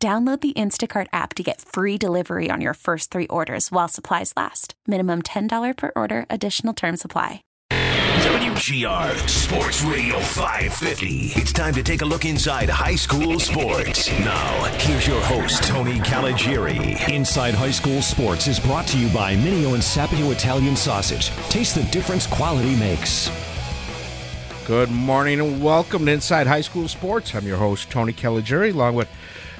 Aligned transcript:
Download 0.00 0.40
the 0.40 0.52
Instacart 0.52 1.08
app 1.12 1.34
to 1.34 1.42
get 1.42 1.60
free 1.60 1.98
delivery 1.98 2.50
on 2.52 2.60
your 2.60 2.74
first 2.74 3.10
three 3.10 3.26
orders 3.26 3.72
while 3.72 3.88
supplies 3.88 4.32
last. 4.36 4.74
Minimum 4.86 5.22
$10 5.22 5.76
per 5.76 5.90
order, 5.96 6.24
additional 6.30 6.72
term 6.72 6.96
supply. 6.96 7.42
WGR 7.70 9.28
Sports 9.28 9.82
Radio 9.82 10.20
550. 10.20 11.32
It's 11.34 11.52
time 11.52 11.74
to 11.74 11.82
take 11.82 12.02
a 12.02 12.04
look 12.04 12.24
inside 12.24 12.68
high 12.68 12.94
school 12.94 13.40
sports. 13.40 14.08
Now, 14.20 14.64
here's 14.78 15.08
your 15.08 15.20
host, 15.22 15.64
Tony 15.64 15.98
Caligieri. 15.98 16.96
Inside 17.12 17.54
High 17.54 17.72
School 17.72 18.00
Sports 18.00 18.46
is 18.46 18.60
brought 18.60 18.86
to 18.88 18.98
you 18.98 19.12
by 19.12 19.34
Mineo 19.34 19.74
and 19.74 19.82
Sapio 19.82 20.30
Italian 20.30 20.76
Sausage. 20.76 21.30
Taste 21.48 21.74
the 21.74 21.82
difference 21.90 22.24
quality 22.24 22.76
makes. 22.76 23.30
Good 24.64 24.92
morning 24.92 25.40
and 25.40 25.60
welcome 25.60 26.06
to 26.06 26.12
Inside 26.12 26.46
High 26.46 26.60
School 26.60 26.86
Sports. 26.86 27.34
I'm 27.34 27.46
your 27.46 27.56
host, 27.56 27.90
Tony 27.90 28.12
Caligieri, 28.12 28.70
along 28.70 28.94
with 28.94 29.08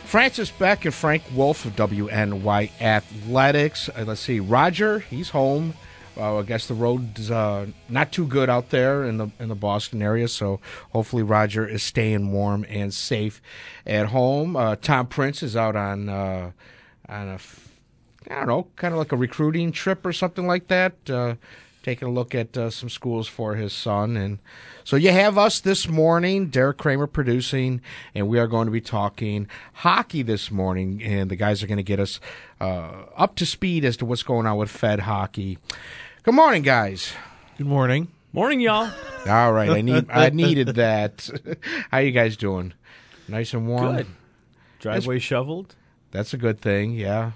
Francis 0.08 0.50
Beck 0.50 0.86
and 0.86 0.94
Frank 0.94 1.22
Wolf 1.34 1.66
of 1.66 1.76
WNY 1.76 2.70
Athletics. 2.80 3.90
Uh, 3.90 4.04
let's 4.06 4.22
see, 4.22 4.40
Roger, 4.40 5.00
he's 5.00 5.28
home. 5.28 5.74
Uh, 6.16 6.38
I 6.38 6.42
guess 6.44 6.66
the 6.66 6.72
road's 6.72 7.30
uh, 7.30 7.66
not 7.90 8.10
too 8.10 8.26
good 8.26 8.48
out 8.48 8.70
there 8.70 9.04
in 9.04 9.18
the 9.18 9.28
in 9.38 9.50
the 9.50 9.54
Boston 9.54 10.00
area, 10.00 10.26
so 10.26 10.60
hopefully 10.92 11.22
Roger 11.22 11.68
is 11.68 11.82
staying 11.82 12.32
warm 12.32 12.64
and 12.70 12.94
safe 12.94 13.42
at 13.86 14.06
home. 14.06 14.56
Uh, 14.56 14.76
Tom 14.76 15.08
Prince 15.08 15.42
is 15.42 15.54
out 15.54 15.76
on 15.76 16.08
uh, 16.08 16.52
on 17.06 17.28
a 17.28 17.38
I 18.30 18.34
don't 18.36 18.48
know, 18.48 18.66
kind 18.76 18.94
of 18.94 18.98
like 18.98 19.12
a 19.12 19.16
recruiting 19.16 19.72
trip 19.72 20.06
or 20.06 20.14
something 20.14 20.46
like 20.46 20.68
that 20.68 20.94
uh, 21.10 21.34
taking 21.82 22.08
a 22.08 22.10
look 22.10 22.34
at 22.34 22.56
uh, 22.56 22.70
some 22.70 22.88
schools 22.88 23.28
for 23.28 23.54
his 23.54 23.72
son. 23.72 24.16
And 24.16 24.38
so 24.84 24.96
you 24.96 25.10
have 25.10 25.38
us 25.38 25.60
this 25.60 25.88
morning, 25.88 26.48
Derek 26.48 26.78
Kramer 26.78 27.06
producing, 27.06 27.80
and 28.14 28.28
we 28.28 28.38
are 28.38 28.46
going 28.46 28.66
to 28.66 28.72
be 28.72 28.80
talking 28.80 29.48
hockey 29.74 30.22
this 30.22 30.50
morning. 30.50 31.02
And 31.02 31.30
the 31.30 31.36
guys 31.36 31.62
are 31.62 31.66
going 31.66 31.78
to 31.78 31.82
get 31.82 32.00
us 32.00 32.20
uh, 32.60 33.04
up 33.16 33.36
to 33.36 33.46
speed 33.46 33.84
as 33.84 33.96
to 33.98 34.04
what's 34.04 34.22
going 34.22 34.46
on 34.46 34.56
with 34.56 34.70
Fed 34.70 35.00
hockey. 35.00 35.58
Good 36.22 36.34
morning, 36.34 36.62
guys. 36.62 37.12
Good 37.56 37.66
morning. 37.66 38.08
Morning, 38.32 38.60
y'all. 38.60 38.90
All 39.26 39.52
right, 39.52 39.70
I 39.70 39.80
need 39.80 40.10
I 40.10 40.28
needed 40.34 40.68
that. 40.76 41.28
How 41.90 41.98
you 41.98 42.10
guys 42.10 42.36
doing? 42.36 42.74
Nice 43.26 43.54
and 43.54 43.66
warm. 43.66 43.96
Good. 43.96 44.06
Driveway 44.80 45.18
shoveled. 45.18 45.74
That's 46.10 46.34
a 46.34 46.36
good 46.36 46.60
thing. 46.60 46.92
Yeah. 46.92 47.32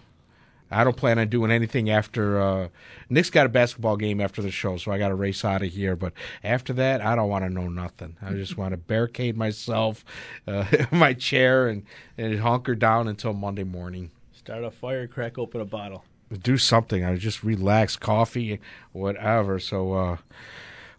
I 0.72 0.84
don't 0.84 0.96
plan 0.96 1.18
on 1.18 1.28
doing 1.28 1.50
anything 1.50 1.90
after. 1.90 2.40
Uh, 2.40 2.68
Nick's 3.08 3.30
got 3.30 3.46
a 3.46 3.48
basketball 3.48 3.96
game 3.96 4.20
after 4.20 4.42
the 4.42 4.50
show, 4.50 4.76
so 4.76 4.90
I 4.90 4.98
got 4.98 5.08
to 5.08 5.14
race 5.14 5.44
out 5.44 5.62
of 5.62 5.70
here. 5.70 5.96
But 5.96 6.12
after 6.42 6.72
that, 6.74 7.00
I 7.00 7.14
don't 7.14 7.28
want 7.28 7.44
to 7.44 7.50
know 7.50 7.68
nothing. 7.68 8.16
I 8.22 8.32
just 8.32 8.56
want 8.56 8.72
to 8.72 8.76
barricade 8.78 9.36
myself 9.36 10.04
uh, 10.46 10.64
in 10.90 10.98
my 10.98 11.12
chair 11.12 11.68
and, 11.68 11.84
and 12.16 12.40
hunker 12.40 12.74
down 12.74 13.08
until 13.08 13.32
Monday 13.32 13.64
morning. 13.64 14.10
Start 14.32 14.64
a 14.64 14.70
fire, 14.70 15.06
crack 15.06 15.38
open 15.38 15.60
a 15.60 15.64
bottle. 15.64 16.04
Do 16.42 16.56
something. 16.56 17.04
I 17.04 17.16
just 17.16 17.44
relax, 17.44 17.96
coffee, 17.96 18.60
whatever. 18.92 19.58
So. 19.58 19.92
Uh, 19.92 20.16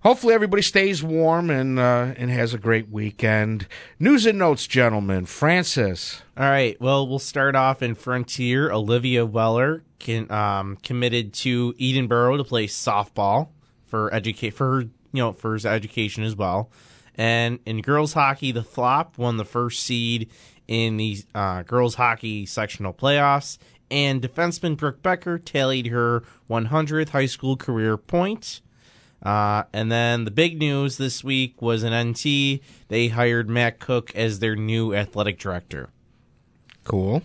hopefully 0.03 0.33
everybody 0.33 0.61
stays 0.61 1.01
warm 1.01 1.49
and 1.49 1.79
uh, 1.79 2.13
and 2.17 2.29
has 2.29 2.53
a 2.53 2.57
great 2.57 2.89
weekend. 2.89 3.67
News 3.99 4.25
and 4.25 4.37
notes, 4.37 4.67
gentlemen. 4.67 5.25
Francis. 5.25 6.21
All 6.37 6.49
right. 6.49 6.79
Well, 6.79 7.07
we'll 7.07 7.19
start 7.19 7.55
off 7.55 7.81
in 7.81 7.95
Frontier. 7.95 8.71
Olivia 8.71 9.25
Weller 9.25 9.83
can, 9.99 10.29
um, 10.31 10.77
committed 10.77 11.33
to 11.33 11.73
Edinboro 11.73 12.37
to 12.37 12.43
play 12.43 12.67
softball 12.67 13.49
for 13.85 14.13
educate 14.13 14.51
for 14.51 14.75
her, 14.75 14.81
you 14.81 14.91
know 15.13 15.31
for 15.31 15.53
his 15.53 15.65
education 15.65 16.23
as 16.23 16.35
well. 16.35 16.69
And 17.15 17.59
in 17.65 17.81
girls 17.81 18.13
hockey, 18.13 18.51
the 18.51 18.63
Flop 18.63 19.17
won 19.17 19.37
the 19.37 19.45
first 19.45 19.83
seed 19.83 20.29
in 20.67 20.97
the 20.97 21.23
uh, 21.35 21.61
girls 21.63 21.95
hockey 21.95 22.45
sectional 22.45 22.93
playoffs. 22.93 23.57
And 23.91 24.23
defenseman 24.23 24.75
Brooke 24.75 25.03
Becker 25.03 25.37
tallied 25.37 25.87
her 25.87 26.23
100th 26.49 27.09
high 27.09 27.27
school 27.27 27.55
career 27.55 27.95
point. 27.95 28.61
Uh, 29.23 29.63
and 29.71 29.89
then 29.89 30.25
the 30.25 30.31
big 30.31 30.59
news 30.59 30.97
this 30.97 31.23
week 31.23 31.61
was 31.61 31.83
an 31.83 32.09
NT. 32.09 32.59
They 32.89 33.07
hired 33.07 33.49
Matt 33.49 33.79
Cook 33.79 34.13
as 34.15 34.39
their 34.39 34.55
new 34.55 34.93
athletic 34.93 35.39
director. 35.39 35.89
Cool. 36.83 37.23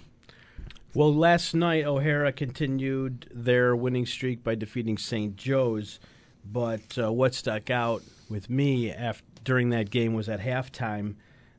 Well, 0.94 1.12
last 1.12 1.54
night 1.54 1.84
O'Hara 1.84 2.32
continued 2.32 3.28
their 3.34 3.74
winning 3.74 4.06
streak 4.06 4.42
by 4.44 4.54
defeating 4.54 4.96
St. 4.96 5.36
Joe's, 5.36 5.98
but 6.44 6.96
uh, 6.96 7.12
what 7.12 7.34
stuck 7.34 7.68
out 7.68 8.02
with 8.30 8.48
me 8.48 8.90
after, 8.90 9.24
during 9.44 9.70
that 9.70 9.90
game 9.90 10.14
was 10.14 10.28
at 10.28 10.40
halftime 10.40 11.16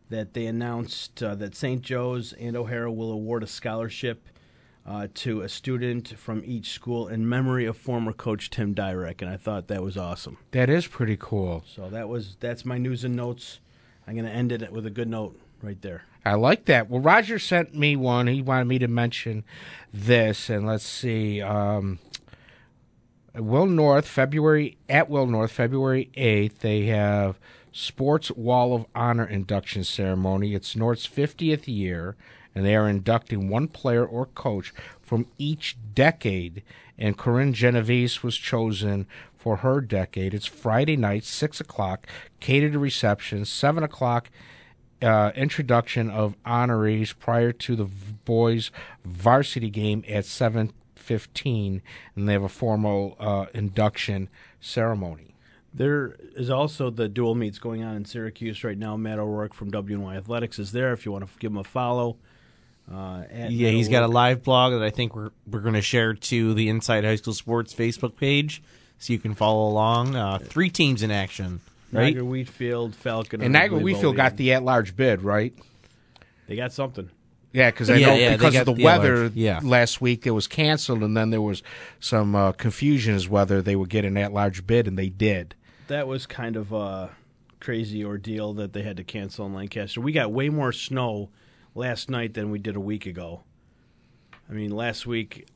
that 0.09 0.33
they 0.33 0.45
announced 0.45 1.21
uh, 1.21 1.35
that 1.35 1.55
St. 1.55 1.81
Joe's 1.81 2.33
and 2.33 2.55
O'Hara 2.55 2.91
will 2.91 3.11
award 3.11 3.43
a 3.43 3.47
scholarship 3.47 4.27
uh, 4.89 5.07
to 5.13 5.41
a 5.41 5.49
student 5.49 6.17
from 6.17 6.41
each 6.43 6.71
school 6.71 7.07
in 7.07 7.29
memory 7.29 7.65
of 7.67 7.77
former 7.77 8.11
coach 8.11 8.49
Tim 8.49 8.73
Dyrek, 8.73 9.21
and 9.21 9.29
I 9.29 9.37
thought 9.37 9.67
that 9.67 9.83
was 9.83 9.95
awesome. 9.95 10.39
That 10.49 10.67
is 10.67 10.87
pretty 10.87 11.15
cool. 11.15 11.63
So 11.67 11.89
that 11.91 12.09
was 12.09 12.35
that's 12.39 12.65
my 12.65 12.79
news 12.79 13.03
and 13.03 13.15
notes. 13.15 13.59
I'm 14.07 14.15
going 14.15 14.25
to 14.25 14.31
end 14.31 14.51
it 14.51 14.71
with 14.71 14.87
a 14.87 14.89
good 14.89 15.07
note 15.07 15.39
right 15.61 15.79
there. 15.83 16.05
I 16.25 16.33
like 16.33 16.65
that. 16.65 16.89
Well, 16.89 17.01
Roger 17.01 17.37
sent 17.37 17.75
me 17.75 17.95
one. 17.95 18.25
He 18.25 18.41
wanted 18.41 18.65
me 18.65 18.79
to 18.79 18.87
mention 18.87 19.43
this, 19.93 20.49
and 20.49 20.65
let's 20.65 20.85
see. 20.85 21.39
Um, 21.39 21.99
Will 23.35 23.67
North, 23.67 24.07
February 24.07 24.77
at 24.89 25.07
Will 25.07 25.27
North, 25.27 25.51
February 25.51 26.09
eighth. 26.15 26.61
They 26.61 26.87
have 26.87 27.39
Sports 27.71 28.31
Wall 28.31 28.73
of 28.73 28.87
Honor 28.95 29.25
induction 29.25 29.83
ceremony. 29.83 30.55
It's 30.55 30.75
North's 30.75 31.05
fiftieth 31.05 31.67
year, 31.67 32.15
and 32.55 32.65
they 32.65 32.75
are 32.75 32.89
inducting 32.89 33.49
one 33.49 33.67
player 33.67 34.05
or 34.05 34.25
coach 34.25 34.73
from 35.01 35.27
each 35.37 35.77
decade. 35.93 36.63
And 36.97 37.17
Corinne 37.17 37.53
Genovese 37.53 38.23
was 38.23 38.35
chosen 38.35 39.07
for 39.35 39.57
her 39.57 39.79
decade. 39.79 40.33
It's 40.33 40.45
Friday 40.45 40.97
night, 40.97 41.23
six 41.23 41.61
o'clock, 41.61 42.05
catered 42.39 42.75
reception, 42.75 43.45
seven 43.45 43.83
o'clock 43.83 44.29
uh, 45.01 45.31
introduction 45.35 46.09
of 46.09 46.35
honorees 46.45 47.17
prior 47.17 47.51
to 47.53 47.75
the 47.75 47.85
boys' 47.85 48.71
varsity 49.05 49.69
game 49.69 50.03
at 50.07 50.25
seven 50.25 50.73
fifteen, 50.95 51.81
and 52.15 52.27
they 52.27 52.33
have 52.33 52.43
a 52.43 52.49
formal 52.49 53.15
uh, 53.19 53.45
induction 53.53 54.29
ceremony. 54.59 55.35
There 55.73 56.17
is 56.35 56.49
also 56.49 56.89
the 56.89 57.07
dual 57.07 57.35
meets 57.35 57.59
going 57.59 57.83
on 57.83 57.95
in 57.95 58.03
Syracuse 58.03 58.63
right 58.63 58.77
now. 58.77 58.97
Matt 58.97 59.19
O'Rourke 59.19 59.53
from 59.53 59.71
WNY 59.71 60.17
Athletics 60.17 60.59
is 60.59 60.71
there. 60.71 60.91
If 60.93 61.05
you 61.05 61.11
want 61.11 61.25
to 61.25 61.39
give 61.39 61.51
him 61.51 61.57
a 61.57 61.63
follow, 61.63 62.17
uh, 62.91 63.23
yeah, 63.31 63.69
he's 63.69 63.89
got 63.89 64.03
a 64.03 64.07
live 64.07 64.43
blog 64.43 64.73
that 64.73 64.83
I 64.83 64.89
think 64.89 65.15
we're 65.15 65.31
we're 65.49 65.59
going 65.59 65.75
to 65.75 65.81
share 65.81 66.13
to 66.13 66.53
the 66.53 66.69
Inside 66.69 67.03
High 67.03 67.15
School 67.15 67.33
Sports 67.33 67.73
Facebook 67.73 68.15
page, 68.15 68.61
so 68.97 69.13
you 69.13 69.19
can 69.19 69.35
follow 69.35 69.69
along. 69.69 70.15
Uh, 70.15 70.39
three 70.39 70.69
teams 70.69 71.03
in 71.03 71.11
action 71.11 71.61
right? 71.91 72.03
Niagara 72.15 72.23
Wheatfield, 72.23 72.95
Falcon, 72.95 73.41
and 73.41 73.53
Niagara 73.53 73.79
Wheatfield 73.79 74.15
got 74.15 74.37
the 74.37 74.53
at-large 74.53 74.95
bid, 74.95 75.21
right? 75.21 75.53
They 76.47 76.55
got 76.55 76.73
something. 76.73 77.09
Yeah, 77.51 77.71
because 77.71 77.89
I 77.89 77.95
Yeah, 77.95 78.07
know 78.07 78.15
yeah, 78.15 78.37
because 78.37 78.55
of 78.55 78.65
the 78.65 78.73
the 78.73 78.83
weather 78.83 79.31
yeah. 79.33 79.59
last 79.63 80.01
week 80.01 80.27
it 80.27 80.31
was 80.31 80.47
canceled, 80.47 81.03
and 81.03 81.17
then 81.17 81.31
there 81.31 81.41
was 81.41 81.63
some 81.99 82.35
uh, 82.35 82.51
confusion 82.53 83.15
as 83.15 83.27
whether 83.27 83.61
they 83.61 83.75
would 83.75 83.89
get 83.89 84.05
an 84.05 84.17
at-large 84.17 84.67
bid, 84.67 84.87
and 84.87 84.97
they 84.97 85.09
did. 85.09 85.55
That 85.87 86.07
was 86.07 86.27
kind 86.27 86.55
of 86.55 86.71
a 86.71 87.09
crazy 87.59 88.05
ordeal 88.05 88.53
that 88.53 88.73
they 88.73 88.83
had 88.83 88.97
to 88.97 89.03
cancel 89.03 89.47
in 89.47 89.53
Lancaster. 89.53 89.99
We 89.99 90.11
got 90.11 90.31
way 90.31 90.49
more 90.49 90.71
snow 90.71 91.29
last 91.75 92.09
night 92.09 92.33
than 92.33 92.51
we 92.51 92.59
did 92.59 92.75
a 92.75 92.79
week 92.79 93.05
ago. 93.05 93.43
I 94.49 94.53
mean, 94.53 94.71
last 94.71 95.05
week, 95.05 95.47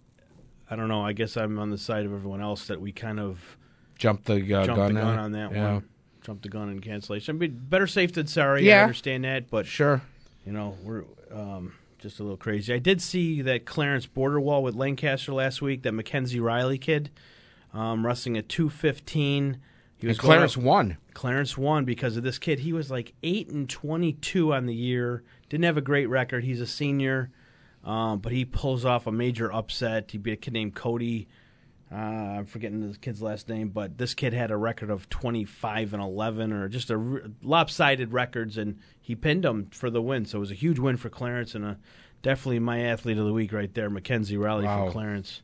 I 0.70 0.76
don't 0.76 0.88
know. 0.88 1.02
I 1.06 1.14
guess 1.14 1.36
I'm 1.38 1.58
on 1.60 1.70
the 1.70 1.78
side 1.78 2.06
of 2.06 2.14
everyone 2.14 2.42
else 2.42 2.68
that 2.68 2.80
we 2.80 2.92
kind 2.92 3.20
of 3.20 3.40
Jumped 3.98 4.26
the 4.26 4.36
uh, 4.54 4.66
jumped 4.66 4.76
gun, 4.76 4.94
the 4.96 5.02
gun 5.02 5.20
on 5.20 5.32
that 5.34 5.52
yeah. 5.52 5.74
one. 5.74 5.90
Jumped 6.24 6.44
the 6.44 6.50
gun 6.50 6.70
in 6.70 6.80
cancellation. 6.80 7.36
I 7.36 7.40
mean, 7.40 7.62
better 7.70 7.88
safe 7.88 8.14
than 8.14 8.28
sorry. 8.28 8.66
Yeah. 8.68 8.80
I 8.80 8.84
understand 8.84 9.24
that, 9.24 9.50
but 9.50 9.66
Sure. 9.66 10.02
you 10.46 10.52
know 10.52 10.78
we're 10.84 11.04
um, 11.32 11.74
just 12.00 12.20
a 12.20 12.24
little 12.24 12.38
crazy. 12.38 12.74
I 12.74 12.80
did 12.80 13.02
see 13.02 13.42
that 13.44 13.66
Clarence 13.66 14.06
border 14.08 14.40
wall 14.40 14.64
with 14.64 14.76
Lancaster 14.76 15.32
last 15.34 15.62
week. 15.62 15.84
That 15.84 15.92
Mackenzie 15.94 16.40
Riley 16.40 16.78
kid 16.80 17.12
um, 17.74 18.06
wrestling 18.06 18.36
at 18.38 18.50
two 18.50 18.70
fifteen. 18.70 19.58
He 19.98 20.08
And 20.10 20.18
Clarence 20.18 20.58
up- 20.58 20.64
won. 20.64 20.98
Clarence 21.14 21.58
won 21.58 21.86
because 21.86 22.18
of 22.18 22.24
this 22.24 22.40
kid. 22.40 22.60
He 22.60 22.74
was 22.74 22.90
like 22.90 23.14
eight 23.24 23.50
and 23.50 23.70
twenty-two 23.70 24.54
on 24.54 24.66
the 24.66 24.76
year. 24.76 25.24
Didn't 25.54 25.66
have 25.66 25.78
a 25.78 25.82
great 25.82 26.08
record. 26.10 26.44
He's 26.44 26.62
a 26.62 26.66
senior. 26.66 27.30
Um, 27.84 28.18
but 28.18 28.32
he 28.32 28.44
pulls 28.44 28.86
off 28.86 29.06
a 29.06 29.12
major 29.12 29.54
upset. 29.54 30.10
He 30.10 30.18
beat 30.18 30.32
a 30.32 30.36
kid 30.36 30.52
named 30.52 30.74
Cody. 30.74 31.28
Uh, 31.92 31.96
I'm 31.96 32.46
forgetting 32.48 32.92
the 32.92 32.98
kid's 32.98 33.22
last 33.22 33.48
name, 33.50 33.70
but 33.70 34.00
this 34.00 34.16
kid 34.16 34.34
had 34.34 34.50
a 34.50 34.58
record 34.58 34.90
of 34.90 35.08
25 35.10 35.94
and 35.94 36.02
11, 36.02 36.52
or 36.52 36.68
just 36.70 36.90
a 36.90 36.96
r- 36.96 37.22
lopsided 37.44 38.14
records, 38.14 38.58
and 38.58 38.80
he 39.00 39.14
pinned 39.14 39.46
him 39.46 39.68
for 39.72 39.92
the 39.92 40.02
win. 40.02 40.26
So 40.26 40.38
it 40.38 40.40
was 40.40 40.50
a 40.50 40.56
huge 40.56 40.80
win 40.80 40.98
for 40.98 41.10
Clarence, 41.10 41.54
and 41.54 41.64
a, 41.64 41.78
definitely 42.24 42.58
my 42.58 42.80
athlete 42.80 43.20
of 43.20 43.26
the 43.26 43.34
week 43.34 43.54
right 43.54 43.72
there, 43.76 43.92
Mackenzie 43.92 44.38
Riley 44.38 44.66
Wow. 44.66 44.88
for 44.88 44.92
Clarence. 44.92 45.44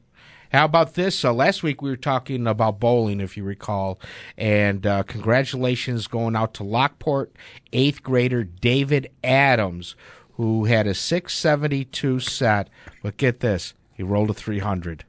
How 0.51 0.65
about 0.65 0.95
this? 0.95 1.23
Uh, 1.23 1.31
last 1.31 1.61
week 1.61 1.81
we 1.81 1.91
were 1.91 1.95
talking 1.95 2.47
about 2.47 2.79
bowling, 2.79 3.21
if 3.21 3.37
you 3.37 3.43
recall, 3.43 3.99
and 4.35 4.85
uh, 4.85 5.03
congratulations 5.03 6.07
going 6.07 6.35
out 6.35 6.55
to 6.55 6.63
Lockport 6.63 7.31
eighth 7.71 8.01
grader 8.01 8.43
David 8.43 9.11
Adams, 9.23 9.95
who 10.33 10.65
had 10.65 10.87
a 10.87 10.95
672 10.95 12.19
set. 12.21 12.67
But 13.03 13.17
get 13.17 13.41
this, 13.41 13.75
he 13.93 14.01
rolled 14.01 14.31
a 14.31 14.33
300. 14.33 15.03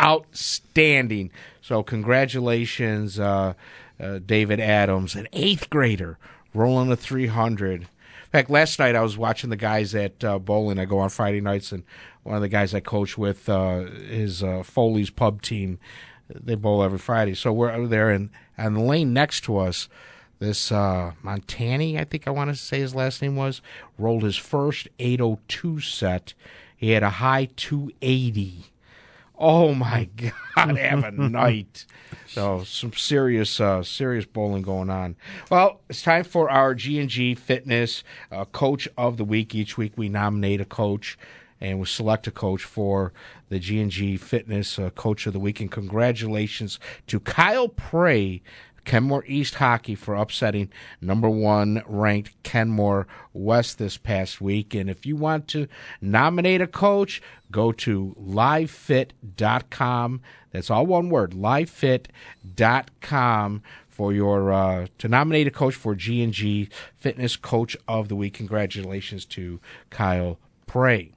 Outstanding. 0.00 1.30
So 1.60 1.82
congratulations, 1.82 3.18
uh, 3.18 3.54
uh, 3.98 4.20
David 4.24 4.60
Adams, 4.60 5.16
an 5.16 5.26
eighth 5.32 5.68
grader 5.68 6.18
rolling 6.54 6.92
a 6.92 6.96
300. 6.96 7.88
Fact, 8.32 8.48
last 8.48 8.78
night 8.78 8.96
I 8.96 9.02
was 9.02 9.18
watching 9.18 9.50
the 9.50 9.56
guys 9.56 9.94
at 9.94 10.24
uh, 10.24 10.38
bowling. 10.38 10.78
I 10.78 10.86
go 10.86 10.98
on 11.00 11.10
Friday 11.10 11.42
nights, 11.42 11.70
and 11.70 11.84
one 12.22 12.34
of 12.34 12.40
the 12.40 12.48
guys 12.48 12.74
I 12.74 12.80
coach 12.80 13.18
with 13.18 13.46
uh, 13.46 13.80
his 13.80 14.42
uh, 14.42 14.62
Foley's 14.62 15.10
pub 15.10 15.42
team. 15.42 15.78
They 16.30 16.54
bowl 16.54 16.82
every 16.82 16.98
Friday, 16.98 17.34
so 17.34 17.52
we're 17.52 17.70
over 17.70 17.86
there, 17.86 18.08
and 18.08 18.30
and 18.56 18.74
the 18.74 18.80
lane 18.80 19.12
next 19.12 19.42
to 19.44 19.58
us, 19.58 19.90
this 20.38 20.72
uh, 20.72 21.12
Montani, 21.22 22.00
I 22.00 22.04
think 22.04 22.26
I 22.26 22.30
want 22.30 22.48
to 22.48 22.56
say 22.56 22.80
his 22.80 22.94
last 22.94 23.20
name 23.20 23.36
was, 23.36 23.60
rolled 23.98 24.22
his 24.22 24.38
first 24.38 24.88
802 24.98 25.80
set. 25.80 26.32
He 26.74 26.90
had 26.92 27.02
a 27.02 27.10
high 27.10 27.50
280. 27.56 28.71
Oh 29.42 29.74
my 29.74 30.04
God! 30.56 30.76
Have 30.76 31.02
a 31.04 31.10
night. 31.10 31.84
So 32.28 32.62
some 32.62 32.92
serious, 32.92 33.60
uh, 33.60 33.82
serious 33.82 34.24
bowling 34.24 34.62
going 34.62 34.88
on. 34.88 35.16
Well, 35.50 35.80
it's 35.90 36.02
time 36.02 36.22
for 36.22 36.48
our 36.48 36.74
G 36.76 37.00
and 37.00 37.10
G 37.10 37.34
Fitness 37.34 38.04
uh, 38.30 38.44
Coach 38.46 38.88
of 38.96 39.16
the 39.16 39.24
Week. 39.24 39.52
Each 39.54 39.76
week 39.76 39.94
we 39.96 40.08
nominate 40.08 40.60
a 40.60 40.64
coach 40.64 41.18
and 41.60 41.80
we 41.80 41.86
select 41.86 42.26
a 42.28 42.30
coach 42.30 42.62
for 42.62 43.12
the 43.48 43.58
G 43.58 43.80
and 43.80 43.90
G 43.90 44.16
Fitness 44.16 44.78
uh, 44.78 44.90
Coach 44.90 45.26
of 45.26 45.32
the 45.32 45.40
Week. 45.40 45.60
And 45.60 45.70
congratulations 45.70 46.78
to 47.08 47.18
Kyle 47.18 47.68
Prey. 47.68 48.42
Kenmore 48.84 49.24
East 49.26 49.54
Hockey 49.54 49.94
for 49.94 50.14
upsetting 50.14 50.68
number 51.00 51.30
one 51.30 51.82
ranked 51.86 52.42
Kenmore 52.42 53.06
West 53.32 53.78
this 53.78 53.96
past 53.96 54.40
week. 54.40 54.74
And 54.74 54.90
if 54.90 55.06
you 55.06 55.14
want 55.16 55.46
to 55.48 55.68
nominate 56.00 56.60
a 56.60 56.66
coach, 56.66 57.22
go 57.50 57.72
to 57.72 58.16
livefit.com. 58.20 60.20
That's 60.50 60.70
all 60.70 60.86
one 60.86 61.10
word, 61.10 61.32
livefit.com 61.32 63.62
for 63.88 64.12
your 64.12 64.52
uh, 64.52 64.86
to 64.98 65.08
nominate 65.08 65.46
a 65.46 65.50
coach 65.50 65.74
for 65.74 65.94
G 65.94 66.22
and 66.22 66.32
G 66.32 66.68
Fitness 66.98 67.36
Coach 67.36 67.76
of 67.86 68.08
the 68.08 68.16
Week. 68.16 68.34
Congratulations 68.34 69.24
to 69.26 69.60
Kyle 69.90 70.38
Prey. 70.66 71.12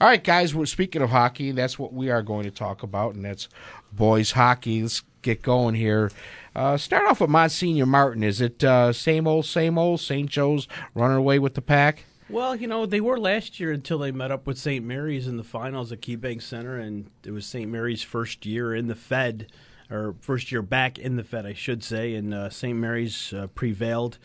All 0.00 0.08
right, 0.08 0.22
guys. 0.22 0.54
We're 0.54 0.66
speaking 0.66 1.02
of 1.02 1.10
hockey. 1.10 1.52
That's 1.52 1.78
what 1.78 1.92
we 1.92 2.10
are 2.10 2.22
going 2.22 2.44
to 2.44 2.50
talk 2.50 2.82
about, 2.82 3.14
and 3.14 3.24
that's 3.24 3.48
boys 3.92 4.32
hockey. 4.32 4.82
Let's 4.82 5.02
get 5.22 5.42
going 5.42 5.74
here. 5.74 6.10
Uh, 6.54 6.76
start 6.76 7.06
off 7.06 7.20
with 7.20 7.30
Monsignor 7.30 7.86
Martin. 7.86 8.22
Is 8.22 8.40
it 8.40 8.62
uh, 8.62 8.92
same 8.92 9.26
old, 9.26 9.46
same 9.46 9.78
old? 9.78 10.00
St. 10.00 10.28
Joe's 10.28 10.68
running 10.94 11.16
away 11.16 11.38
with 11.38 11.54
the 11.54 11.62
pack? 11.62 12.04
Well, 12.28 12.54
you 12.54 12.66
know, 12.66 12.84
they 12.86 13.00
were 13.00 13.18
last 13.18 13.58
year 13.58 13.72
until 13.72 13.98
they 13.98 14.12
met 14.12 14.30
up 14.30 14.46
with 14.46 14.58
St. 14.58 14.84
Mary's 14.84 15.26
in 15.26 15.36
the 15.36 15.44
finals 15.44 15.92
at 15.92 16.00
KeyBank 16.02 16.42
Center, 16.42 16.78
and 16.78 17.10
it 17.24 17.30
was 17.30 17.46
St. 17.46 17.70
Mary's 17.70 18.02
first 18.02 18.44
year 18.44 18.74
in 18.74 18.86
the 18.86 18.94
Fed, 18.94 19.50
or 19.90 20.14
first 20.20 20.52
year 20.52 20.62
back 20.62 20.98
in 20.98 21.16
the 21.16 21.24
Fed, 21.24 21.46
I 21.46 21.54
should 21.54 21.82
say, 21.82 22.14
and 22.14 22.32
uh, 22.32 22.50
St. 22.50 22.76
Mary's 22.78 23.32
uh, 23.32 23.46
prevailed. 23.48 24.18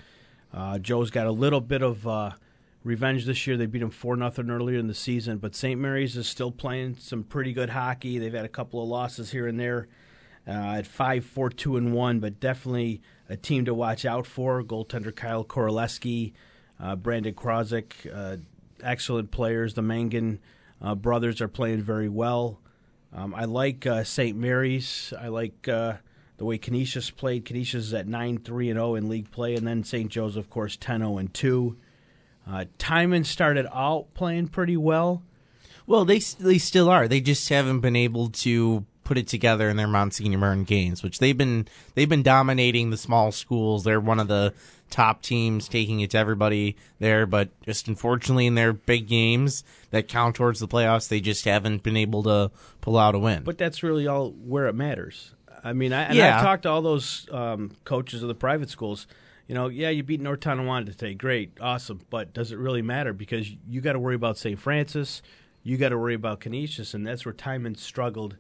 Uh, 0.54 0.80
Joe's 0.80 1.12
got 1.12 1.28
a 1.28 1.32
little 1.32 1.62
bit 1.62 1.82
of 1.82 2.34
revenge 2.84 3.26
this 3.26 3.46
year. 3.48 3.58
They 3.58 3.66
beat 3.66 3.80
them 3.80 3.90
4 3.90 4.16
nothing 4.16 4.50
earlier 4.50 4.80
in 4.80 4.88
the 4.88 4.94
season, 4.94 5.38
but 5.38 5.56
St. 5.56 5.80
Mary's 5.80 6.16
is 6.16 6.28
still 6.28 6.52
playing 6.52 6.96
some 6.96 7.24
pretty 7.24 7.54
good 7.54 7.70
hockey. 7.70 8.20
They've 8.20 8.34
had 8.34 8.46
a 8.46 8.50
couple 8.50 8.82
of 8.82 8.88
losses 8.88 9.32
here 9.32 9.48
and 9.48 9.60
there 9.60 9.88
at 10.48 10.88
5 10.88 11.26
4 11.26 11.50
2 11.50 11.78
and 11.78 11.94
1, 11.94 12.20
but 12.20 12.40
definitely 12.40 13.02
a 13.30 13.36
team 13.36 13.66
to 13.66 13.74
watch 13.74 14.06
out 14.06 14.26
for. 14.26 14.64
Goaltender 14.64 15.16
Kyle 15.16 15.44
Koroleski, 15.44 16.34
uh, 16.80 16.96
Brandon 16.96 17.34
Krozik, 17.34 17.92
uh, 18.14 18.38
excellent 18.82 19.32
players. 19.32 19.74
The 19.74 19.82
Mangan 19.82 20.40
uh, 20.82 20.96
brothers 20.96 21.42
are 21.42 21.48
playing 21.48 21.82
very 21.82 22.10
well. 22.10 22.60
Um, 23.14 23.34
I 23.36 23.46
like 23.46 23.86
uh, 23.86 24.04
St. 24.04 24.38
Mary's. 24.38 25.14
I 25.20 25.28
like 25.28 25.68
uh, 25.68 25.94
the 26.38 26.46
way 26.46 26.58
Canisius 26.58 27.10
played. 27.10 27.46
Canisius 27.46 27.86
is 27.88 27.94
at 27.94 28.08
9 28.08 28.40
3 28.40 28.70
and 28.70 28.78
0 28.78 28.96
in 28.96 29.10
league 29.10 29.32
play, 29.32 29.56
and 29.56 29.68
then 29.68 29.84
St. 29.84 30.10
Joe's, 30.10 30.38
of 30.38 30.50
course, 30.50 30.78
10 30.78 31.00
0 31.00 31.18
and 31.18 31.34
2. 31.34 31.78
Uh, 32.50 32.66
Timon 32.78 33.26
started 33.26 33.68
out 33.74 34.14
playing 34.14 34.48
pretty 34.48 34.78
well. 34.78 35.24
Well, 35.86 36.06
they 36.06 36.20
they 36.20 36.58
still 36.58 36.90
are. 36.90 37.08
They 37.08 37.22
just 37.22 37.48
haven't 37.50 37.80
been 37.80 37.96
able 37.96 38.30
to 38.30 38.86
put 39.08 39.18
it 39.18 39.26
together 39.26 39.70
in 39.70 39.78
their 39.78 39.88
Monsignor 39.88 40.38
Martin 40.38 40.66
games, 40.66 41.02
which 41.02 41.20
they've 41.20 41.38
been 41.38 41.66
they've 41.96 42.10
been 42.10 42.24
dominating 42.24 42.90
the 42.90 42.98
small 42.98 43.32
schools. 43.32 43.86
They're 43.86 44.02
one 44.02 44.20
of 44.20 44.28
the 44.28 44.54
top 44.90 45.22
teams, 45.22 45.70
taking 45.70 46.02
it 46.02 46.12
to 46.12 46.18
everybody 46.18 46.76
there. 47.00 47.26
But 47.26 47.50
just 47.62 47.88
unfortunately, 47.88 48.48
in 48.48 48.56
their 48.56 48.74
big 48.74 49.08
games 49.08 49.64
that 49.92 50.10
count 50.10 50.36
towards 50.36 50.60
the 50.60 50.68
playoffs, 50.68 51.08
they 51.08 51.22
just 51.22 51.46
haven't 51.46 51.84
been 51.84 51.96
able 51.96 52.22
to 52.24 52.52
pull 52.82 52.98
out 52.98 53.16
a 53.16 53.20
win. 53.20 53.44
But 53.44 53.58
that's 53.58 53.82
really 53.82 54.08
all 54.08 54.32
where 54.32 54.68
it 54.68 54.76
matters. 54.76 55.34
I 55.64 55.72
mean, 55.72 55.94
I, 55.94 56.04
and 56.04 56.16
Yeah. 56.16 56.36
I've 56.38 56.44
talked 56.44 56.64
to 56.64 56.70
all 56.70 56.82
those 56.82 57.28
um, 57.32 57.72
coaches 57.86 58.22
of 58.22 58.28
the 58.28 58.36
private 58.36 58.70
schools. 58.70 59.08
You 59.48 59.56
know, 59.56 59.70
yeah, 59.70 59.90
you 59.90 60.04
beat 60.04 60.20
North 60.20 60.42
Tonawanda 60.42 60.92
today, 60.92 61.14
great, 61.14 61.54
awesome, 61.62 62.02
but 62.10 62.34
does 62.34 62.52
it 62.52 62.58
really 62.58 62.82
matter? 62.82 63.14
Because 63.14 63.50
you 63.70 63.80
got 63.80 63.94
to 63.94 64.00
worry 64.00 64.16
about 64.16 64.38
St. 64.38 64.60
Francis, 64.60 65.22
you 65.64 65.78
got 65.78 65.90
to 65.90 65.98
worry 65.98 66.16
about 66.16 66.42
Canisius, 66.42 66.94
and 66.94 67.08
that's 67.08 67.24
where 67.24 67.34
Timon 67.34 67.76
struggled 67.76 68.36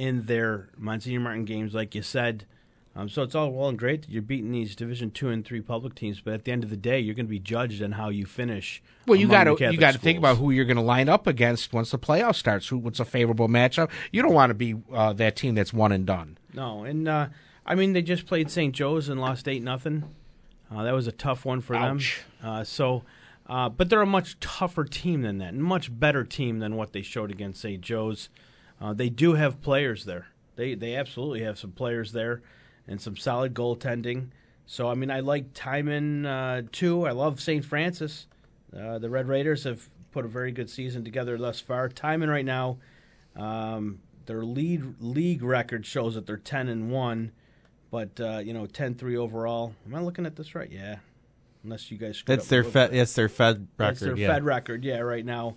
in 0.00 0.24
their 0.24 0.70
Monsignor 0.78 1.20
Martin 1.20 1.44
games, 1.44 1.74
like 1.74 1.94
you 1.94 2.00
said. 2.00 2.46
Um, 2.96 3.10
so 3.10 3.22
it's 3.22 3.34
all 3.34 3.52
well 3.52 3.68
and 3.68 3.78
great 3.78 4.02
that 4.02 4.10
you're 4.10 4.22
beating 4.22 4.50
these 4.50 4.74
Division 4.74 5.10
two 5.10 5.28
and 5.28 5.44
three 5.44 5.60
public 5.60 5.94
teams, 5.94 6.22
but 6.22 6.32
at 6.32 6.44
the 6.44 6.52
end 6.52 6.64
of 6.64 6.70
the 6.70 6.76
day, 6.76 6.98
you're 6.98 7.14
going 7.14 7.26
to 7.26 7.30
be 7.30 7.38
judged 7.38 7.82
on 7.82 7.92
how 7.92 8.08
you 8.08 8.24
finish. 8.24 8.82
Well, 9.06 9.20
you 9.20 9.28
got 9.28 9.44
to 9.44 9.70
you 9.70 9.76
got 9.76 9.92
to 9.92 10.00
think 10.00 10.16
about 10.18 10.38
who 10.38 10.50
you're 10.50 10.64
going 10.64 10.78
to 10.78 10.82
line 10.82 11.10
up 11.10 11.26
against 11.26 11.74
once 11.74 11.90
the 11.90 11.98
playoff 11.98 12.34
starts. 12.34 12.68
Who 12.68 12.78
what's 12.78 12.98
a 12.98 13.04
favorable 13.04 13.46
matchup? 13.46 13.90
You 14.10 14.22
don't 14.22 14.32
want 14.32 14.50
to 14.50 14.54
be 14.54 14.74
uh, 14.92 15.12
that 15.12 15.36
team 15.36 15.54
that's 15.54 15.72
one 15.72 15.92
and 15.92 16.06
done. 16.06 16.38
No, 16.54 16.84
and 16.84 17.06
uh, 17.06 17.28
I 17.66 17.74
mean 17.74 17.92
they 17.92 18.02
just 18.02 18.26
played 18.26 18.50
St. 18.50 18.74
Joe's 18.74 19.10
and 19.10 19.20
lost 19.20 19.46
eight 19.46 19.62
nothing. 19.62 20.04
Uh, 20.74 20.82
that 20.82 20.94
was 20.94 21.06
a 21.06 21.12
tough 21.12 21.44
one 21.44 21.60
for 21.60 21.76
Ouch. 21.76 22.24
them. 22.40 22.50
Uh, 22.50 22.64
so, 22.64 23.02
uh, 23.46 23.68
but 23.68 23.90
they're 23.90 24.00
a 24.00 24.06
much 24.06 24.40
tougher 24.40 24.84
team 24.84 25.22
than 25.22 25.38
that, 25.38 25.52
and 25.52 25.62
much 25.62 25.96
better 25.96 26.24
team 26.24 26.58
than 26.58 26.74
what 26.76 26.92
they 26.92 27.02
showed 27.02 27.30
against 27.30 27.60
St. 27.60 27.82
Joe's. 27.82 28.30
Uh, 28.80 28.94
they 28.94 29.08
do 29.08 29.34
have 29.34 29.60
players 29.60 30.04
there. 30.04 30.26
They 30.56 30.74
they 30.74 30.96
absolutely 30.96 31.42
have 31.42 31.58
some 31.58 31.72
players 31.72 32.12
there, 32.12 32.42
and 32.86 33.00
some 33.00 33.16
solid 33.16 33.54
goaltending. 33.54 34.30
So 34.66 34.88
I 34.88 34.94
mean 34.94 35.10
I 35.10 35.20
like 35.20 35.52
Timon 35.54 36.26
uh, 36.26 36.62
too. 36.72 37.06
I 37.06 37.10
love 37.10 37.40
St. 37.40 37.64
Francis. 37.64 38.26
Uh, 38.76 38.98
the 38.98 39.10
Red 39.10 39.26
Raiders 39.28 39.64
have 39.64 39.88
put 40.12 40.24
a 40.24 40.28
very 40.28 40.52
good 40.52 40.70
season 40.70 41.04
together 41.04 41.36
thus 41.36 41.60
far. 41.60 41.88
Timon 41.88 42.30
right 42.30 42.44
now. 42.44 42.78
Um, 43.36 44.00
their 44.26 44.44
lead 44.44 45.00
league 45.00 45.42
record 45.42 45.84
shows 45.84 46.14
that 46.14 46.26
they're 46.26 46.36
ten 46.36 46.68
and 46.68 46.90
one, 46.90 47.32
but 47.90 48.20
uh, 48.20 48.38
you 48.38 48.52
know 48.52 48.66
10-3 48.66 49.16
overall. 49.16 49.74
Am 49.86 49.94
I 49.94 50.00
looking 50.00 50.26
at 50.26 50.36
this 50.36 50.54
right? 50.54 50.70
Yeah. 50.70 50.96
Unless 51.64 51.90
you 51.90 51.98
guys 51.98 52.22
that's 52.24 52.46
their 52.46 52.64
fed. 52.64 52.92
That's 52.92 53.14
their 53.14 53.28
Fed 53.28 53.56
record. 53.56 53.68
That's 53.76 54.00
their 54.00 54.16
yeah. 54.16 54.28
Fed 54.28 54.44
record. 54.44 54.84
Yeah, 54.84 55.00
right 55.00 55.24
now. 55.24 55.56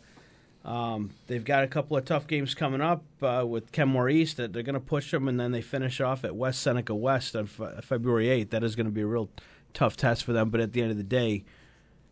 Um, 0.65 1.09
they've 1.27 1.43
got 1.43 1.63
a 1.63 1.67
couple 1.67 1.97
of 1.97 2.05
tough 2.05 2.25
games 2.25 2.55
coming 2.55 2.79
up 2.79 3.03
uh, 3.21 3.43
with 3.45 3.71
Kenmore 3.73 4.09
East 4.09 4.37
that 4.37 4.53
they're 4.53 4.63
going 4.63 4.75
to 4.75 4.79
push 4.79 5.11
them, 5.11 5.27
and 5.27 5.39
then 5.39 5.51
they 5.51 5.61
finish 5.61 5.99
off 5.99 6.23
at 6.23 6.35
West 6.35 6.61
Seneca 6.61 6.95
West 6.95 7.35
on 7.35 7.47
Fe- 7.47 7.81
February 7.81 8.27
8th. 8.27 8.51
That 8.51 8.63
is 8.63 8.75
going 8.75 8.85
to 8.85 8.91
be 8.91 9.01
a 9.01 9.05
real 9.05 9.29
tough 9.73 9.97
test 9.97 10.23
for 10.23 10.31
them, 10.31 10.49
but 10.49 10.61
at 10.61 10.71
the 10.71 10.81
end 10.81 10.91
of 10.91 10.97
the 10.97 11.03
day, 11.03 11.43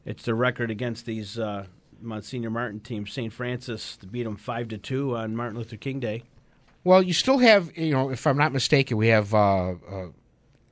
it's 0.06 0.24
the 0.24 0.36
record 0.36 0.70
against 0.70 1.06
these 1.06 1.40
uh, 1.40 1.66
Monsignor 2.02 2.50
Martin 2.50 2.82
teams. 2.82 3.14
St. 3.14 3.32
Francis 3.32 3.98
beat 4.10 4.24
them 4.24 4.36
5 4.36 4.68
to 4.70 4.78
2 4.78 5.16
on 5.16 5.36
Martin 5.36 5.58
Luther 5.58 5.78
King 5.78 6.00
Day. 6.00 6.24
Well, 6.84 7.02
you 7.02 7.14
still 7.14 7.38
have 7.38 7.78
you 7.78 7.92
know, 7.92 8.10
if 8.10 8.26
I'm 8.26 8.38
not 8.38 8.52
mistaken, 8.52 8.98
we 8.98 9.10
have 9.10 9.34
uh, 9.34 9.38
uh, 9.38 9.76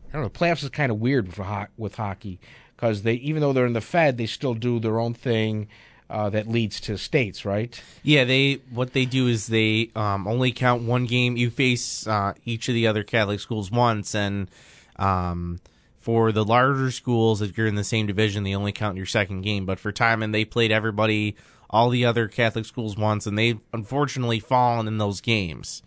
I 0.10 0.14
don't 0.14 0.24
know. 0.24 0.30
Playoffs 0.30 0.64
is 0.64 0.70
kind 0.70 0.92
of 0.92 1.00
weird 1.00 1.34
for 1.34 1.44
ho- 1.44 1.68
with 1.78 1.96
hockey 1.96 2.40
because 2.76 3.04
they 3.04 3.14
even 3.14 3.42
though 3.42 3.54
they're 3.54 3.68
in 3.68 3.74
the 3.74 3.82
Fed, 3.82 4.18
they 4.18 4.26
still 4.26 4.56
do 4.56 4.80
their 4.80 5.00
own 5.00 5.14
thing 5.14 5.68
uh, 6.10 6.30
that 6.30 6.48
leads 6.48 6.80
to 6.82 6.98
states, 6.98 7.46
right? 7.46 7.82
Yeah, 8.04 8.24
they 8.24 8.62
what 8.72 8.94
they 8.94 9.06
do 9.06 9.28
is 9.28 9.48
they 9.48 9.92
um, 9.96 10.28
only 10.28 10.52
count 10.52 10.84
one 10.84 11.06
game. 11.06 11.38
You 11.38 11.50
face 11.50 12.08
uh, 12.08 12.34
each 12.46 12.68
of 12.68 12.74
the 12.74 12.88
other 12.88 13.04
Catholic 13.04 13.40
schools 13.40 13.70
once, 13.70 14.16
and 14.16 14.50
um, 14.96 15.60
for 16.00 16.32
the 16.32 16.44
larger 16.44 16.92
schools, 16.92 17.42
if 17.42 17.58
you're 17.58 17.68
in 17.68 17.76
the 17.76 17.84
same 17.84 18.08
division, 18.08 18.44
they 18.44 18.56
only 18.56 18.72
count 18.72 18.98
your 18.98 19.06
second 19.06 19.42
game. 19.42 19.66
But 19.66 19.80
for 19.80 19.92
Timon, 19.92 20.32
they 20.32 20.46
played 20.46 20.72
everybody 20.72 21.36
all 21.70 21.90
the 21.90 22.06
other 22.06 22.28
Catholic 22.28 22.66
schools 22.66 22.98
once, 22.98 23.28
and 23.28 23.38
they've 23.38 23.60
unfortunately 23.74 24.40
fallen 24.40 24.88
in 24.88 24.98
those 24.98 25.22
games 25.22 25.84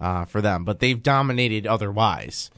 uh, 0.00 0.26
for 0.26 0.40
them. 0.42 0.64
But 0.64 0.80
they've 0.80 1.02
dominated 1.02 1.66
otherwise. 1.66 2.50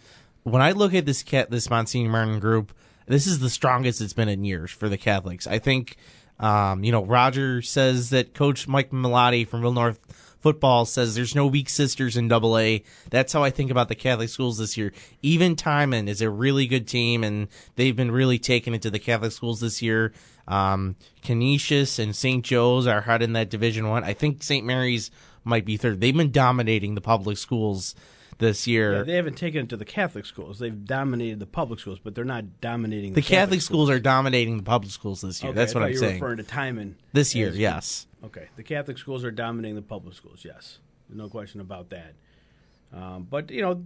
When 0.43 0.61
I 0.61 0.73
look 0.73 0.93
at 0.95 1.07
this 1.07 1.23
cat, 1.23 1.51
this 1.51 1.71
Monsignor 1.71 2.11
Martin 2.11 2.41
group, 2.41 2.73
this 3.07 3.27
is 3.27 3.39
the 3.39 3.51
strongest 3.51 4.01
it's 4.01 4.13
been 4.13 4.29
in 4.29 4.45
years 4.45 4.71
for 4.71 4.89
the 4.89 4.99
Catholics. 4.99 5.47
I 5.47 5.59
think, 5.59 5.97
um, 6.39 6.85
you 6.85 6.93
know, 6.93 7.05
Roger 7.05 7.63
says 7.63 8.11
that 8.11 8.35
Coach 8.35 8.67
Mike 8.67 8.91
Milotti 8.91 9.47
from 9.47 9.63
Real 9.63 9.73
North 9.73 10.01
football 10.45 10.85
says 10.85 11.15
there's 11.15 11.35
no 11.35 11.47
weak 11.47 11.71
sisters 11.71 12.19
in 12.19 12.29
double 12.29 12.59
A. 12.59 12.83
That's 13.09 13.33
how 13.33 13.43
I 13.43 13.49
think 13.49 13.71
about 13.71 13.89
the 13.89 13.95
Catholic 13.95 14.29
schools 14.29 14.59
this 14.59 14.77
year. 14.77 14.93
Even 15.23 15.57
Timon 15.57 16.07
is 16.07 16.21
a 16.21 16.29
really 16.29 16.67
good 16.67 16.87
team 16.87 17.25
and 17.25 17.49
they've 17.77 17.97
been 17.97 18.11
really 18.11 18.39
taking 18.39 18.75
it 18.75 18.83
to 18.83 18.91
the 18.91 18.99
Catholic 18.99 19.33
schools 19.33 19.61
this 19.61 19.81
year. 19.81 20.13
Um, 20.47 20.97
Canisius 21.23 21.99
and 21.99 22.15
St. 22.15 22.45
Joe's 22.45 22.87
are 22.87 23.01
hot 23.01 23.23
in 23.23 23.33
that 23.33 23.49
division 23.49 23.89
one. 23.89 24.05
I 24.05 24.13
think 24.13 24.43
St. 24.43 24.67
Mary's 24.67 25.11
might 25.45 25.65
be 25.65 25.79
third. 25.79 26.03
They've 26.03 26.15
been 26.15 26.31
dominating 26.31 26.95
the 26.95 27.01
public 27.01 27.39
schools 27.39 27.95
this 28.39 28.67
year. 28.67 28.99
Yeah, 28.99 29.03
they 29.03 29.15
haven't 29.15 29.37
taken 29.37 29.63
it 29.63 29.69
to 29.71 29.77
the 29.77 29.85
Catholic 29.85 30.27
schools. 30.27 30.59
They've 30.59 30.85
dominated 30.85 31.41
the 31.41 31.47
public 31.47 31.81
schools, 31.81 31.99
but 32.03 32.15
they're 32.15 32.25
not 32.25 32.61
dominating 32.61 33.13
the, 33.15 33.23
Catholic, 33.23 33.61
schools. 33.61 33.91
are 33.91 34.01
dominating 34.01 34.57
the 34.57 34.63
public 34.63 34.93
schools 34.93 35.21
this 35.21 35.43
year. 35.43 35.51
Okay, 35.51 35.57
That's 35.57 35.75
I 35.75 35.79
what 35.79 35.89
I'm 35.89 35.97
saying. 35.97 36.15
Referring 36.15 36.39
to 36.39 36.43
Timon 36.43 36.97
This 37.13 37.35
year, 37.35 37.51
yes. 37.51 38.07
Okay, 38.25 38.49
the 38.57 38.63
Catholic 38.63 38.99
schools 38.99 39.25
are 39.25 39.31
dominating 39.31 39.77
the 39.77 39.83
public 39.83 40.15
schools. 40.15 40.45
Yes, 40.45 40.79
no 41.09 41.29
question 41.29 41.61
about 41.61 41.91
that. 41.91 42.15
Um, 42.93 43.27
but 43.29 43.51
you 43.51 43.63
know 43.63 43.85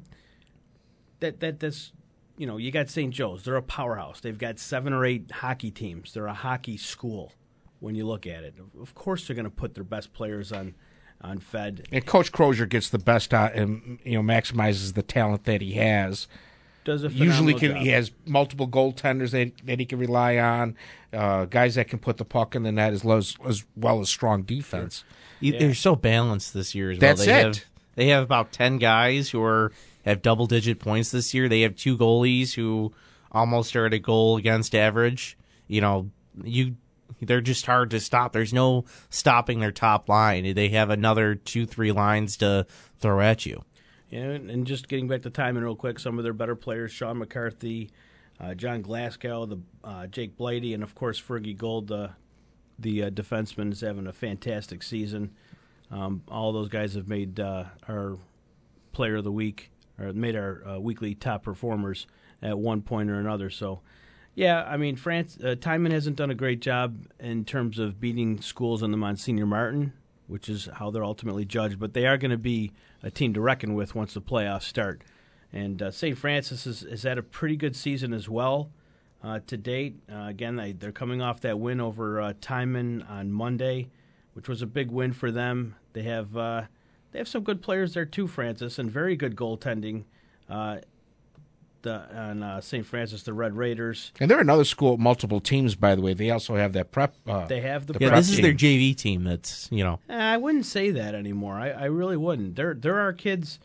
that 1.20 1.40
that 1.40 1.60
that's 1.60 1.92
you 2.36 2.46
know 2.46 2.56
you 2.56 2.70
got 2.70 2.88
St. 2.88 3.12
Joe's. 3.12 3.44
They're 3.44 3.56
a 3.56 3.62
powerhouse. 3.62 4.20
They've 4.20 4.38
got 4.38 4.58
seven 4.58 4.92
or 4.92 5.04
eight 5.04 5.30
hockey 5.30 5.70
teams. 5.70 6.14
They're 6.14 6.26
a 6.26 6.34
hockey 6.34 6.76
school. 6.76 7.32
When 7.80 7.94
you 7.94 8.06
look 8.06 8.26
at 8.26 8.42
it, 8.42 8.56
of 8.80 8.94
course 8.96 9.26
they're 9.26 9.36
going 9.36 9.44
to 9.44 9.50
put 9.50 9.74
their 9.74 9.84
best 9.84 10.12
players 10.12 10.50
on 10.50 10.74
on 11.20 11.38
Fed. 11.38 11.86
And 11.92 12.04
Coach 12.06 12.32
Crozier 12.32 12.66
gets 12.66 12.88
the 12.90 12.98
best 12.98 13.34
out 13.34 13.54
and 13.54 13.98
you 14.04 14.20
know 14.20 14.22
maximizes 14.22 14.94
the 14.94 15.02
talent 15.02 15.44
that 15.44 15.60
he 15.60 15.72
has. 15.74 16.26
Does 16.84 17.04
a 17.04 17.08
Usually, 17.10 17.52
can, 17.52 17.72
job. 17.72 17.82
he 17.82 17.88
has 17.88 18.12
multiple 18.24 18.66
goaltenders 18.66 19.32
that, 19.32 19.52
that 19.66 19.78
he 19.78 19.84
can 19.84 19.98
rely 19.98 20.38
on, 20.38 20.74
uh, 21.12 21.44
guys 21.44 21.74
that 21.74 21.88
can 21.88 21.98
put 21.98 22.16
the 22.16 22.24
puck 22.24 22.54
in 22.54 22.62
the 22.62 22.72
net 22.72 22.94
as 22.94 23.04
well 23.04 23.18
as, 23.18 23.36
as, 23.46 23.64
well 23.76 24.00
as 24.00 24.08
strong 24.08 24.42
defense. 24.42 25.04
You- 25.40 25.58
They're 25.58 25.74
so 25.74 25.96
balanced 25.96 26.54
this 26.54 26.74
year 26.74 26.92
as 26.92 26.98
That's 26.98 27.18
well. 27.18 27.26
They 27.26 27.40
it. 27.40 27.44
Have, 27.56 27.64
they 27.96 28.06
have 28.08 28.22
about 28.22 28.52
ten 28.52 28.78
guys 28.78 29.28
who 29.30 29.42
are 29.42 29.70
have 30.06 30.22
double 30.22 30.46
digit 30.46 30.78
points 30.78 31.10
this 31.10 31.34
year. 31.34 31.46
They 31.48 31.60
have 31.62 31.76
two 31.76 31.98
goalies 31.98 32.54
who 32.54 32.94
almost 33.32 33.76
are 33.76 33.84
at 33.84 33.92
a 33.92 33.98
goal 33.98 34.38
against 34.38 34.74
average. 34.74 35.36
You 35.66 35.82
know, 35.82 36.10
you 36.42 36.76
they're 37.20 37.40
just 37.40 37.66
hard 37.66 37.90
to 37.90 38.00
stop. 38.00 38.32
There's 38.32 38.52
no 38.52 38.84
stopping 39.10 39.60
their 39.60 39.72
top 39.72 40.08
line. 40.08 40.54
They 40.54 40.68
have 40.70 40.90
another 40.90 41.34
two 41.34 41.66
three 41.66 41.92
lines 41.92 42.36
to 42.38 42.66
throw 42.98 43.20
at 43.20 43.46
you. 43.46 43.64
Yeah, 44.10 44.30
and 44.30 44.66
just 44.66 44.88
getting 44.88 45.08
back 45.08 45.22
to 45.22 45.30
Timon 45.30 45.62
real 45.62 45.76
quick, 45.76 45.98
some 45.98 46.18
of 46.18 46.24
their 46.24 46.32
better 46.32 46.56
players: 46.56 46.92
Sean 46.92 47.18
McCarthy, 47.18 47.90
uh, 48.40 48.54
John 48.54 48.82
Glasgow, 48.82 49.46
the 49.46 49.58
uh, 49.84 50.06
Jake 50.06 50.36
Blighty, 50.36 50.74
and 50.74 50.82
of 50.82 50.94
course 50.94 51.20
Fergie 51.20 51.56
Gold, 51.56 51.92
uh, 51.92 52.08
the 52.78 53.04
uh, 53.04 53.10
defenseman, 53.10 53.72
is 53.72 53.80
having 53.80 54.06
a 54.06 54.12
fantastic 54.12 54.82
season. 54.82 55.32
Um, 55.90 56.22
all 56.28 56.52
those 56.52 56.68
guys 56.68 56.94
have 56.94 57.08
made 57.08 57.40
uh, 57.40 57.64
our 57.88 58.16
player 58.92 59.16
of 59.16 59.24
the 59.24 59.32
week, 59.32 59.70
or 59.98 60.12
made 60.12 60.36
our 60.36 60.62
uh, 60.66 60.78
weekly 60.78 61.14
top 61.14 61.42
performers 61.42 62.06
at 62.42 62.58
one 62.58 62.82
point 62.82 63.10
or 63.10 63.18
another. 63.18 63.50
So, 63.50 63.80
yeah, 64.38 64.62
I 64.62 64.76
mean, 64.76 64.94
France 64.94 65.36
uh, 65.42 65.56
Timon 65.60 65.90
hasn't 65.90 66.14
done 66.14 66.30
a 66.30 66.34
great 66.34 66.60
job 66.60 66.96
in 67.18 67.44
terms 67.44 67.80
of 67.80 67.98
beating 67.98 68.40
schools 68.40 68.84
on 68.84 68.92
the 68.92 68.96
Monsignor 68.96 69.46
Martin, 69.46 69.92
which 70.28 70.48
is 70.48 70.68
how 70.74 70.92
they're 70.92 71.02
ultimately 71.02 71.44
judged. 71.44 71.80
But 71.80 71.92
they 71.92 72.06
are 72.06 72.16
going 72.16 72.30
to 72.30 72.38
be 72.38 72.70
a 73.02 73.10
team 73.10 73.34
to 73.34 73.40
reckon 73.40 73.74
with 73.74 73.96
once 73.96 74.14
the 74.14 74.22
playoffs 74.22 74.62
start. 74.62 75.02
And 75.52 75.82
uh, 75.82 75.90
St. 75.90 76.16
Francis 76.16 76.66
has, 76.66 76.82
has 76.88 77.02
had 77.02 77.18
a 77.18 77.22
pretty 77.24 77.56
good 77.56 77.74
season 77.74 78.12
as 78.12 78.28
well 78.28 78.70
uh, 79.24 79.40
to 79.48 79.56
date. 79.56 79.96
Uh, 80.08 80.26
again, 80.28 80.54
they, 80.54 80.70
they're 80.70 80.92
coming 80.92 81.20
off 81.20 81.40
that 81.40 81.58
win 81.58 81.80
over 81.80 82.20
uh, 82.20 82.32
Timon 82.40 83.02
on 83.08 83.32
Monday, 83.32 83.88
which 84.34 84.48
was 84.48 84.62
a 84.62 84.66
big 84.66 84.92
win 84.92 85.12
for 85.12 85.32
them. 85.32 85.74
They 85.94 86.02
have 86.02 86.36
uh, 86.36 86.62
they 87.10 87.18
have 87.18 87.26
some 87.26 87.42
good 87.42 87.60
players 87.60 87.94
there 87.94 88.06
too, 88.06 88.28
Francis, 88.28 88.78
and 88.78 88.88
very 88.88 89.16
good 89.16 89.34
goaltending. 89.34 90.04
Uh, 91.86 92.06
the 92.08 92.18
on 92.18 92.42
uh, 92.42 92.60
St. 92.60 92.84
Francis, 92.84 93.22
the 93.22 93.32
Red 93.32 93.56
Raiders. 93.56 94.12
And 94.20 94.30
they're 94.30 94.40
another 94.40 94.64
school, 94.64 94.96
multiple 94.98 95.40
teams, 95.40 95.74
by 95.74 95.94
the 95.94 96.02
way. 96.02 96.12
They 96.14 96.30
also 96.30 96.56
have 96.56 96.72
that 96.72 96.90
prep. 96.90 97.14
Uh, 97.26 97.46
They 97.46 97.60
have 97.60 97.86
the, 97.86 97.94
Yeah, 98.00 98.08
prep 98.08 98.18
this 98.18 98.30
is 98.30 98.40
their. 98.40 98.52
JV 98.52 98.94
team. 98.96 99.24
That's 99.24 99.68
you 99.70 99.84
know 99.84 100.00
Eh, 100.08 100.16
I 100.16 100.36
wouldn't 100.36 100.66
say 100.66 100.90
that 100.90 101.14
anymore. 101.14 101.54
I, 101.54 101.70
I 101.70 101.84
really 101.84 102.16
wouldn't. 102.16 102.56
There 102.56 102.74
there 102.74 102.98
are 102.98 103.12
kids. 103.12 103.58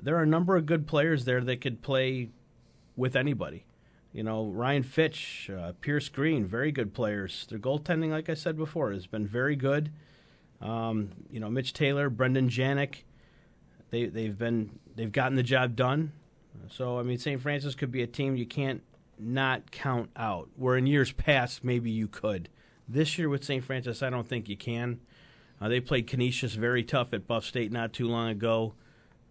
There 0.00 0.16
are 0.16 0.22
a 0.22 0.26
number 0.26 0.56
of 0.56 0.66
good 0.66 0.86
players 0.86 1.24
there 1.24 1.40
that 1.40 1.60
could 1.60 1.82
play 1.82 2.28
with 2.96 3.16
anybody. 3.16 3.64
You 4.12 4.22
know, 4.22 4.46
Ryan 4.46 4.82
Fitch, 4.84 5.50
uh, 5.50 5.72
Pierce 5.80 6.08
Green, 6.08 6.46
very 6.46 6.72
good 6.72 6.94
players. 6.94 7.46
Their 7.50 7.58
goaltending, 7.58 8.10
like 8.10 8.28
I 8.30 8.34
said 8.34 8.56
before, 8.56 8.92
has 8.92 9.06
been 9.06 9.26
very 9.26 9.54
good. 9.56 9.90
Um, 10.60 11.10
you 11.30 11.40
know, 11.40 11.50
Mitch 11.50 11.72
Taylor, 11.72 12.08
Brendan 12.10 12.48
Janik, 12.48 13.02
they 13.90 14.06
they've 14.06 14.36
been 14.36 14.78
they've 14.94 15.12
gotten 15.12 15.36
the 15.36 15.42
job 15.42 15.76
done. 15.76 16.12
So 16.68 16.98
I 16.98 17.02
mean, 17.02 17.18
St. 17.18 17.40
Francis 17.40 17.74
could 17.74 17.90
be 17.90 18.02
a 18.02 18.06
team 18.06 18.36
you 18.36 18.46
can't 18.46 18.82
not 19.18 19.70
count 19.70 20.10
out. 20.16 20.48
Where 20.56 20.76
in 20.76 20.86
years 20.86 21.12
past 21.12 21.64
maybe 21.64 21.90
you 21.90 22.08
could. 22.08 22.48
This 22.88 23.18
year 23.18 23.28
with 23.28 23.44
St. 23.44 23.62
Francis, 23.62 24.02
I 24.02 24.10
don't 24.10 24.26
think 24.26 24.48
you 24.48 24.56
can. 24.56 25.00
Uh, 25.60 25.68
they 25.68 25.80
played 25.80 26.06
Canisius 26.06 26.54
very 26.54 26.82
tough 26.82 27.12
at 27.12 27.26
Buff 27.26 27.44
State 27.44 27.72
not 27.72 27.92
too 27.92 28.08
long 28.08 28.30
ago 28.30 28.74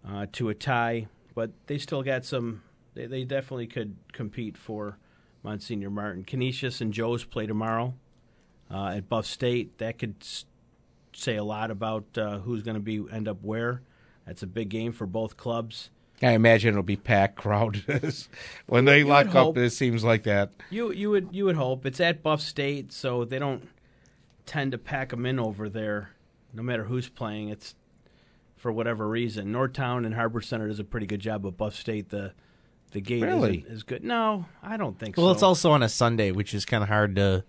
uh, 0.06 0.26
to 0.32 0.48
a 0.48 0.54
tie, 0.54 1.08
but 1.34 1.50
they 1.66 1.78
still 1.78 2.02
got 2.02 2.24
some. 2.24 2.62
They, 2.94 3.06
they 3.06 3.24
definitely 3.24 3.66
could 3.66 3.96
compete 4.12 4.56
for 4.56 4.98
Monsignor 5.42 5.90
Martin. 5.90 6.24
Canisius 6.24 6.80
and 6.80 6.92
Joe's 6.92 7.24
play 7.24 7.46
tomorrow 7.46 7.94
uh, 8.70 8.94
at 8.96 9.08
Buff 9.08 9.26
State. 9.26 9.78
That 9.78 9.98
could 9.98 10.16
say 11.14 11.36
a 11.36 11.44
lot 11.44 11.70
about 11.70 12.06
uh, 12.16 12.38
who's 12.38 12.62
going 12.62 12.76
to 12.76 12.80
be 12.80 13.04
end 13.10 13.28
up 13.28 13.42
where. 13.42 13.82
That's 14.26 14.42
a 14.42 14.46
big 14.46 14.68
game 14.68 14.92
for 14.92 15.06
both 15.06 15.36
clubs. 15.36 15.90
I 16.22 16.32
imagine 16.32 16.70
it'll 16.70 16.82
be 16.82 16.96
packed 16.96 17.36
crowd 17.42 17.82
when 18.66 18.84
they 18.84 19.04
lock 19.04 19.26
up. 19.28 19.32
hope. 19.32 19.58
It 19.58 19.70
seems 19.70 20.02
like 20.04 20.24
that. 20.24 20.50
You 20.70 20.92
you 20.92 21.10
would 21.10 21.28
you 21.32 21.44
would 21.44 21.56
hope 21.56 21.86
it's 21.86 22.00
at 22.00 22.22
Buff 22.22 22.40
State, 22.40 22.92
so 22.92 23.24
they 23.24 23.38
don't 23.38 23.68
tend 24.46 24.72
to 24.72 24.78
pack 24.78 25.10
them 25.10 25.26
in 25.26 25.38
over 25.38 25.68
there, 25.68 26.10
no 26.52 26.62
matter 26.62 26.84
who's 26.84 27.08
playing. 27.08 27.48
It's 27.50 27.74
for 28.56 28.72
whatever 28.72 29.06
reason. 29.08 29.52
Northtown 29.52 30.04
and 30.04 30.14
Harbor 30.14 30.40
Center 30.40 30.66
does 30.68 30.80
a 30.80 30.84
pretty 30.84 31.06
good 31.06 31.20
job, 31.20 31.42
but 31.42 31.56
Buff 31.56 31.74
State 31.74 32.08
the 32.08 32.32
the 32.92 33.00
gate 33.00 33.22
Really? 33.22 33.58
isn't 33.58 33.70
as 33.72 33.82
good. 33.82 34.02
No, 34.02 34.46
I 34.62 34.76
don't 34.78 34.98
think 34.98 35.16
Well, 35.16 35.24
so. 35.24 35.26
Well, 35.26 35.34
it's 35.34 35.42
also 35.42 35.70
on 35.72 35.82
a 35.82 35.88
Sunday, 35.90 36.32
which 36.32 36.54
is 36.54 36.64
kind 36.64 36.82
of 36.82 36.88
hard 36.88 37.16
to 37.16 37.44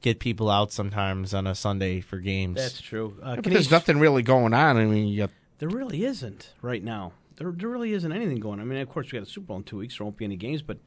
get 0.00 0.18
people 0.18 0.48
out 0.48 0.72
sometimes 0.72 1.34
on 1.34 1.46
a 1.46 1.54
Sunday 1.54 2.00
for 2.00 2.18
games. 2.18 2.56
that's 2.56 2.80
true. 2.80 3.16
Uh, 3.22 3.36
But 3.36 3.44
Canisius- 3.44 3.52
there's 3.52 3.70
nothing 3.70 3.98
really 3.98 4.22
going 4.22 4.54
on. 4.54 4.76
I 4.78 4.86
mean, 4.86 5.06
you 5.08 5.18
got 5.18 5.30
There 5.58 5.68
really 5.68 6.04
isn't 6.04 6.54
right 6.62 6.82
now. 6.82 7.12
There, 7.38 7.52
there 7.52 7.68
really 7.68 7.92
isn't 7.92 8.12
anything 8.12 8.40
going. 8.40 8.60
on. 8.60 8.66
I 8.66 8.68
mean, 8.68 8.80
of 8.80 8.88
course, 8.88 9.12
we 9.12 9.18
got 9.18 9.26
a 9.26 9.30
Super 9.30 9.46
Bowl 9.46 9.58
in 9.58 9.62
two 9.64 9.78
weeks. 9.78 9.98
There 9.98 10.04
won't 10.04 10.16
be 10.16 10.24
any 10.24 10.36
games, 10.36 10.60
but 10.60 10.78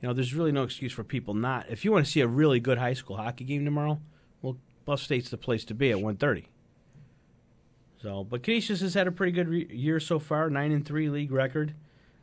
you 0.00 0.08
know, 0.08 0.14
there's 0.14 0.34
really 0.34 0.52
no 0.52 0.62
excuse 0.62 0.92
for 0.92 1.04
people 1.04 1.34
not. 1.34 1.66
If 1.68 1.84
you 1.84 1.92
want 1.92 2.06
to 2.06 2.10
see 2.10 2.20
a 2.20 2.26
really 2.26 2.58
good 2.58 2.78
high 2.78 2.94
school 2.94 3.16
hockey 3.16 3.44
game 3.44 3.64
tomorrow, 3.64 4.00
well, 4.40 4.56
Buff 4.86 5.00
State's 5.00 5.30
the 5.30 5.36
place 5.36 5.64
to 5.66 5.74
be 5.74 5.90
at 5.90 5.98
1:30. 5.98 6.46
So, 8.02 8.24
but 8.24 8.42
Canisius 8.42 8.80
has 8.80 8.94
had 8.94 9.06
a 9.06 9.12
pretty 9.12 9.32
good 9.32 9.48
re- 9.48 9.68
year 9.70 10.00
so 10.00 10.18
far, 10.18 10.48
nine 10.48 10.72
and 10.72 10.86
three 10.86 11.10
league 11.10 11.30
record. 11.30 11.74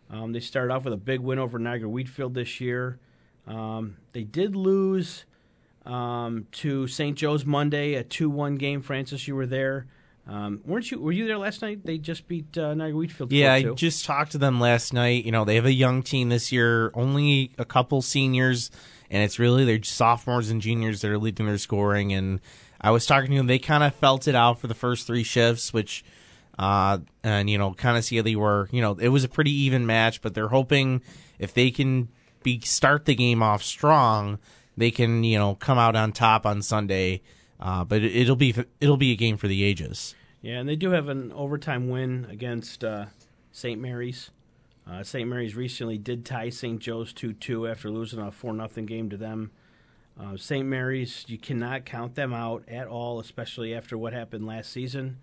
Um, 0.09 0.31
they 0.31 0.39
started 0.39 0.73
off 0.73 0.85
with 0.85 0.93
a 0.93 0.97
big 0.97 1.19
win 1.19 1.37
over 1.37 1.59
Niagara 1.59 1.89
Wheatfield 1.89 2.33
this 2.33 2.59
year. 2.59 2.97
Um, 3.45 3.97
they 4.13 4.23
did 4.23 4.55
lose 4.55 5.25
um, 5.85 6.47
to 6.53 6.87
St. 6.87 7.15
Joe's 7.15 7.45
Monday, 7.45 7.93
a 7.93 8.03
two-one 8.03 8.55
game. 8.55 8.81
Francis, 8.81 9.27
you 9.27 9.35
were 9.35 9.45
there. 9.45 9.85
Um, 10.27 10.61
weren't 10.65 10.91
you? 10.91 10.99
Were 10.99 11.11
you 11.11 11.25
there 11.25 11.37
last 11.37 11.61
night? 11.61 11.85
They 11.85 11.97
just 11.97 12.27
beat 12.27 12.57
uh, 12.57 12.73
Niagara 12.73 12.97
Wheatfield. 12.97 13.31
Yeah, 13.31 13.53
I 13.53 13.63
just 13.63 14.05
talked 14.05 14.33
to 14.33 14.37
them 14.37 14.59
last 14.59 14.93
night. 14.93 15.23
You 15.23 15.31
know, 15.31 15.45
they 15.45 15.55
have 15.55 15.65
a 15.65 15.73
young 15.73 16.03
team 16.03 16.29
this 16.29 16.51
year, 16.51 16.91
only 16.93 17.51
a 17.57 17.63
couple 17.63 18.01
seniors, 18.01 18.69
and 19.09 19.23
it's 19.23 19.39
really 19.39 19.63
their 19.63 19.81
sophomores 19.83 20.49
and 20.49 20.61
juniors 20.61 21.01
that 21.01 21.11
are 21.11 21.17
leading 21.17 21.45
their 21.45 21.57
scoring. 21.57 22.11
And 22.11 22.41
I 22.81 22.91
was 22.91 23.05
talking 23.05 23.31
to 23.31 23.37
them; 23.37 23.47
they 23.47 23.59
kind 23.59 23.83
of 23.83 23.95
felt 23.95 24.27
it 24.27 24.35
out 24.35 24.59
for 24.59 24.67
the 24.67 24.75
first 24.75 25.07
three 25.07 25.23
shifts, 25.23 25.71
which, 25.71 26.03
uh, 26.59 26.97
and 27.23 27.49
you 27.49 27.57
know, 27.57 27.73
kind 27.73 27.97
of 27.97 28.03
see 28.03 28.17
how 28.17 28.23
they 28.23 28.35
were. 28.35 28.67
You 28.71 28.81
know, 28.81 28.97
it 28.99 29.09
was 29.09 29.23
a 29.23 29.29
pretty 29.29 29.51
even 29.51 29.85
match, 29.85 30.21
but 30.21 30.33
they're 30.33 30.49
hoping 30.49 31.01
if 31.39 31.53
they 31.53 31.71
can 31.71 32.09
be 32.43 32.59
start 32.59 33.05
the 33.05 33.15
game 33.15 33.41
off 33.41 33.63
strong, 33.63 34.39
they 34.75 34.91
can 34.91 35.23
you 35.23 35.39
know 35.39 35.55
come 35.55 35.77
out 35.77 35.95
on 35.95 36.11
top 36.11 36.45
on 36.45 36.61
Sunday. 36.61 37.21
Uh, 37.59 37.83
but 37.83 38.03
it, 38.03 38.15
it'll 38.15 38.35
be 38.35 38.53
it'll 38.79 38.97
be 38.97 39.11
a 39.11 39.15
game 39.15 39.37
for 39.37 39.47
the 39.47 39.63
ages. 39.63 40.15
Yeah, 40.41 40.59
and 40.59 40.69
they 40.69 40.75
do 40.75 40.91
have 40.91 41.09
an 41.09 41.31
overtime 41.33 41.89
win 41.89 42.27
against 42.29 42.83
uh, 42.83 43.07
St. 43.51 43.79
Mary's. 43.81 44.29
Uh, 44.89 45.03
St. 45.03 45.27
Mary's 45.27 45.55
recently 45.55 45.97
did 45.97 46.25
tie 46.25 46.49
St. 46.49 46.79
Joe's 46.79 47.11
2 47.13 47.33
2 47.33 47.67
after 47.67 47.89
losing 47.89 48.19
a 48.19 48.31
4 48.31 48.55
0 48.55 48.85
game 48.85 49.09
to 49.09 49.17
them 49.17 49.51
Uh, 50.19 50.37
St. 50.37 50.65
Mary's, 50.65 51.25
you 51.27 51.37
cannot 51.37 51.85
count 51.85 52.15
them 52.15 52.33
out 52.33 52.63
at 52.67 52.87
all, 52.87 53.19
especially 53.19 53.73
after 53.75 53.97
what 53.97 54.13
happened 54.13 54.45
last 54.47 54.71
season. 54.71 55.17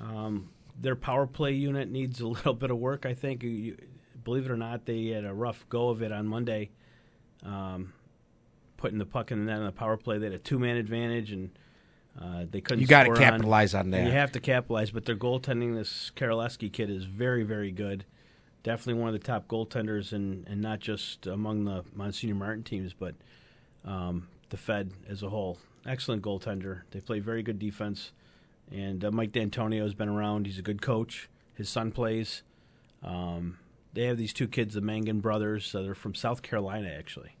Um, 0.00 0.50
their 0.80 0.96
power 0.96 1.26
play 1.26 1.52
unit 1.52 1.90
needs 1.90 2.20
a 2.20 2.26
little 2.36 2.54
bit 2.54 2.70
of 2.70 2.78
work, 2.78 3.06
I 3.06 3.14
think. 3.14 3.42
You, 3.42 3.76
believe 4.24 4.46
it 4.46 4.50
or 4.50 4.56
not, 4.56 4.86
they 4.86 5.06
had 5.08 5.24
a 5.24 5.34
rough 5.34 5.66
go 5.68 5.88
of 5.90 6.02
it 6.02 6.10
on 6.12 6.26
Monday, 6.26 6.70
um, 7.44 7.92
putting 8.76 8.98
the 8.98 9.06
puck 9.06 9.30
in 9.30 9.44
the 9.44 9.52
net 9.52 9.60
on 9.60 9.66
the 9.66 9.72
power 9.72 9.96
play. 9.96 10.18
They 10.18 10.26
had 10.26 10.34
a 10.34 10.38
two 10.38 10.58
man 10.58 10.76
advantage, 10.76 11.32
and 11.32 11.50
uh, 12.20 12.44
they 12.50 12.60
couldn't. 12.60 12.80
You 12.80 12.86
got 12.86 13.04
to 13.04 13.14
capitalize 13.14 13.74
on 13.74 13.90
that. 13.90 14.04
You 14.04 14.12
have 14.12 14.32
to 14.32 14.40
capitalize, 14.40 14.90
but 14.90 15.04
their 15.04 15.16
goaltending, 15.16 15.74
this 15.74 16.12
Karaleski 16.16 16.72
kid, 16.72 16.90
is 16.90 17.04
very, 17.04 17.42
very 17.42 17.70
good. 17.70 18.04
Definitely 18.62 19.00
one 19.00 19.08
of 19.08 19.20
the 19.20 19.26
top 19.26 19.46
goaltenders, 19.46 20.12
and, 20.12 20.46
and 20.48 20.60
not 20.60 20.80
just 20.80 21.26
among 21.26 21.64
the 21.64 21.84
Monsignor 21.94 22.34
Martin 22.34 22.62
teams, 22.62 22.94
but 22.94 23.14
um, 23.84 24.28
the 24.50 24.56
Fed 24.56 24.92
as 25.08 25.22
a 25.22 25.28
whole. 25.28 25.58
Excellent 25.86 26.22
goaltender. 26.22 26.82
They 26.90 27.00
play 27.00 27.18
very 27.18 27.42
good 27.42 27.58
defense. 27.58 28.12
And 28.72 29.04
uh, 29.04 29.10
Mike 29.10 29.32
D'Antonio 29.32 29.82
has 29.82 29.94
been 29.94 30.08
around. 30.08 30.46
He's 30.46 30.58
a 30.58 30.62
good 30.62 30.80
coach. 30.80 31.28
His 31.54 31.68
son 31.68 31.92
plays. 31.92 32.42
Um, 33.02 33.58
they 33.92 34.04
have 34.04 34.16
these 34.16 34.32
two 34.32 34.48
kids, 34.48 34.74
the 34.74 34.80
Mangan 34.80 35.20
brothers. 35.20 35.74
Uh, 35.74 35.82
they're 35.82 35.94
from 35.94 36.14
South 36.14 36.40
Carolina, 36.40 36.88
actually. 36.88 37.36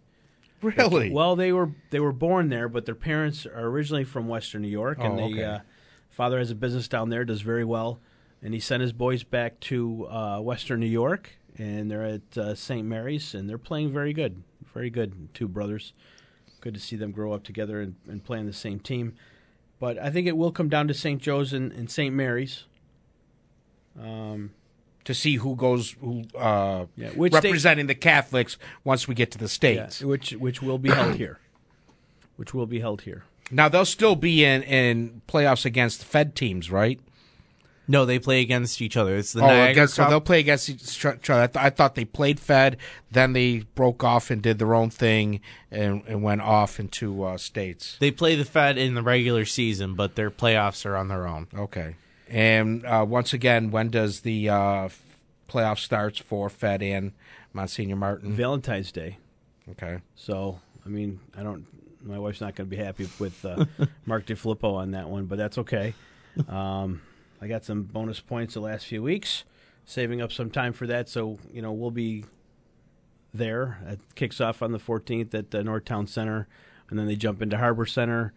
Really? 0.64 1.10
Well, 1.10 1.36
they 1.36 1.52
were 1.52 1.70
they 1.90 2.00
were 2.00 2.12
born 2.12 2.48
there, 2.48 2.68
but 2.68 2.86
their 2.86 2.94
parents 2.94 3.46
are 3.46 3.66
originally 3.66 4.04
from 4.04 4.28
Western 4.28 4.62
New 4.62 4.68
York, 4.68 4.98
and 5.00 5.20
Oh, 5.20 5.24
okay. 5.24 5.44
uh, 5.44 5.58
father 6.10 6.38
has 6.38 6.50
a 6.50 6.54
business 6.54 6.88
down 6.88 7.10
there, 7.10 7.24
does 7.24 7.42
very 7.42 7.64
well, 7.64 8.00
and 8.42 8.54
he 8.54 8.60
sent 8.60 8.80
his 8.80 8.92
boys 8.92 9.22
back 9.24 9.60
to 9.60 10.06
uh, 10.08 10.40
Western 10.40 10.80
New 10.80 10.86
York, 10.86 11.30
and 11.58 11.90
they're 11.90 12.04
at 12.04 12.38
uh, 12.38 12.54
St. 12.54 12.86
Mary's, 12.86 13.34
and 13.34 13.48
they're 13.48 13.58
playing 13.58 13.92
very 13.92 14.12
good, 14.12 14.42
very 14.72 14.90
good. 14.90 15.28
Two 15.34 15.48
brothers, 15.48 15.92
good 16.60 16.74
to 16.74 16.80
see 16.80 16.96
them 16.96 17.10
grow 17.12 17.32
up 17.32 17.44
together 17.44 17.80
and, 17.80 17.94
and 18.08 18.24
play 18.24 18.38
on 18.38 18.46
the 18.46 18.52
same 18.52 18.80
team. 18.80 19.14
But 19.80 19.98
I 19.98 20.10
think 20.10 20.26
it 20.26 20.36
will 20.36 20.52
come 20.52 20.68
down 20.68 20.88
to 20.88 20.94
St. 20.94 21.20
Joe's 21.20 21.52
and, 21.52 21.72
and 21.72 21.90
St. 21.90 22.14
Mary's. 22.14 22.64
Um, 24.00 24.52
to 25.04 25.14
see 25.14 25.36
who 25.36 25.54
goes 25.56 25.96
who 26.00 26.24
uh, 26.36 26.86
Yeah, 26.96 27.10
they- 27.10 27.16
representing 27.28 27.86
the 27.86 27.94
Catholics 27.94 28.56
once 28.84 29.06
we 29.08 29.14
get 29.14 29.30
to 29.32 29.38
the 29.38 29.44
yeah, 29.44 29.48
states. 29.48 30.00
which 30.02 30.32
which 30.32 30.62
will 30.62 30.78
be 30.78 30.90
held 30.90 31.16
here, 31.16 31.38
which 32.36 32.54
will 32.54 32.66
be 32.66 32.80
held 32.80 33.02
here. 33.02 33.24
Now 33.50 33.68
they'll 33.68 33.84
still 33.84 34.16
be 34.16 34.44
in 34.44 34.62
in 34.62 35.22
playoffs 35.28 35.64
against 35.64 36.00
the 36.00 36.06
Fed 36.06 36.34
teams, 36.34 36.70
right? 36.70 36.98
No, 37.86 38.06
they 38.06 38.18
play 38.18 38.40
against 38.40 38.80
each 38.80 38.96
other. 38.96 39.14
It's 39.14 39.34
the 39.34 39.42
oh, 39.42 39.46
Niagara 39.46 39.70
against, 39.72 39.94
so 39.94 40.08
they'll 40.08 40.20
play 40.20 40.40
against 40.40 40.70
each 40.70 41.04
other. 41.04 41.42
I, 41.42 41.46
th- 41.46 41.62
I 41.66 41.68
thought 41.68 41.94
they 41.94 42.06
played 42.06 42.40
Fed, 42.40 42.78
then 43.10 43.34
they 43.34 43.58
broke 43.74 44.02
off 44.02 44.30
and 44.30 44.40
did 44.40 44.58
their 44.58 44.74
own 44.74 44.88
thing 44.88 45.40
and, 45.70 46.02
and 46.06 46.22
went 46.22 46.40
off 46.40 46.80
into 46.80 47.22
uh, 47.24 47.36
states. 47.36 47.98
They 48.00 48.10
play 48.10 48.36
the 48.36 48.46
Fed 48.46 48.78
in 48.78 48.94
the 48.94 49.02
regular 49.02 49.44
season, 49.44 49.94
but 49.96 50.14
their 50.14 50.30
playoffs 50.30 50.86
are 50.86 50.96
on 50.96 51.08
their 51.08 51.26
own. 51.26 51.46
Okay. 51.54 51.96
And 52.28 52.84
uh, 52.84 53.04
once 53.08 53.32
again, 53.32 53.70
when 53.70 53.90
does 53.90 54.20
the 54.20 54.48
uh, 54.48 54.88
playoff 55.48 55.78
starts 55.78 56.18
for 56.18 56.48
Fed 56.48 56.82
and 56.82 57.12
Monsignor 57.52 57.96
Martin? 57.96 58.32
Valentine's 58.32 58.92
Day. 58.92 59.18
Okay. 59.70 59.98
So, 60.14 60.60
I 60.84 60.88
mean, 60.88 61.20
I 61.36 61.42
don't. 61.42 61.66
My 62.02 62.18
wife's 62.18 62.40
not 62.40 62.54
going 62.54 62.68
to 62.68 62.76
be 62.76 62.82
happy 62.82 63.08
with 63.18 63.44
uh, 63.44 63.64
Mark 64.06 64.26
DeFilippo 64.26 64.74
on 64.74 64.90
that 64.90 65.08
one, 65.08 65.24
but 65.24 65.38
that's 65.38 65.56
okay. 65.58 65.94
Um, 66.48 67.00
I 67.40 67.46
got 67.46 67.64
some 67.64 67.84
bonus 67.84 68.20
points 68.20 68.54
the 68.54 68.60
last 68.60 68.86
few 68.86 69.02
weeks, 69.02 69.44
saving 69.86 70.20
up 70.20 70.30
some 70.30 70.50
time 70.50 70.74
for 70.74 70.86
that. 70.86 71.08
So, 71.08 71.38
you 71.50 71.62
know, 71.62 71.72
we'll 71.72 71.90
be 71.90 72.24
there. 73.32 73.78
It 73.86 74.00
kicks 74.14 74.40
off 74.40 74.62
on 74.62 74.72
the 74.72 74.78
14th 74.78 75.34
at 75.34 75.50
the 75.50 75.62
Northtown 75.62 76.08
Center, 76.08 76.46
and 76.90 76.98
then 76.98 77.06
they 77.06 77.16
jump 77.16 77.40
into 77.42 77.56
Harbor 77.56 77.86
Center. 77.86 78.32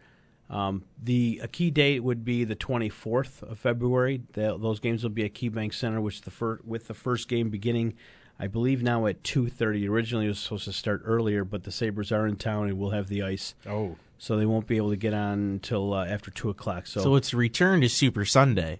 Um, 0.50 0.84
the 1.02 1.42
a 1.44 1.48
key 1.48 1.72
date 1.72 2.02
would 2.04 2.24
be 2.24 2.44
the 2.46 2.56
24th 2.56 3.44
of 3.44 3.60
February. 3.60 4.22
Tho- 4.34 4.58
those 4.58 4.80
games 4.80 5.04
will 5.04 5.10
be 5.10 5.26
at 5.26 5.34
KeyBank 5.34 5.74
Center, 5.74 6.00
which 6.00 6.22
the 6.22 6.32
fir- 6.32 6.60
with 6.64 6.88
the 6.88 6.94
first 6.94 7.28
game 7.28 7.50
beginning, 7.50 7.96
I 8.40 8.48
believe 8.48 8.82
now 8.82 9.08
at 9.08 9.24
2:30. 9.24 9.88
Originally, 9.90 10.26
it 10.26 10.30
was 10.30 10.40
supposed 10.40 10.64
to 10.66 10.72
start 10.74 11.02
earlier, 11.04 11.44
but 11.44 11.64
the 11.64 11.72
Sabres 11.72 12.12
are 12.14 12.26
in 12.26 12.38
town 12.38 12.70
and 12.70 12.78
we'll 12.80 12.92
have 12.92 13.08
the 13.10 13.24
ice, 13.24 13.56
Oh. 13.66 13.98
so 14.18 14.38
they 14.38 14.46
won't 14.46 14.68
be 14.68 14.78
able 14.78 14.92
to 14.92 14.96
get 14.96 15.14
on 15.14 15.34
until 15.40 15.94
uh, 15.94 16.06
after 16.06 16.32
two 16.32 16.50
o'clock. 16.50 16.88
So, 16.88 17.02
So 17.02 17.16
it's 17.16 17.34
a 17.34 17.38
return 17.38 17.82
to 17.82 17.90
Super 17.90 18.24
Sunday 18.24 18.80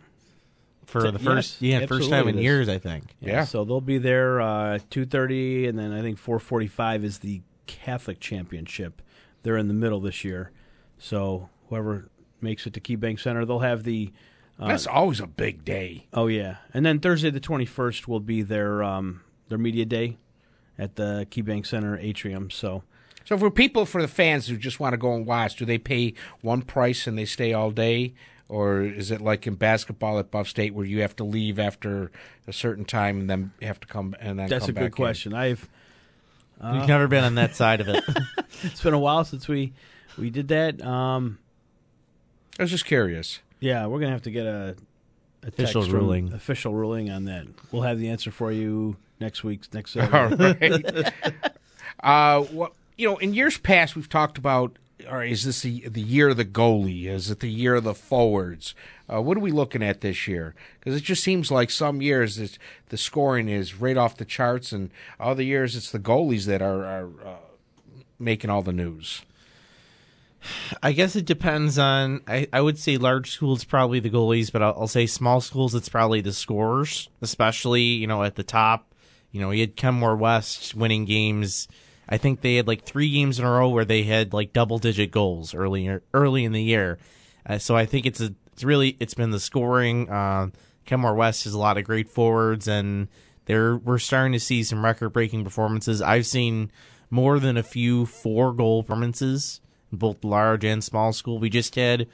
for 0.86 1.02
T- 1.02 1.12
the 1.12 1.20
first 1.20 1.62
yes, 1.62 1.82
yeah 1.82 1.86
first 1.86 2.10
time 2.10 2.30
in 2.30 2.38
years, 2.38 2.70
I 2.70 2.78
think. 2.78 3.14
Yeah. 3.20 3.44
So 3.44 3.66
they'll 3.66 3.82
be 3.82 3.98
there 3.98 4.40
uh, 4.40 4.80
two 4.90 5.06
thirty, 5.06 5.68
and 5.68 5.78
then 5.78 5.92
I 5.92 6.02
think 6.02 6.18
four 6.18 6.40
forty-five 6.40 7.04
is 7.04 7.20
the 7.20 7.42
Catholic 7.66 8.22
Championship. 8.22 9.02
They're 9.44 9.58
in 9.58 9.68
the 9.68 9.74
middle 9.74 10.00
this 10.00 10.24
year, 10.24 10.52
so 10.98 11.50
whoever 11.70 12.10
makes 12.42 12.66
it 12.66 12.74
to 12.74 12.80
KeyBank 12.80 13.20
Center, 13.20 13.46
they'll 13.46 13.60
have 13.60 13.84
the. 13.84 14.12
Uh, 14.60 14.68
That's 14.68 14.88
always 14.88 15.20
a 15.20 15.28
big 15.28 15.64
day. 15.64 16.08
oh 16.14 16.28
yeah, 16.28 16.58
and 16.74 16.86
then 16.86 17.00
Thursday 17.00 17.30
the 17.30 17.40
twenty-first 17.40 18.08
will 18.08 18.20
be 18.20 18.42
their 18.42 18.82
um, 18.82 19.22
their 19.50 19.58
media 19.60 19.86
day 19.86 20.18
at 20.80 20.96
the 20.96 21.28
KeyBank 21.30 21.66
Center 21.66 21.98
atrium. 21.98 22.50
So 22.50 22.84
So 23.26 23.38
for 23.38 23.52
people, 23.52 23.86
for 23.86 24.02
the 24.02 24.08
fans 24.08 24.48
who 24.48 24.58
just 24.58 24.80
want 24.80 24.94
to 24.94 24.98
go 24.98 25.14
and 25.14 25.26
watch, 25.26 25.58
do 25.58 25.66
they 25.66 25.78
pay 25.78 26.14
one 26.42 26.62
price 26.64 27.06
and 27.08 27.18
they 27.18 27.26
stay 27.26 27.54
all 27.54 27.72
day? 27.72 28.14
Or 28.50 28.82
is 28.82 29.12
it 29.12 29.20
like 29.20 29.46
in 29.46 29.56
basketball 29.56 30.20
at 30.20 30.32
Buff 30.32 30.48
State 30.48 30.74
where 30.74 30.86
you 30.86 31.02
have 31.02 31.16
to 31.18 31.24
leave 31.26 31.60
after 31.60 32.12
a 32.48 32.54
certain 32.54 32.86
time 32.86 33.20
and 33.20 33.30
then 33.30 33.52
have 33.62 33.80
to 33.82 33.88
come 33.88 34.16
and 34.20 34.40
then 34.40 34.48
that's 34.48 34.68
come 34.68 34.70
a 34.72 34.74
back 34.74 34.84
good 34.86 34.92
question. 34.94 35.34
I've 35.34 35.68
We've 36.64 36.88
never 36.88 37.08
been 37.08 37.24
on 37.24 37.36
that 37.36 37.56
side 37.56 37.82
of 37.82 37.88
it. 37.90 38.04
it's 38.64 38.82
been 38.82 38.94
a 38.94 39.00
while 39.00 39.24
since 39.24 39.48
we 39.48 39.74
we 40.18 40.30
did 40.30 40.48
that. 40.48 40.82
Um, 40.82 41.26
in? 41.26 41.47
I 42.60 42.64
was 42.64 42.72
just 42.72 42.86
curious. 42.86 43.40
Yeah, 43.60 43.88
we're 43.88 44.00
gonna 44.00 44.12
have 44.12 44.24
to 44.24 44.32
get 44.32 44.46
a, 44.46 44.76
a 45.44 45.48
Official 45.48 45.82
text 45.82 45.92
from- 45.92 46.00
ruling. 46.00 46.34
official 46.34 46.74
ruling 46.74 47.10
on 47.12 47.26
that. 47.26 47.46
We'll 47.72 47.84
have 47.84 48.00
the 48.00 48.10
answer 48.10 48.32
for 48.32 48.52
you 48.52 48.98
next 49.20 49.44
week. 49.44 49.62
Next 49.74 49.96
All 49.98 50.08
Saturday. 50.10 50.84
right. 50.84 51.14
uh, 52.04 52.42
what 52.44 52.74
you 52.98 53.08
know, 53.08 53.18
in 53.18 53.34
years 53.34 53.58
past, 53.58 53.96
we've 53.96 54.10
talked 54.10 54.38
about. 54.38 54.78
Or 55.08 55.24
is 55.24 55.44
this 55.46 55.62
the 55.62 55.88
the 55.88 56.02
year 56.02 56.30
of 56.30 56.38
the 56.38 56.44
goalie? 56.46 57.06
Is 57.06 57.30
it 57.30 57.40
the 57.40 57.48
year 57.50 57.76
of 57.76 57.84
the 57.84 57.94
forwards? 57.94 58.74
Uh, 59.08 59.22
what 59.22 59.38
are 59.38 59.42
we 59.42 59.52
looking 59.52 59.84
at 59.84 60.02
this 60.02 60.28
year? 60.28 60.56
Because 60.80 61.00
it 61.00 61.04
just 61.04 61.24
seems 61.24 61.52
like 61.52 61.70
some 61.70 62.02
years 62.02 62.40
it's, 62.40 62.58
the 62.90 62.98
scoring 62.98 63.48
is 63.48 63.76
right 63.76 63.96
off 63.96 64.18
the 64.18 64.26
charts, 64.26 64.72
and 64.72 64.90
other 65.20 65.44
years 65.44 65.76
it's 65.76 65.92
the 65.92 66.00
goalies 66.00 66.46
that 66.48 66.64
are, 66.64 66.84
are 66.84 67.10
uh, 67.24 67.36
making 68.18 68.50
all 68.50 68.64
the 68.64 68.74
news. 68.74 69.22
I 70.82 70.92
guess 70.92 71.16
it 71.16 71.26
depends 71.26 71.78
on. 71.78 72.22
I, 72.28 72.48
I 72.54 72.62
would 72.62 72.78
say 72.78 72.98
large 72.98 73.32
schools 73.32 73.64
probably 73.64 74.00
the 74.00 74.10
goalies, 74.10 74.52
but 74.52 74.62
I'll, 74.62 74.76
I'll 74.82 74.88
say 74.88 75.06
small 75.06 75.42
schools 75.42 75.76
it's 75.76 75.90
probably 75.90 76.22
the 76.22 76.34
scorers, 76.34 77.10
especially 77.22 77.82
you 77.82 78.08
know 78.08 78.24
at 78.24 78.36
the 78.36 78.44
top. 78.44 78.94
You 79.32 79.42
know, 79.42 79.52
you 79.52 79.62
had 79.62 79.76
Kenmore 79.76 80.16
West 80.16 80.74
winning 80.76 81.06
games. 81.06 81.68
I 82.10 82.18
think 82.18 82.42
they 82.42 82.56
had 82.56 82.68
like 82.68 82.84
three 82.84 83.12
games 83.12 83.40
in 83.40 83.46
a 83.46 83.52
row 83.52 83.70
where 83.70 83.86
they 83.86 84.04
had 84.04 84.34
like 84.34 84.54
double 84.54 84.80
digit 84.80 85.12
goals 85.12 85.54
earlier 85.54 86.04
early 86.14 86.46
in 86.46 86.54
the 86.54 86.64
year. 86.64 86.98
Uh, 87.46 87.58
so 87.58 87.76
I 87.76 87.86
think 87.86 88.06
it's 88.06 88.22
a 88.22 88.34
it's 88.54 88.64
really 88.64 88.98
it's 89.00 89.14
been 89.14 89.32
the 89.32 89.40
scoring. 89.40 90.10
Uh, 90.10 90.50
Kenmore 90.86 91.16
West 91.16 91.44
has 91.44 91.54
a 91.54 91.60
lot 91.60 91.78
of 91.78 91.84
great 91.84 92.10
forwards, 92.10 92.68
and 92.68 93.10
they're 93.46 93.76
we're 93.76 94.00
starting 94.00 94.34
to 94.34 94.40
see 94.40 94.64
some 94.64 94.84
record 94.84 95.10
breaking 95.10 95.44
performances. 95.44 96.02
I've 96.02 96.26
seen 96.26 96.72
more 97.10 97.40
than 97.40 97.58
a 97.58 97.64
few 97.64 98.06
four 98.06 98.54
goal 98.54 98.84
performances 98.84 99.62
both 99.92 100.24
large 100.24 100.64
and 100.64 100.84
small 100.84 101.14
school. 101.14 101.40
We 101.40 101.50
just 101.50 101.76
had 101.76 102.08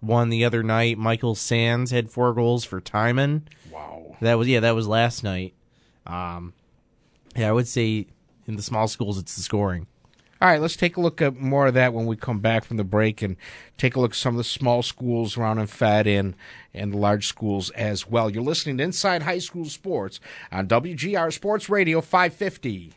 one 0.00 0.28
the 0.28 0.44
other 0.44 0.62
night. 0.62 0.98
Michael 0.98 1.34
Sands 1.34 1.90
had 1.90 2.10
four 2.10 2.32
goals 2.32 2.64
for 2.64 2.80
Timon. 2.80 3.48
Wow. 3.70 4.16
That 4.20 4.34
was 4.34 4.48
yeah, 4.48 4.60
that 4.60 4.74
was 4.74 4.86
last 4.86 5.24
night. 5.24 5.54
Um, 6.06 6.52
yeah, 7.34 7.48
I 7.48 7.52
would 7.52 7.68
say 7.68 8.06
in 8.46 8.56
the 8.56 8.62
small 8.62 8.88
schools 8.88 9.18
it's 9.18 9.36
the 9.36 9.42
scoring. 9.42 9.86
All 10.40 10.48
right, 10.48 10.60
let's 10.60 10.76
take 10.76 10.98
a 10.98 11.00
look 11.00 11.22
at 11.22 11.36
more 11.36 11.66
of 11.66 11.74
that 11.74 11.94
when 11.94 12.04
we 12.04 12.14
come 12.14 12.40
back 12.40 12.64
from 12.64 12.76
the 12.76 12.84
break 12.84 13.22
and 13.22 13.36
take 13.78 13.96
a 13.96 14.00
look 14.00 14.10
at 14.10 14.16
some 14.16 14.34
of 14.34 14.38
the 14.38 14.44
small 14.44 14.82
schools 14.82 15.38
around 15.38 15.58
in 15.58 15.66
Fed 15.66 16.06
and, 16.06 16.36
and 16.74 16.92
the 16.92 16.98
large 16.98 17.26
schools 17.26 17.70
as 17.70 18.06
well. 18.06 18.28
You're 18.28 18.42
listening 18.42 18.76
to 18.76 18.84
Inside 18.84 19.22
High 19.22 19.38
School 19.38 19.64
Sports 19.64 20.20
on 20.52 20.68
WGR 20.68 21.32
Sports 21.32 21.70
Radio 21.70 22.02
550. 22.02 22.92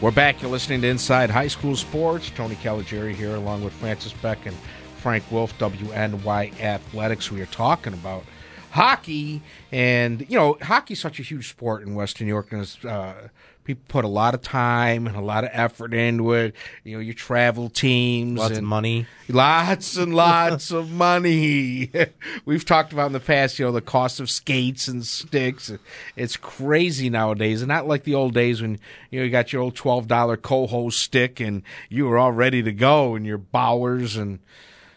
We're 0.00 0.12
back. 0.12 0.40
You're 0.40 0.52
listening 0.52 0.80
to 0.82 0.86
Inside 0.86 1.28
High 1.28 1.48
School 1.48 1.74
Sports. 1.74 2.30
Tony 2.30 2.54
Caligieri 2.54 3.14
here, 3.14 3.34
along 3.34 3.64
with 3.64 3.72
Francis 3.72 4.12
Beck 4.12 4.46
and 4.46 4.56
Frank 4.98 5.24
Wolf, 5.28 5.58
WNY 5.58 6.60
Athletics. 6.60 7.32
We 7.32 7.40
are 7.40 7.46
talking 7.46 7.94
about 7.94 8.22
hockey, 8.70 9.42
and 9.72 10.24
you 10.30 10.38
know, 10.38 10.56
hockey's 10.62 11.00
such 11.00 11.18
a 11.18 11.24
huge 11.24 11.48
sport 11.48 11.82
in 11.82 11.96
Western 11.96 12.28
New 12.28 12.32
York, 12.32 12.52
and 12.52 12.62
it's 12.62 12.84
uh, 12.84 13.26
people 13.68 13.84
put 13.86 14.04
a 14.04 14.08
lot 14.08 14.34
of 14.34 14.40
time 14.40 15.06
and 15.06 15.14
a 15.14 15.20
lot 15.20 15.44
of 15.44 15.50
effort 15.52 15.92
into 15.92 16.32
it. 16.32 16.54
You 16.84 16.94
know, 16.96 17.00
your 17.00 17.12
travel 17.14 17.68
teams, 17.68 18.38
Lots 18.38 18.50
and 18.52 18.58
of 18.58 18.64
money. 18.64 19.06
lots 19.28 19.96
and 19.98 20.14
lots 20.16 20.70
of 20.70 20.90
money. 20.90 21.90
We've 22.46 22.64
talked 22.64 22.94
about 22.94 23.08
in 23.08 23.12
the 23.12 23.20
past, 23.20 23.58
you 23.58 23.66
know, 23.66 23.72
the 23.72 23.82
cost 23.82 24.20
of 24.20 24.30
skates 24.30 24.88
and 24.88 25.04
sticks. 25.06 25.70
It's 26.16 26.36
crazy 26.38 27.10
nowadays, 27.10 27.60
and 27.60 27.68
not 27.68 27.86
like 27.86 28.04
the 28.04 28.14
old 28.14 28.32
days 28.32 28.62
when 28.62 28.78
you 29.10 29.20
know 29.20 29.24
you 29.26 29.30
got 29.30 29.52
your 29.52 29.60
old 29.60 29.76
twelve 29.76 30.08
dollar 30.08 30.38
Koho 30.38 30.90
stick 30.90 31.38
and 31.38 31.62
you 31.90 32.06
were 32.06 32.16
all 32.18 32.32
ready 32.32 32.62
to 32.62 32.72
go, 32.72 33.14
and 33.14 33.26
your 33.26 33.38
Bauers 33.38 34.18
and 34.18 34.38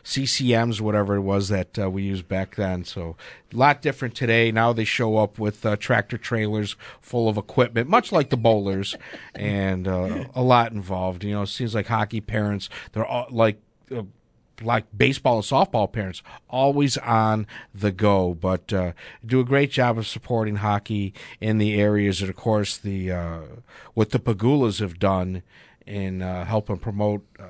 CCMs, 0.04 0.82
whatever 0.82 1.16
it 1.16 1.22
was 1.22 1.50
that 1.50 1.78
uh, 1.78 1.90
we 1.90 2.04
used 2.04 2.28
back 2.28 2.56
then. 2.56 2.84
So 2.84 3.16
a 3.54 3.56
lot 3.56 3.82
different 3.82 4.16
today. 4.16 4.52
Now 4.52 4.74
they 4.74 4.84
show 4.84 5.18
up 5.18 5.40
with 5.40 5.66
uh, 5.66 5.76
tractor 5.78 6.18
trailers 6.18 6.76
full 7.00 7.30
of 7.30 7.38
equipment, 7.38 7.90
much 7.90 8.12
like 8.12 8.30
the 8.30 8.38
bowlers, 8.38 8.96
and 9.36 9.88
uh, 9.88 10.26
a 10.34 10.42
lot 10.42 10.72
involved. 10.72 11.24
You 11.24 11.34
know, 11.34 11.42
it 11.44 11.48
seems 11.48 11.76
like 11.76 11.88
hockey 11.88 12.22
parents, 12.22 12.70
they're 12.94 13.06
all 13.06 13.28
like. 13.30 13.60
Uh, 13.94 14.04
like 14.64 14.86
baseball 14.96 15.38
and 15.38 15.44
softball 15.44 15.92
parents, 15.92 16.22
always 16.48 16.96
on 17.00 17.48
the 17.74 17.92
go, 17.92 18.36
but 18.36 18.72
uh, 18.72 18.92
do 19.26 19.40
a 19.40 19.44
great 19.44 19.72
job 19.72 19.98
of 19.98 20.06
supporting 20.06 20.58
hockey 20.58 21.16
in 21.40 21.58
the 21.58 21.74
areas. 21.82 22.22
And 22.22 22.30
of 22.30 22.36
course, 22.36 22.78
the 22.78 23.12
uh, 23.12 23.40
what 23.96 24.12
the 24.12 24.20
Pegulas 24.20 24.80
have 24.80 25.00
done 25.00 25.42
in 25.86 26.22
uh, 26.22 26.46
helping 26.46 26.78
promote, 26.78 27.26
uh, 27.40 27.44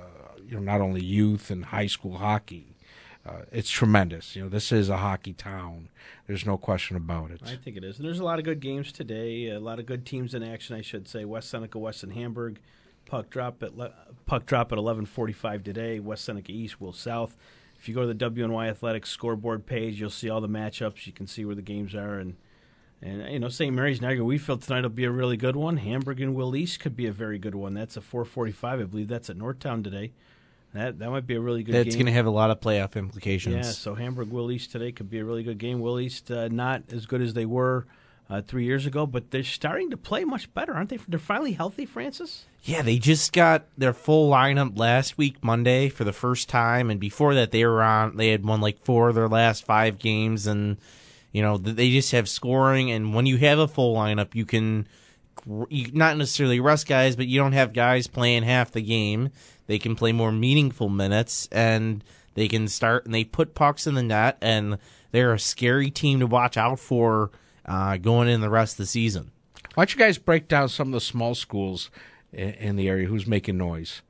you 0.52 0.58
know, 0.58 0.64
not 0.64 0.82
only 0.82 1.02
youth 1.02 1.50
and 1.50 1.66
high 1.66 1.88
school 1.88 2.18
hockey. 2.18 2.76
Uh, 3.26 3.44
it's 3.52 3.70
tremendous. 3.70 4.36
You 4.36 4.44
know, 4.44 4.50
this 4.50 4.72
is 4.72 4.90
a 4.90 4.98
hockey 4.98 5.32
town. 5.32 5.90
There's 6.28 6.46
no 6.46 6.58
question 6.58 6.98
about 6.98 7.32
it. 7.32 7.40
I 7.46 7.56
think 7.56 7.78
it 7.78 7.84
is. 7.84 7.98
And 7.98 8.06
there's 8.06 8.20
a 8.20 8.24
lot 8.24 8.40
of 8.40 8.46
good 8.46 8.60
games 8.60 8.92
today. 8.92 9.48
A 9.50 9.60
lot 9.60 9.80
of 9.80 9.86
good 9.86 10.06
teams 10.06 10.34
in 10.34 10.44
action, 10.44 10.76
I 10.76 10.82
should 10.82 11.08
say. 11.08 11.24
West 11.24 11.50
Seneca, 11.50 11.80
Weston 11.80 12.12
Hamburg. 12.12 12.60
Puck 13.06 13.30
drop 13.30 13.64
at 13.64 13.78
le- 13.78 13.94
puck 14.26 14.46
drop 14.46 14.72
at 14.72 14.78
11:45 14.78 15.64
today. 15.64 16.00
West 16.00 16.26
Seneca 16.26 16.52
East, 16.52 16.82
Will 16.82 16.94
South. 16.94 17.38
If 17.80 17.88
you 17.88 17.96
go 17.96 18.02
to 18.02 18.14
the 18.14 18.30
WNY 18.30 18.70
Athletics 18.70 19.10
scoreboard 19.10 19.66
page, 19.66 20.00
you'll 20.00 20.10
see 20.10 20.30
all 20.30 20.42
the 20.42 20.50
matchups. 20.50 21.08
You 21.08 21.14
can 21.14 21.28
see 21.28 21.46
where 21.46 21.56
the 21.56 21.62
games 21.62 21.96
are, 21.96 22.20
and 22.20 22.36
and 23.02 23.28
you 23.32 23.40
know 23.40 23.50
St. 23.50 23.74
Mary's 23.74 24.02
Niagara 24.02 24.26
Wheatfield 24.26 24.62
tonight 24.62 24.82
will 24.82 24.90
be 24.90 25.04
a 25.06 25.12
really 25.12 25.38
good 25.38 25.56
one. 25.56 25.78
Hamburg 25.78 26.22
and 26.22 26.36
Will 26.36 26.56
East 26.56 26.80
could 26.80 26.96
be 26.96 27.08
a 27.08 27.12
very 27.12 27.40
good 27.40 27.56
one. 27.56 27.74
That's 27.74 27.98
a 27.98 28.02
4:45, 28.02 28.64
I 28.64 28.84
believe. 28.84 29.08
That's 29.08 29.30
at 29.30 29.38
Northtown 29.38 29.84
today. 29.84 30.12
That 30.73 30.99
that 30.99 31.10
might 31.10 31.27
be 31.27 31.36
a 31.36 31.41
really 31.41 31.63
good 31.63 31.75
That's 31.75 31.89
game. 31.89 31.99
going 31.99 32.05
to 32.05 32.13
have 32.13 32.25
a 32.25 32.31
lot 32.31 32.49
of 32.49 32.60
playoff 32.62 32.95
implications. 32.95 33.55
Yeah, 33.55 33.62
so 33.63 33.93
Hamburg 33.93 34.29
Will 34.29 34.51
East 34.51 34.71
today 34.71 34.91
could 34.91 35.10
be 35.10 35.19
a 35.19 35.25
really 35.25 35.43
good 35.43 35.57
game. 35.57 35.81
Will 35.81 35.99
East 35.99 36.31
uh, 36.31 36.47
not 36.47 36.84
as 36.91 37.05
good 37.05 37.21
as 37.21 37.34
they 37.34 37.45
were 37.45 37.86
uh, 38.29 38.41
three 38.41 38.63
years 38.63 38.86
ago, 38.86 39.05
but 39.05 39.31
they're 39.31 39.43
starting 39.43 39.89
to 39.89 39.97
play 39.97 40.23
much 40.23 40.53
better, 40.53 40.73
aren't 40.73 40.89
they? 40.89 40.99
They're 41.07 41.19
finally 41.19 41.51
healthy, 41.51 41.86
Francis. 41.86 42.45
Yeah, 42.63 42.81
they 42.81 42.97
just 42.97 43.34
got 43.34 43.65
their 43.77 43.93
full 43.93 44.31
lineup 44.31 44.77
last 44.77 45.17
week, 45.17 45.43
Monday, 45.43 45.89
for 45.89 46.05
the 46.05 46.13
first 46.13 46.47
time, 46.47 46.89
and 46.89 46.99
before 46.99 47.36
that, 47.36 47.51
they 47.51 47.65
were 47.65 47.84
on. 47.84 48.15
They 48.15 48.29
had 48.29 48.45
won 48.45 48.62
like 48.62 48.86
four 48.86 49.10
of 49.10 49.15
their 49.15 49.27
last 49.27 49.65
five 49.65 49.99
games, 49.99 50.47
and 50.47 50.77
you 51.34 51.41
know 51.41 51.57
they 51.57 51.91
just 51.91 52.13
have 52.13 52.29
scoring. 52.29 52.91
And 52.91 53.13
when 53.13 53.25
you 53.25 53.38
have 53.38 53.60
a 53.60 53.67
full 53.67 53.93
lineup, 53.93 54.36
you 54.36 54.45
can 54.45 54.88
you, 55.69 55.91
not 55.91 56.17
necessarily 56.17 56.60
rest 56.60 56.88
guys, 56.88 57.15
but 57.15 57.27
you 57.27 57.39
don't 57.39 57.53
have 57.53 57.73
guys 57.73 58.07
playing 58.07 58.43
half 58.43 58.71
the 58.71 58.81
game. 58.81 59.31
They 59.71 59.79
can 59.79 59.95
play 59.95 60.12
more 60.12 60.34
meaningful 60.34 60.89
minutes, 60.89 61.47
and 61.49 62.03
they 62.34 62.49
can 62.49 62.67
start 62.67 63.05
and 63.05 63.15
they 63.15 63.23
put 63.23 63.55
pucks 63.55 63.88
in 63.88 63.95
the 63.95 64.03
net, 64.03 64.38
and 64.41 64.77
they're 65.12 65.31
a 65.31 65.39
scary 65.39 65.89
team 65.89 66.19
to 66.19 66.27
watch 66.27 66.57
out 66.57 66.77
for 66.77 67.31
uh, 67.65 67.95
going 67.95 68.27
in 68.27 68.41
the 68.41 68.49
rest 68.49 68.73
of 68.73 68.79
the 68.79 68.86
season. 68.86 69.31
Why 69.75 69.86
don't 69.86 69.93
you 69.93 69.97
guys 69.97 70.17
break 70.17 70.49
down 70.49 70.67
some 70.67 70.89
of 70.89 70.91
the 70.91 70.99
small 70.99 71.36
schools 71.36 71.89
in, 72.34 72.49
in 72.55 72.75
the 72.75 72.89
area? 72.89 73.07
Who's 73.07 73.25
making 73.25 73.57
noise? 73.57 74.01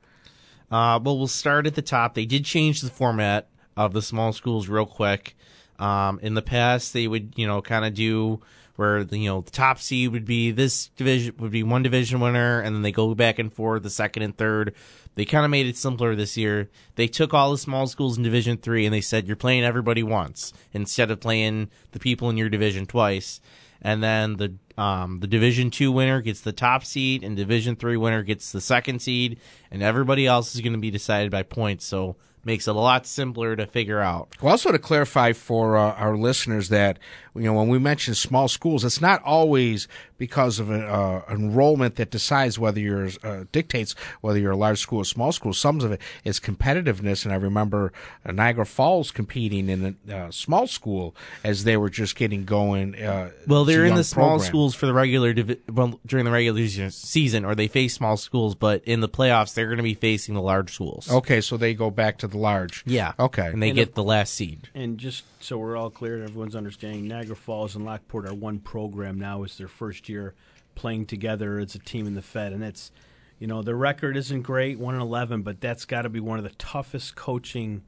Uh, 0.68 0.98
well, 1.00 1.16
we'll 1.16 1.28
start 1.28 1.68
at 1.68 1.76
the 1.76 1.80
top. 1.80 2.14
They 2.14 2.26
did 2.26 2.44
change 2.44 2.80
the 2.80 2.90
format 2.90 3.46
of 3.76 3.92
the 3.92 4.02
small 4.02 4.32
schools 4.32 4.66
real 4.66 4.84
quick. 4.84 5.36
Um, 5.78 6.18
in 6.22 6.34
the 6.34 6.42
past, 6.42 6.92
they 6.92 7.06
would, 7.06 7.34
you 7.36 7.46
know, 7.46 7.62
kind 7.62 7.84
of 7.84 7.94
do 7.94 8.40
where 8.76 9.04
the, 9.04 9.18
you 9.18 9.28
know 9.28 9.40
the 9.40 9.50
top 9.50 9.78
seed 9.78 10.10
would 10.12 10.24
be 10.24 10.50
this 10.50 10.88
division 10.96 11.34
would 11.38 11.50
be 11.50 11.62
one 11.62 11.82
division 11.82 12.20
winner, 12.20 12.60
and 12.60 12.74
then 12.74 12.82
they 12.82 12.92
go 12.92 13.14
back 13.14 13.38
and 13.38 13.52
forth 13.52 13.82
the 13.82 13.90
second 13.90 14.22
and 14.22 14.36
third. 14.36 14.74
They 15.14 15.24
kind 15.24 15.44
of 15.44 15.50
made 15.50 15.66
it 15.66 15.76
simpler 15.76 16.14
this 16.14 16.36
year. 16.36 16.70
They 16.94 17.06
took 17.06 17.34
all 17.34 17.50
the 17.50 17.58
small 17.58 17.86
schools 17.86 18.16
in 18.16 18.22
Division 18.22 18.56
Three, 18.56 18.86
and 18.86 18.94
they 18.94 19.02
said 19.02 19.26
you're 19.26 19.36
playing 19.36 19.64
everybody 19.64 20.02
once 20.02 20.52
instead 20.72 21.10
of 21.10 21.20
playing 21.20 21.70
the 21.92 21.98
people 21.98 22.30
in 22.30 22.36
your 22.36 22.48
division 22.48 22.86
twice. 22.86 23.40
And 23.82 24.02
then 24.02 24.36
the 24.36 24.54
um, 24.80 25.20
the 25.20 25.26
Division 25.26 25.70
Two 25.70 25.92
winner 25.92 26.22
gets 26.22 26.40
the 26.40 26.52
top 26.52 26.84
seed, 26.84 27.22
and 27.22 27.36
Division 27.36 27.76
Three 27.76 27.96
winner 27.96 28.22
gets 28.22 28.52
the 28.52 28.60
second 28.60 29.02
seed, 29.02 29.38
and 29.70 29.82
everybody 29.82 30.26
else 30.26 30.54
is 30.54 30.60
going 30.60 30.72
to 30.72 30.78
be 30.78 30.90
decided 30.90 31.30
by 31.30 31.42
points. 31.42 31.84
So 31.84 32.16
makes 32.44 32.66
it 32.68 32.74
a 32.74 32.78
lot 32.78 33.06
simpler 33.06 33.56
to 33.56 33.66
figure 33.66 34.00
out. 34.00 34.28
Well, 34.42 34.50
also 34.52 34.72
to 34.72 34.78
clarify 34.78 35.32
for 35.32 35.76
uh, 35.76 35.92
our 35.94 36.16
listeners 36.16 36.68
that 36.70 36.98
you 37.34 37.42
know 37.42 37.54
when 37.54 37.68
we 37.68 37.78
mention 37.78 38.14
small 38.14 38.48
schools, 38.48 38.84
it's 38.84 39.00
not 39.00 39.22
always 39.22 39.88
because 40.18 40.58
of 40.60 40.70
uh, 40.70 41.22
enrollment 41.30 41.96
that 41.96 42.10
decides 42.10 42.58
whether 42.58 42.78
you're 42.80 43.08
uh, 43.24 43.44
dictates 43.52 43.94
whether 44.20 44.38
you're 44.38 44.52
a 44.52 44.56
large 44.56 44.80
school 44.80 44.98
or 45.00 45.04
small 45.04 45.32
school. 45.32 45.52
Some 45.52 45.80
of 45.80 45.92
it 45.92 46.00
is 46.24 46.38
competitiveness, 46.40 47.24
and 47.24 47.32
I 47.32 47.36
remember 47.36 47.92
uh, 48.26 48.32
Niagara 48.32 48.66
Falls 48.66 49.10
competing 49.10 49.68
in 49.68 49.96
a 50.08 50.16
uh, 50.16 50.30
small 50.30 50.66
school 50.66 51.14
as 51.42 51.64
they 51.64 51.76
were 51.76 51.90
just 51.90 52.16
getting 52.16 52.44
going. 52.44 52.94
Uh, 53.02 53.30
Well, 53.46 53.64
they're 53.64 53.84
in 53.86 53.94
the 53.94 54.04
small 54.04 54.30
program. 54.36 54.48
schools 54.48 54.74
for 54.74 54.86
the 54.86 54.92
regular 54.92 55.32
divi- 55.32 55.60
well, 55.70 55.98
during 56.06 56.24
the 56.24 56.30
regular 56.30 56.66
season, 56.90 57.44
or 57.44 57.54
they 57.54 57.68
face 57.68 57.94
small 57.94 58.16
schools, 58.16 58.54
but 58.54 58.82
in 58.84 59.00
the 59.00 59.08
playoffs, 59.08 59.54
they're 59.54 59.66
going 59.66 59.76
to 59.78 59.82
be 59.82 59.94
facing 59.94 60.34
the 60.34 60.42
large 60.42 60.72
schools. 60.74 61.10
Okay, 61.10 61.40
so 61.40 61.56
they 61.56 61.74
go 61.74 61.90
back 61.90 62.18
to 62.18 62.28
the 62.32 62.38
large. 62.38 62.82
Yeah. 62.84 63.12
Okay. 63.18 63.46
And 63.46 63.62
they 63.62 63.68
And 63.68 63.76
get 63.76 63.94
the 63.94 64.02
last 64.02 64.34
seed. 64.34 64.68
And 64.74 64.98
just 64.98 65.24
so 65.40 65.58
we're 65.58 65.76
all 65.76 65.90
clear, 65.90 66.22
everyone's 66.22 66.56
understanding, 66.56 67.06
Niagara 67.06 67.36
Falls 67.36 67.76
and 67.76 67.84
Lockport 67.84 68.26
are 68.26 68.34
one 68.34 68.58
program 68.58 69.18
now. 69.18 69.44
It's 69.44 69.56
their 69.56 69.68
first 69.68 70.08
year 70.08 70.34
playing 70.74 71.06
together 71.06 71.58
as 71.58 71.74
a 71.74 71.78
team 71.78 72.06
in 72.06 72.14
the 72.14 72.22
Fed, 72.22 72.52
and 72.52 72.64
it's, 72.64 72.90
you 73.38 73.46
know, 73.46 73.62
the 73.62 73.74
record 73.74 74.16
isn't 74.16 74.42
great, 74.42 74.78
one 74.78 74.94
and 74.94 75.02
eleven, 75.02 75.42
but 75.42 75.60
that's 75.60 75.84
got 75.84 76.02
to 76.02 76.08
be 76.08 76.18
one 76.18 76.38
of 76.38 76.44
the 76.44 76.50
toughest 76.56 77.14
coaching 77.14 77.82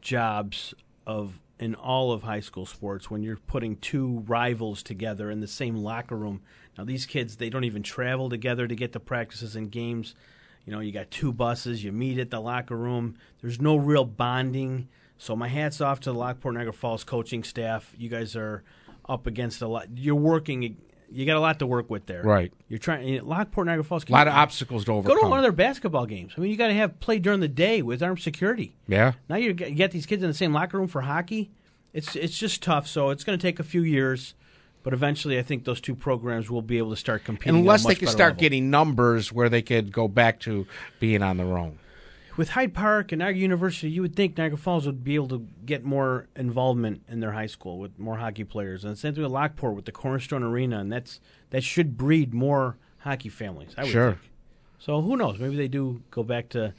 jobs 0.00 0.72
of 1.06 1.40
in 1.58 1.74
all 1.74 2.12
of 2.12 2.22
high 2.22 2.40
school 2.40 2.64
sports 2.64 3.10
when 3.10 3.22
you're 3.22 3.36
putting 3.36 3.76
two 3.76 4.22
rivals 4.26 4.82
together 4.82 5.30
in 5.30 5.40
the 5.40 5.48
same 5.48 5.76
locker 5.76 6.16
room. 6.16 6.40
Now 6.78 6.84
these 6.84 7.04
kids 7.04 7.36
they 7.36 7.50
don't 7.50 7.64
even 7.64 7.82
travel 7.82 8.30
together 8.30 8.66
to 8.66 8.74
get 8.74 8.92
to 8.92 9.00
practices 9.00 9.56
and 9.56 9.70
games. 9.70 10.14
You 10.64 10.72
know, 10.72 10.80
you 10.80 10.92
got 10.92 11.10
two 11.10 11.32
buses, 11.32 11.82
you 11.82 11.90
meet 11.92 12.18
at 12.18 12.30
the 12.30 12.40
locker 12.40 12.76
room. 12.76 13.16
There's 13.40 13.60
no 13.60 13.76
real 13.76 14.04
bonding. 14.04 14.88
So 15.18 15.34
my 15.36 15.48
hats 15.48 15.80
off 15.80 16.00
to 16.00 16.12
the 16.12 16.18
Lockport 16.18 16.54
Niagara 16.54 16.72
Falls 16.72 17.04
coaching 17.04 17.44
staff. 17.44 17.92
You 17.98 18.08
guys 18.08 18.36
are 18.36 18.62
up 19.08 19.26
against 19.26 19.60
a 19.62 19.68
lot. 19.68 19.88
You're 19.94 20.14
working. 20.14 20.76
You 21.12 21.26
got 21.26 21.36
a 21.36 21.40
lot 21.40 21.58
to 21.58 21.66
work 21.66 21.90
with 21.90 22.06
there. 22.06 22.22
Right. 22.22 22.52
You're 22.68 22.78
trying. 22.78 23.08
you 23.08 23.18
know, 23.18 23.24
Lockport 23.26 23.66
Niagara 23.66 23.84
Falls. 23.84 24.04
a 24.08 24.12
lot 24.12 24.28
of 24.28 24.34
obstacles 24.34 24.84
to 24.84 24.92
overcome. 24.92 25.16
Go 25.16 25.22
to 25.22 25.28
one 25.28 25.38
of 25.38 25.42
their 25.42 25.52
basketball 25.52 26.06
games. 26.06 26.32
I 26.36 26.40
mean, 26.40 26.50
you 26.50 26.56
got 26.56 26.68
to 26.68 26.74
have 26.74 27.00
play 27.00 27.18
during 27.18 27.40
the 27.40 27.48
day 27.48 27.82
with 27.82 28.02
armed 28.02 28.20
security. 28.20 28.76
yeah. 28.86 29.12
Now 29.28 29.36
you 29.36 29.52
get 29.52 29.90
these 29.90 30.06
kids 30.06 30.22
in 30.22 30.28
the 30.28 30.34
same 30.34 30.52
locker 30.52 30.78
room 30.78 30.88
for 30.88 31.00
hockey. 31.02 31.50
It's 31.92 32.14
it's 32.14 32.38
just 32.38 32.62
tough. 32.62 32.86
So 32.86 33.10
it's 33.10 33.24
going 33.24 33.36
to 33.38 33.42
take 33.42 33.58
a 33.58 33.64
few 33.64 33.82
years, 33.82 34.34
but 34.82 34.92
eventually, 34.92 35.38
I 35.38 35.42
think 35.42 35.64
those 35.64 35.80
two 35.80 35.94
programs 35.94 36.50
will 36.50 36.62
be 36.62 36.78
able 36.78 36.90
to 36.90 36.96
start 36.96 37.24
competing. 37.24 37.56
Unless 37.60 37.86
they 37.86 37.94
can 37.94 38.08
start 38.08 38.30
level. 38.32 38.40
getting 38.40 38.70
numbers 38.70 39.32
where 39.32 39.48
they 39.48 39.62
could 39.62 39.92
go 39.92 40.08
back 40.08 40.40
to 40.40 40.66
being 40.98 41.22
on 41.22 41.36
their 41.36 41.58
own. 41.58 41.78
with 42.36 42.50
Hyde 42.50 42.72
Park 42.72 43.12
and 43.12 43.18
Niagara 43.18 43.38
University, 43.40 43.90
you 43.90 44.00
would 44.00 44.14
think 44.16 44.38
Niagara 44.38 44.56
Falls 44.56 44.86
would 44.86 45.04
be 45.04 45.14
able 45.14 45.28
to 45.28 45.46
get 45.66 45.84
more 45.84 46.26
involvement 46.36 47.02
in 47.08 47.20
their 47.20 47.32
high 47.32 47.46
school 47.48 47.78
with 47.78 47.98
more 47.98 48.16
hockey 48.16 48.44
players, 48.44 48.84
and 48.84 48.92
the 48.94 48.96
same 48.96 49.12
thing 49.14 49.22
with 49.22 49.32
Lockport 49.32 49.74
with 49.74 49.84
the 49.84 49.92
Cornerstone 49.92 50.42
Arena, 50.42 50.78
and 50.78 50.90
that's 50.90 51.20
that 51.50 51.62
should 51.62 51.98
breed 51.98 52.32
more 52.32 52.76
hockey 53.00 53.28
families. 53.28 53.74
I 53.76 53.82
would 53.82 53.90
Sure. 53.92 54.10
think. 54.12 54.30
So 54.78 55.02
who 55.02 55.16
knows? 55.16 55.38
Maybe 55.38 55.56
they 55.56 55.68
do 55.68 56.02
go 56.10 56.22
back 56.22 56.48
to 56.50 56.72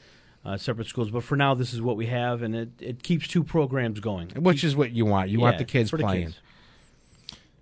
uh, 0.44 0.58
separate 0.58 0.88
schools, 0.88 1.12
but 1.12 1.24
for 1.24 1.36
now, 1.36 1.54
this 1.54 1.72
is 1.72 1.82
what 1.84 1.96
we 1.98 2.08
have, 2.08 2.42
and 2.42 2.56
it, 2.56 2.70
it 2.80 3.04
keeps 3.04 3.28
two 3.28 3.44
programs 3.44 4.00
going. 4.00 4.30
Which 4.30 4.64
is 4.64 4.76
what 4.76 4.90
you 4.92 5.06
want. 5.06 5.30
You 5.30 5.40
want 5.40 5.60
the 5.60 5.66
kids 5.66 5.92
for 5.92 5.98
the 5.98 6.04
playing. 6.04 6.26
kids. 6.28 6.40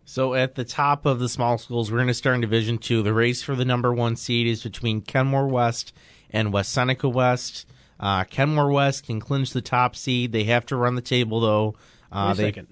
So 0.09 0.33
at 0.33 0.55
the 0.55 0.63
top 0.65 1.05
of 1.05 1.19
the 1.19 1.29
small 1.29 1.59
schools, 1.59 1.91
we're 1.91 1.99
going 1.99 2.07
to 2.07 2.15
start 2.15 2.33
in 2.33 2.41
Division 2.41 2.79
Two. 2.79 3.03
The 3.03 3.13
race 3.13 3.43
for 3.43 3.53
the 3.53 3.63
number 3.63 3.93
one 3.93 4.15
seed 4.15 4.47
is 4.47 4.63
between 4.63 5.01
Kenmore 5.01 5.47
West 5.47 5.93
and 6.31 6.51
West 6.51 6.71
Seneca 6.71 7.07
West. 7.07 7.67
Uh, 7.99 8.23
Kenmore 8.23 8.71
West 8.71 9.05
can 9.05 9.19
clinch 9.19 9.51
the 9.53 9.61
top 9.61 9.95
seed. 9.95 10.31
They 10.31 10.45
have 10.45 10.65
to 10.65 10.75
run 10.75 10.95
the 10.95 11.01
table 11.03 11.39
though. 11.39 11.75
Uh, 12.11 12.29
Wait 12.29 12.31
a 12.33 12.35
they, 12.41 12.47
second. 12.47 12.67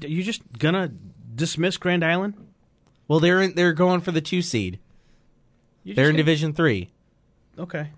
D- 0.00 0.08
You 0.08 0.24
just 0.24 0.42
gonna 0.58 0.88
dismiss 1.32 1.76
Grand 1.76 2.04
Island? 2.04 2.34
Well, 3.06 3.20
they're 3.20 3.40
in, 3.40 3.54
they're 3.54 3.72
going 3.72 4.00
for 4.00 4.10
the 4.10 4.20
two 4.20 4.42
seed. 4.42 4.80
You 5.84 5.94
They're 5.94 6.06
in 6.06 6.14
gonna- 6.14 6.24
Division 6.24 6.54
Three. 6.54 6.90
Okay. 7.56 7.90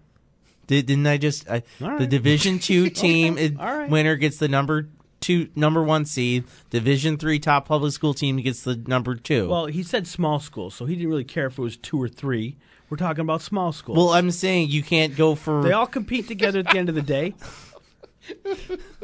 Did, 0.66 0.84
didn't 0.84 1.06
I 1.06 1.16
just? 1.16 1.48
I, 1.48 1.62
All 1.80 1.96
The. 1.96 2.06
Division 2.06 2.58
Two 2.58 2.90
team 2.90 3.38
Okay. 3.38 3.54
right. 3.58 3.88
winner 3.88 4.16
gets 4.16 4.36
the 4.36 4.48
number 4.48 4.90
two, 5.20 5.48
number 5.54 5.82
one 5.82 6.04
seed. 6.04 6.44
Division 6.70 7.16
three 7.16 7.38
top 7.38 7.66
public 7.66 7.92
school 7.92 8.14
team 8.14 8.36
gets 8.38 8.62
the 8.62 8.76
number 8.76 9.14
two. 9.14 9.48
Well, 9.48 9.66
he 9.66 9.82
said 9.82 10.06
small 10.06 10.40
schools, 10.40 10.74
so 10.74 10.86
he 10.86 10.96
didn't 10.96 11.10
really 11.10 11.24
care 11.24 11.46
if 11.46 11.58
it 11.58 11.62
was 11.62 11.76
two 11.76 12.00
or 12.00 12.08
three. 12.08 12.56
We're 12.88 12.96
talking 12.96 13.22
about 13.22 13.40
small 13.40 13.72
schools. 13.72 13.96
well, 13.96 14.10
I'm 14.10 14.32
saying 14.32 14.70
you 14.70 14.82
can't 14.82 15.16
go 15.16 15.36
for 15.36 15.62
they 15.62 15.72
all 15.72 15.86
compete 15.86 16.26
together 16.26 16.58
at 16.58 16.70
the 16.70 16.78
end 16.78 16.88
of 16.88 16.96
the 16.96 17.02
day. 17.02 17.34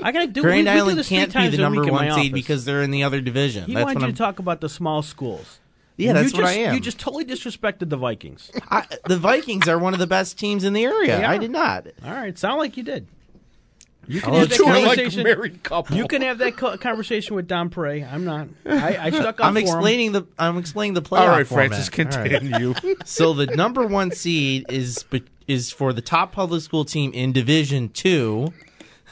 I 0.02 0.12
gotta 0.12 0.26
do. 0.26 0.42
Grand 0.42 0.66
we, 0.66 0.72
we 0.72 0.76
do 0.76 0.82
Island 0.82 0.98
this 0.98 1.08
can't 1.08 1.32
be 1.32 1.48
the 1.48 1.58
number 1.58 1.84
one 1.90 2.12
seed 2.12 2.32
because 2.32 2.64
they're 2.64 2.82
in 2.82 2.90
the 2.90 3.04
other 3.04 3.20
division. 3.20 3.64
he 3.64 3.74
that's 3.74 3.84
wanted 3.84 4.00
you 4.00 4.06
I'm. 4.06 4.12
to 4.12 4.18
talk 4.18 4.38
about 4.38 4.60
the 4.60 4.68
small 4.68 5.02
schools. 5.02 5.60
yeah, 5.96 6.12
that's 6.12 6.32
you 6.32 6.38
what 6.38 6.48
just, 6.48 6.56
I 6.56 6.60
am. 6.62 6.74
You 6.74 6.80
just 6.80 6.98
totally 6.98 7.24
disrespected 7.24 7.88
the 7.88 7.96
Vikings. 7.96 8.50
I, 8.70 8.86
the 9.06 9.16
Vikings 9.16 9.68
are 9.68 9.78
one 9.78 9.94
of 9.94 10.00
the 10.00 10.06
best 10.06 10.38
teams 10.38 10.64
in 10.64 10.72
the 10.72 10.84
area. 10.84 11.26
I 11.26 11.38
did 11.38 11.50
not. 11.50 11.86
All 12.04 12.12
right, 12.12 12.36
sound 12.38 12.58
like 12.58 12.76
you 12.76 12.82
did. 12.82 13.06
You 14.08 14.20
can 14.20 14.30
Oh, 14.34 14.38
have 14.38 14.48
that 14.50 14.56
Two 14.56 14.64
are 14.66 14.72
like 14.72 14.82
a 14.82 14.86
conversation. 15.02 15.22
married 15.24 15.62
couple. 15.62 15.96
you 15.96 16.06
can 16.06 16.22
have 16.22 16.38
that 16.38 16.56
co- 16.56 16.76
conversation 16.78 17.34
with 17.36 17.48
Don 17.48 17.70
Prey. 17.70 18.04
I'm 18.04 18.24
not. 18.24 18.48
I, 18.64 18.96
I 18.96 19.10
stuck 19.10 19.40
up 19.40 19.46
I'm 19.46 19.54
for 19.54 19.58
him. 19.60 19.64
explaining 19.66 20.12
the. 20.12 20.26
I'm 20.38 20.58
explaining 20.58 20.94
the 20.94 21.02
playoff 21.02 21.20
All 21.20 21.28
right, 21.28 21.46
format. 21.46 21.70
Francis, 21.70 22.16
All 22.16 22.22
right. 22.22 22.30
continue. 22.30 22.74
So 23.04 23.32
the 23.34 23.46
number 23.46 23.86
one 23.86 24.10
seed 24.12 24.66
is 24.70 25.04
is 25.48 25.70
for 25.72 25.92
the 25.92 26.00
top 26.02 26.32
public 26.32 26.62
school 26.62 26.84
team 26.84 27.12
in 27.14 27.32
Division 27.32 27.88
Two, 27.88 28.52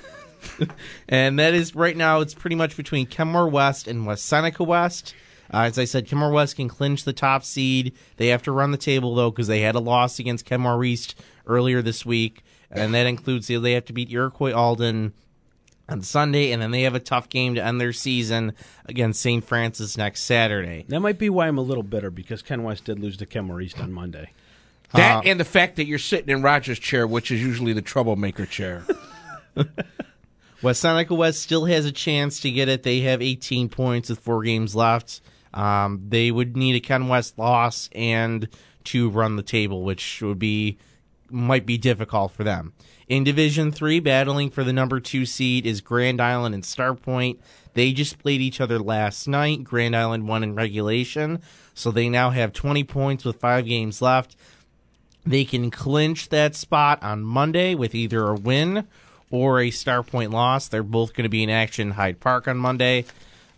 and 1.09 1.39
that 1.39 1.55
is 1.55 1.75
right 1.75 1.97
now. 1.97 2.21
It's 2.21 2.35
pretty 2.35 2.57
much 2.57 2.77
between 2.77 3.07
Kenmore 3.07 3.49
West 3.49 3.89
and 3.89 4.07
West 4.07 4.27
Seneca 4.27 4.63
West. 4.65 5.15
Uh, 5.53 5.59
as 5.65 5.79
I 5.79 5.85
said, 5.85 6.07
Kenmore 6.07 6.31
West 6.33 6.57
can 6.57 6.69
clinch 6.69 7.05
the 7.05 7.13
top 7.13 7.45
seed. 7.45 7.95
They 8.17 8.29
have 8.29 8.43
to 8.45 8.53
run 8.53 8.71
the 8.71 8.77
table 8.79 9.15
though 9.15 9.31
because 9.31 9.47
they 9.47 9.61
had 9.61 9.75
a 9.75 9.81
loss 9.81 10.19
against 10.19 10.45
Kenmore 10.45 10.83
East 10.85 11.15
earlier 11.47 11.83
this 11.83 12.07
week, 12.07 12.43
and 12.75 12.95
that 12.95 13.07
includes 13.07 13.47
they 13.47 13.73
have 13.73 13.85
to 13.87 13.93
beat 13.93 14.11
Iroquois 14.11 14.53
Alden 14.53 15.13
on 15.89 16.03
Sunday, 16.03 16.53
and 16.53 16.63
then 16.63 16.71
they 16.71 16.83
have 16.83 16.95
a 16.95 17.01
tough 17.01 17.29
game 17.29 17.55
to 17.55 17.65
end 17.65 17.81
their 17.81 17.93
season 17.93 18.53
against 18.87 19.21
St. 19.21 19.45
Francis 19.45 19.97
next 19.97 20.23
Saturday. 20.23 20.85
That 20.89 21.01
might 21.01 21.19
be 21.19 21.29
why 21.31 21.47
I'm 21.47 21.59
a 21.59 21.63
little 21.63 21.83
bitter 21.83 22.11
because 22.11 22.43
Ken 22.43 22.63
West 22.63 22.85
did 22.85 22.99
lose 22.99 23.17
to 23.19 23.27
Kenmore 23.27 23.61
East 23.61 23.81
on 23.81 23.93
Monday. 23.93 24.33
that 24.93 25.27
and 25.27 25.39
the 25.39 25.45
fact 25.45 25.77
that 25.77 25.87
you're 25.87 25.99
sitting 25.99 26.31
in 26.31 26.43
Roger's 26.43 26.79
chair, 26.79 27.07
which 27.07 27.31
is 27.31 27.43
usually 27.43 27.73
the 27.73 27.83
troublemaker 27.83 28.47
chair. 28.47 28.85
West 30.63 30.81
Seneca 30.81 31.15
West 31.15 31.43
still 31.43 31.67
has 31.67 31.85
a 31.85 31.93
chance 31.93 32.41
to 32.41 32.51
get 32.51 32.69
it. 32.69 32.83
They 32.83 33.01
have 33.01 33.21
18 33.21 33.69
points 33.69 34.09
with 34.09 34.19
four 34.21 34.43
games 34.43 34.75
left. 34.75 35.21
Um, 35.53 36.07
they 36.09 36.31
would 36.31 36.57
need 36.57 36.75
a 36.75 36.81
Ken 36.81 37.09
West 37.09 37.39
loss 37.39 37.91
and 37.95 38.49
to 38.85 39.11
run 39.11 39.37
the 39.37 39.43
table, 39.43 39.83
which 39.83 40.23
would 40.23 40.39
be 40.39 40.79
might 41.31 41.67
be 41.67 41.79
difficult 41.79 42.33
for 42.33 42.45
them. 42.45 42.73
In 43.09 43.25
Division 43.25 43.73
Three, 43.73 44.01
battling 44.01 44.51
for 44.51 44.65
the 44.65 44.73
number 44.73 45.01
two 45.01 45.27
seed 45.27 45.67
is 45.67 45.81
Grand 45.81 46.21
Island 46.21 46.55
and 46.55 46.65
Starpoint. 46.65 47.39
They 47.75 47.93
just 47.93 48.19
played 48.19 48.41
each 48.41 48.61
other 48.61 48.79
last 48.79 49.27
night. 49.27 49.65
Grand 49.65 49.97
Island 49.97 50.29
won 50.29 50.43
in 50.43 50.55
regulation, 50.55 51.43
so 51.75 51.91
they 51.91 52.09
now 52.09 52.31
have 52.31 52.53
20 52.53 52.85
points 52.85 53.25
with 53.25 53.41
five 53.41 53.67
games 53.67 54.01
left. 54.01 54.37
They 55.27 55.45
can 55.45 55.71
clinch 55.71 56.29
that 56.29 56.55
spot 56.55 57.03
on 57.03 57.23
Monday 57.23 57.75
with 57.75 57.95
either 57.95 58.29
a 58.29 58.35
win 58.35 58.87
or 59.31 59.61
a 59.61 59.71
Starpoint 59.71 60.33
loss. 60.33 60.69
They're 60.69 60.83
both 60.83 61.15
going 61.15 61.25
to 61.25 61.31
be 61.31 61.43
in 61.43 61.51
action 61.51 61.93
Hyde 61.93 62.21
Park 62.21 62.47
on 62.47 62.59
Monday 62.59 63.07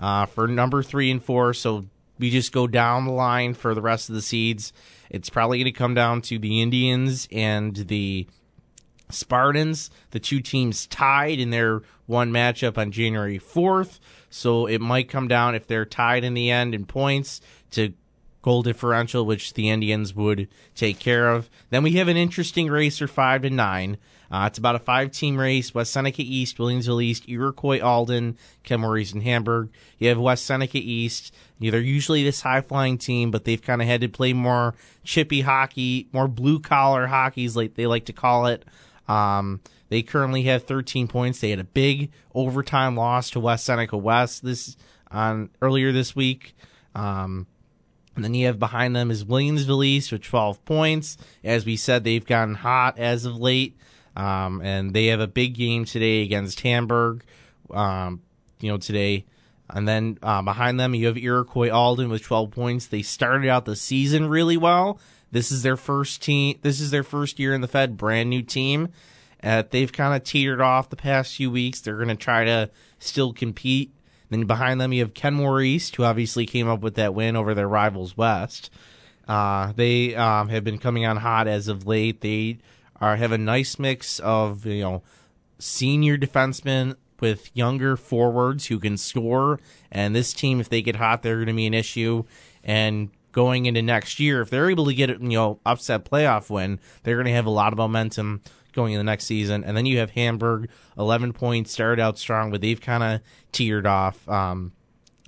uh, 0.01 0.27
for 0.27 0.49
number 0.49 0.83
three 0.83 1.11
and 1.11 1.23
four. 1.23 1.53
So 1.55 1.85
we 2.19 2.31
just 2.31 2.53
go 2.53 2.67
down 2.67 3.05
the 3.05 3.13
line 3.13 3.55
for 3.55 3.75
the 3.75 3.83
rest 3.83 4.09
of 4.09 4.15
the 4.15 4.23
seeds. 4.23 4.73
It's 5.11 5.31
probably 5.31 5.59
going 5.59 5.67
to 5.67 5.73
come 5.73 5.95
down 5.95 6.23
to 6.23 6.39
the 6.39 6.61
Indians 6.61 7.29
and 7.31 7.75
the 7.75 8.27
Spartans. 9.11 9.91
The 10.11 10.21
two 10.21 10.41
teams 10.41 10.87
tied 10.87 11.39
in 11.39 11.51
their 11.51 11.83
one 12.07 12.33
matchup 12.33 12.79
on 12.79 12.93
January 12.93 13.39
4th. 13.39 13.99
So 14.31 14.67
it 14.67 14.81
might 14.81 15.09
come 15.09 15.29
down, 15.29 15.55
if 15.55 15.67
they're 15.67 15.85
tied 15.85 16.25
in 16.25 16.35
the 16.35 16.51
end 16.51 16.75
in 16.75 16.87
points, 16.87 17.41
to 17.73 17.93
goal 18.43 18.63
differential, 18.63 19.27
which 19.27 19.55
the 19.55 19.71
Indians 19.71 20.15
would 20.15 20.49
take 20.75 20.99
care 20.99 21.31
of. 21.31 21.51
Then 21.71 21.83
we 21.83 21.93
have 21.93 22.09
an 22.09 22.17
interesting 22.17 22.69
race 22.69 22.99
for 22.99 23.09
5 23.09 23.43
to 23.43 23.51
9. 23.51 23.97
Uh, 24.31 24.45
it's 24.47 24.59
about 24.59 24.75
a 24.75 24.81
five 24.81 25.11
team 25.11 25.37
race 25.37 25.75
West 25.75 25.93
Seneca 25.93 26.23
East, 26.23 26.59
Williamsville 26.59 27.03
East, 27.03 27.29
Iroquois 27.29 27.81
Alden, 27.81 28.37
Kenmore 28.65 28.97
and 28.97 29.23
Hamburg. 29.23 29.71
You 29.99 30.09
have 30.09 30.19
West 30.19 30.47
Seneca 30.47 30.79
East. 30.79 31.35
They're 31.61 31.81
usually 31.81 32.25
this 32.25 32.43
high 32.43 32.61
flying 32.61 32.99
team, 32.99 33.31
but 33.31 33.45
they've 33.45 33.63
kind 33.63 33.81
of 33.81 33.89
had 33.89 34.01
to 34.03 34.09
play 34.09 34.33
more 34.33 34.75
chippy 35.05 35.43
hockey, 35.43 36.09
more 36.13 36.29
blue 36.29 36.61
collar 36.61 37.07
hockey, 37.07 37.49
like 37.49 37.75
they 37.75 37.87
like 37.87 38.07
to 38.07 38.13
call 38.13 38.47
it. 38.47 38.65
Um, 39.09 39.61
they 39.89 40.03
currently 40.03 40.43
have 40.45 40.65
13 40.65 41.09
points. 41.09 41.41
They 41.41 41.51
had 41.51 41.61
a 41.61 41.65
big 41.65 42.11
overtime 42.35 42.97
loss 42.97 43.31
to 43.31 43.41
West 43.41 43.65
Seneca 43.65 43.97
West 43.97 44.45
this 44.45 44.77
on 45.11 45.51
earlier 45.63 45.93
this 45.93 46.17
week. 46.17 46.57
Um, 46.95 47.47
and 48.17 48.25
then 48.25 48.35
you 48.35 48.47
have 48.47 48.59
behind 48.59 48.97
them 48.97 49.11
is 49.11 49.25
Williamsville 49.25 49.85
East 49.85 50.11
with 50.11 50.23
12 50.23 50.65
points. 50.65 51.19
As 51.45 51.67
we 51.67 51.77
said, 51.77 52.03
they've 52.03 52.25
gotten 52.25 52.55
hot 52.55 52.99
as 52.99 53.27
of 53.27 53.37
late. 53.37 53.77
Um, 54.17 54.63
and 54.63 54.95
they 54.95 55.07
have 55.07 55.21
a 55.21 55.27
big 55.27 55.55
game 55.55 55.85
today 55.85 56.23
against 56.23 56.61
Hamburg, 56.61 57.23
um, 57.71 58.23
you 58.61 58.71
know, 58.71 58.79
today. 58.79 59.27
And 59.69 59.87
then 59.87 60.19
uh, 60.23 60.43
behind 60.43 60.81
them, 60.81 60.95
you 60.95 61.07
have 61.07 61.19
Iroquois 61.19 61.71
Alden 61.71 62.09
with 62.09 62.23
12 62.23 62.51
points. 62.51 62.87
They 62.87 63.03
started 63.03 63.49
out 63.49 63.65
the 63.65 63.77
season 63.77 64.29
really 64.29 64.57
well. 64.57 64.99
This 65.33 65.53
is 65.53 65.63
their 65.63 65.77
first 65.77 66.23
team. 66.23 66.59
This 66.63 66.81
is 66.81 66.91
their 66.91 67.03
first 67.03 67.39
year 67.39 67.53
in 67.53 67.61
the 67.61 67.69
Fed, 67.69 67.97
brand 67.97 68.31
new 68.31 68.43
team. 68.43 68.89
Uh, 69.43 69.65
they've 69.69 69.93
kind 69.93 70.15
of 70.15 70.25
teetered 70.25 70.61
off 70.61 70.89
the 70.89 70.97
past 70.97 71.37
few 71.37 71.51
weeks. 71.51 71.81
They're 71.81 71.97
going 71.97 72.09
to 72.09 72.17
try 72.17 72.45
to 72.45 72.71
still 72.99 73.33
compete. 73.33 73.93
Then 74.31 74.47
behind 74.47 74.81
them, 74.81 74.93
you 74.93 75.03
have 75.03 75.15
Kenmore 75.15 75.61
East, 75.61 75.97
who 75.97 76.05
obviously 76.05 76.47
came 76.47 76.69
up 76.69 76.81
with 76.81 76.95
that 76.95 77.15
win 77.15 77.37
over 77.37 77.55
their 77.55 77.69
rivals 77.69 78.17
West. 78.17 78.71
Uh, 79.29 79.73
they 79.75 80.15
um, 80.15 80.49
have 80.49 80.65
been 80.65 80.79
coming 80.79 81.05
on 81.05 81.17
hot 81.17 81.49
as 81.49 81.69
of 81.69 81.87
late. 81.87 82.21
They 82.21 82.59
are 83.01 83.17
have 83.17 83.33
a 83.33 83.39
nice 83.39 83.79
mix 83.79 84.19
of 84.21 84.67
you 84.67 84.83
know 84.83 85.03
senior 85.59 86.17
defensemen 86.17 86.97
with 87.21 87.51
younger 87.55 87.97
forwards 87.97 88.67
who 88.67 88.79
can 88.79 88.97
score. 88.97 89.59
And 89.91 90.15
this 90.15 90.33
team, 90.33 90.61
if 90.61 90.69
they 90.69 90.83
get 90.83 90.97
hot, 90.97 91.23
they're 91.23 91.37
going 91.37 91.47
to 91.47 91.55
be 91.55 91.67
an 91.67 91.75
issue. 91.75 92.25
And 92.63 93.11
going 93.33 93.67
into 93.67 93.83
next 93.83 94.19
year, 94.21 94.41
if 94.41 94.51
they're 94.51 94.71
able 94.71 94.87
to 94.87 94.95
get 94.95 95.11
you 95.11 95.19
know 95.21 95.61
upset 95.65 96.05
playoff 96.05 96.51
win, 96.51 96.81
they're 97.03 97.17
going 97.17 97.27
to 97.27 97.33
have 97.33 97.47
a 97.47 97.51
lot 97.51 97.73
of 97.73 97.79
momentum 97.79 98.43
going 98.73 98.93
in 98.93 98.99
the 98.99 99.05
next 99.05 99.25
season. 99.25 99.65
And 99.65 99.77
then 99.77 99.87
you 99.87 99.99
have 99.99 100.11
Hamburg, 100.11 100.69
eleven 100.99 101.33
points, 101.33 101.73
started 101.73 102.03
out 102.03 102.19
strong, 102.19 102.51
but 102.51 102.61
they've 102.61 102.81
kind 102.81 103.03
of 103.03 103.21
teetered 103.53 103.87
off. 103.87 104.29
Um, 104.29 104.73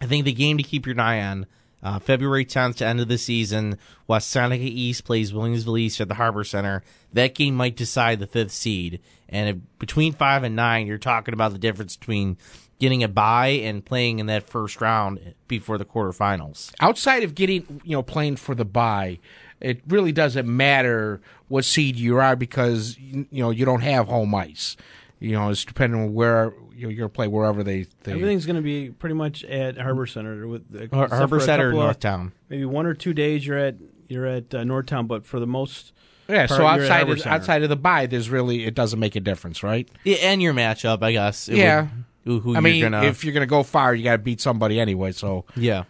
I 0.00 0.06
think 0.06 0.24
the 0.24 0.32
game 0.32 0.58
to 0.58 0.62
keep 0.62 0.86
your 0.86 1.00
eye 1.00 1.20
on. 1.20 1.46
Uh, 1.82 1.98
February 1.98 2.44
10th 2.44 2.76
to 2.76 2.86
end 2.86 3.00
of 3.00 3.08
the 3.08 3.18
season, 3.18 3.78
West 4.06 4.28
Seneca 4.30 4.62
East 4.62 5.04
plays 5.04 5.32
Williamsville 5.32 5.78
East 5.78 6.00
at 6.00 6.08
the 6.08 6.14
Harbor 6.14 6.44
Center. 6.44 6.82
That 7.12 7.34
game 7.34 7.54
might 7.54 7.76
decide 7.76 8.18
the 8.18 8.26
fifth 8.26 8.52
seed. 8.52 9.00
And 9.28 9.48
if, 9.48 9.78
between 9.78 10.12
five 10.12 10.42
and 10.42 10.56
nine, 10.56 10.86
you're 10.86 10.98
talking 10.98 11.34
about 11.34 11.52
the 11.52 11.58
difference 11.58 11.96
between 11.96 12.36
getting 12.78 13.02
a 13.02 13.08
bye 13.08 13.48
and 13.48 13.84
playing 13.84 14.18
in 14.18 14.26
that 14.26 14.48
first 14.48 14.80
round 14.80 15.34
before 15.46 15.78
the 15.78 15.84
quarterfinals. 15.84 16.72
Outside 16.80 17.22
of 17.22 17.34
getting, 17.34 17.80
you 17.84 17.96
know, 17.96 18.02
playing 18.02 18.36
for 18.36 18.54
the 18.54 18.64
bye, 18.64 19.18
it 19.60 19.80
really 19.88 20.12
doesn't 20.12 20.46
matter 20.46 21.20
what 21.48 21.64
seed 21.64 21.96
you 21.96 22.18
are 22.18 22.36
because 22.36 22.96
you 22.98 23.26
know 23.32 23.50
you 23.50 23.64
don't 23.64 23.80
have 23.80 24.08
home 24.08 24.34
ice. 24.34 24.76
You 25.20 25.32
know, 25.32 25.50
it's 25.50 25.64
depending 25.64 26.00
on 26.00 26.14
where 26.14 26.52
you 26.74 26.86
know, 26.86 26.90
you're 26.90 26.98
going 26.98 27.10
to 27.10 27.14
play 27.14 27.26
wherever 27.26 27.64
they. 27.64 27.86
they 28.04 28.12
Everything's 28.12 28.46
going 28.46 28.56
to 28.56 28.62
be 28.62 28.90
pretty 28.90 29.14
much 29.14 29.42
at 29.44 29.76
Harbor 29.76 30.06
Center 30.06 30.46
with 30.46 30.64
uh, 30.74 30.94
Har- 30.94 31.08
Harbor 31.08 31.40
Center, 31.40 31.72
Northtown. 31.72 32.32
Maybe 32.48 32.64
one 32.64 32.86
or 32.86 32.94
two 32.94 33.12
days 33.12 33.46
you're 33.46 33.58
at 33.58 33.76
you're 34.08 34.26
at 34.26 34.54
uh, 34.54 34.58
Northtown, 34.62 35.08
but 35.08 35.26
for 35.26 35.40
the 35.40 35.46
most 35.46 35.92
yeah. 36.28 36.46
part, 36.46 36.50
So 36.50 36.56
you're 36.58 36.68
at 36.68 36.80
outside 36.90 37.10
of, 37.10 37.26
outside 37.26 37.62
of 37.64 37.68
the 37.68 37.76
bye, 37.76 38.06
there's 38.06 38.30
really 38.30 38.64
it 38.64 38.74
doesn't 38.74 39.00
make 39.00 39.16
a 39.16 39.20
difference, 39.20 39.62
right? 39.62 39.88
Yeah, 40.04 40.16
and 40.22 40.40
your 40.40 40.54
matchup, 40.54 41.02
I 41.02 41.12
guess. 41.12 41.48
It 41.48 41.56
Yeah. 41.56 41.82
would- 41.82 41.90
who, 42.24 42.40
who 42.40 42.50
I 42.50 42.54
you're 42.56 42.62
mean, 42.62 42.82
gonna, 42.82 43.04
if 43.04 43.24
you're 43.24 43.32
going 43.32 43.40
to 43.40 43.46
go 43.46 43.62
far, 43.62 43.94
you 43.94 44.04
got 44.04 44.12
to 44.12 44.18
beat 44.18 44.38
somebody 44.38 44.78
anyway. 44.78 45.12
So 45.12 45.46
yeah. 45.56 45.84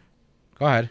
go 0.57 0.67
ahead. 0.67 0.89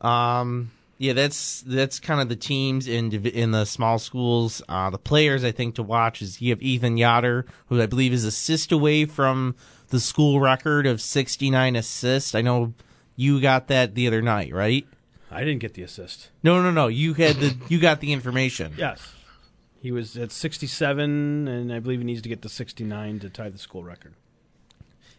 Um, 0.00 0.70
yeah, 0.98 1.12
that's 1.12 1.62
that's 1.62 2.00
kind 2.00 2.20
of 2.20 2.28
the 2.28 2.36
teams 2.36 2.88
in 2.88 3.12
in 3.12 3.52
the 3.52 3.64
small 3.64 3.98
schools. 4.00 4.60
Uh, 4.68 4.90
the 4.90 4.98
players 4.98 5.44
I 5.44 5.52
think 5.52 5.76
to 5.76 5.82
watch 5.82 6.20
is 6.20 6.42
you 6.42 6.50
have 6.50 6.60
Ethan 6.60 6.96
Yoder, 6.96 7.46
who 7.66 7.80
I 7.80 7.86
believe 7.86 8.12
is 8.12 8.24
assist 8.24 8.72
away 8.72 9.04
from 9.04 9.54
the 9.88 10.00
school 10.00 10.40
record 10.40 10.86
of 10.86 11.00
69 11.00 11.76
assists. 11.76 12.34
I 12.34 12.42
know 12.42 12.74
you 13.14 13.40
got 13.40 13.68
that 13.68 13.94
the 13.94 14.08
other 14.08 14.20
night, 14.20 14.52
right? 14.52 14.86
I 15.30 15.40
didn't 15.40 15.60
get 15.60 15.74
the 15.74 15.82
assist. 15.82 16.30
No, 16.42 16.62
no, 16.62 16.70
no. 16.70 16.88
You 16.88 17.14
had 17.14 17.36
the 17.36 17.56
you 17.68 17.78
got 17.78 18.00
the 18.00 18.12
information. 18.12 18.74
Yes, 18.78 19.14
he 19.80 19.92
was 19.92 20.16
at 20.16 20.32
67, 20.32 21.46
and 21.46 21.72
I 21.72 21.78
believe 21.78 22.00
he 22.00 22.04
needs 22.04 22.22
to 22.22 22.28
get 22.28 22.42
to 22.42 22.48
69 22.48 23.20
to 23.20 23.30
tie 23.30 23.48
the 23.48 23.58
school 23.58 23.84
record. 23.84 24.14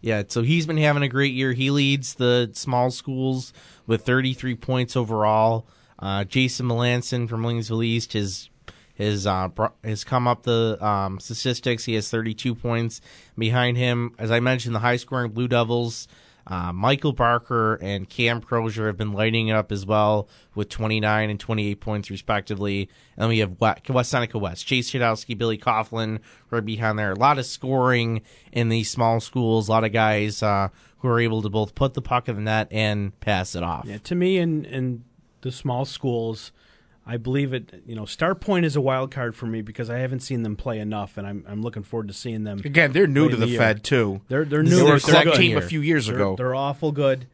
Yeah, 0.02 0.24
so 0.28 0.42
he's 0.44 0.66
been 0.66 0.78
having 0.78 1.04
a 1.04 1.10
great 1.10 1.34
year. 1.34 1.54
He 1.54 1.72
leads 1.72 2.16
the 2.16 2.52
small 2.54 2.90
schools 2.92 3.52
with 3.86 4.06
33 4.06 4.56
points 4.56 4.96
overall. 4.96 5.68
Uh, 5.98 6.24
Jason 6.24 6.68
Melanson 6.68 7.28
from 7.28 7.44
Williamsville 7.44 7.84
East 7.84 8.14
has 8.14 8.50
has 8.98 9.26
uh, 9.26 9.50
has 9.84 10.04
come 10.04 10.28
up 10.28 10.44
the 10.44 10.78
um, 10.86 11.20
statistics. 11.20 11.86
He 11.86 11.96
has 11.96 12.10
32 12.10 12.56
points. 12.56 13.02
Behind 13.38 13.78
him, 13.78 14.16
as 14.18 14.32
I 14.32 14.40
mentioned, 14.40 14.76
the 14.76 14.80
high 14.80 14.98
scoring 14.98 15.32
Blue 15.32 15.48
Devils. 15.48 16.08
Uh, 16.50 16.74
Michael 16.74 17.14
Barker 17.14 17.76
and 17.76 18.10
Cam 18.10 18.42
Crozier 18.42 18.88
have 18.88 18.98
been 18.98 19.14
lighting 19.14 19.52
up 19.52 19.72
as 19.72 19.86
well 19.86 20.28
with 20.56 20.68
29 20.68 21.30
and 21.30 21.40
28 21.40 21.80
points 21.80 22.10
respectively. 22.10 22.90
And 23.16 23.24
then 23.24 23.30
we 23.30 23.40
have 23.40 23.62
West, 23.62 24.10
Seneca 24.10 24.40
West, 24.40 24.66
Chase 24.66 24.92
Chudowski, 24.92 25.38
Billy 25.38 25.60
Coughlin 25.60 26.20
right 26.50 26.66
behind 26.66 26.98
there. 26.98 27.12
A 27.12 27.16
lot 27.16 27.38
of 27.38 27.46
scoring 27.46 28.24
in 28.52 28.70
these 28.70 28.90
small 28.90 29.20
schools. 29.20 29.68
A 29.68 29.72
lot 29.72 29.84
of 29.84 29.94
guys 29.94 30.42
uh, 30.42 30.70
who 30.98 31.08
are 31.08 31.20
able 31.20 31.44
to 31.44 31.50
both 31.50 31.76
put 31.76 31.94
the 31.94 32.02
puck 32.02 32.28
in 32.28 32.36
the 32.36 32.42
net 32.42 32.68
and 32.72 33.18
pass 33.20 33.54
it 33.54 33.62
off. 33.62 33.86
Yeah, 33.86 34.00
to 34.00 34.16
me, 34.16 34.38
in 34.40 34.66
in 34.66 35.04
the 35.42 35.52
small 35.52 35.86
schools, 35.86 36.52
I 37.10 37.18
believe 37.18 37.54
it. 37.54 37.82
You 37.88 37.96
know, 37.96 38.04
Starpoint 38.04 38.66
is 38.66 38.76
a 38.76 38.82
wild 38.82 39.10
card 39.10 39.36
for 39.36 39.48
me 39.48 39.64
because 39.64 39.90
I 39.90 39.98
haven't 39.98 40.20
seen 40.20 40.44
them 40.44 40.56
play 40.56 40.78
enough, 40.78 41.18
and 41.18 41.26
I'm 41.26 41.44
I'm 41.50 41.64
looking 41.64 41.82
forward 41.82 42.08
to 42.10 42.14
seeing 42.14 42.44
them. 42.44 42.60
Again, 42.64 42.92
they're 42.92 43.08
new 43.08 43.30
to 43.30 43.36
the, 43.36 43.48
year. 43.48 43.58
Fed 43.58 43.84
too. 43.84 44.22
They're 44.28 44.46
they're 44.46 44.62
new. 44.62 44.70
is 44.70 44.78
They 44.78 44.84
were 44.84 44.96
a 44.96 45.00
they're 45.00 45.24
club 45.24 45.36
team 45.36 45.58
a 45.58 45.62
few 45.62 45.82
years 45.82 46.06
They're, 46.06 46.16
ago. 46.16 46.36
they're 46.36 46.54
awful 46.54 46.92
good. 46.92 47.26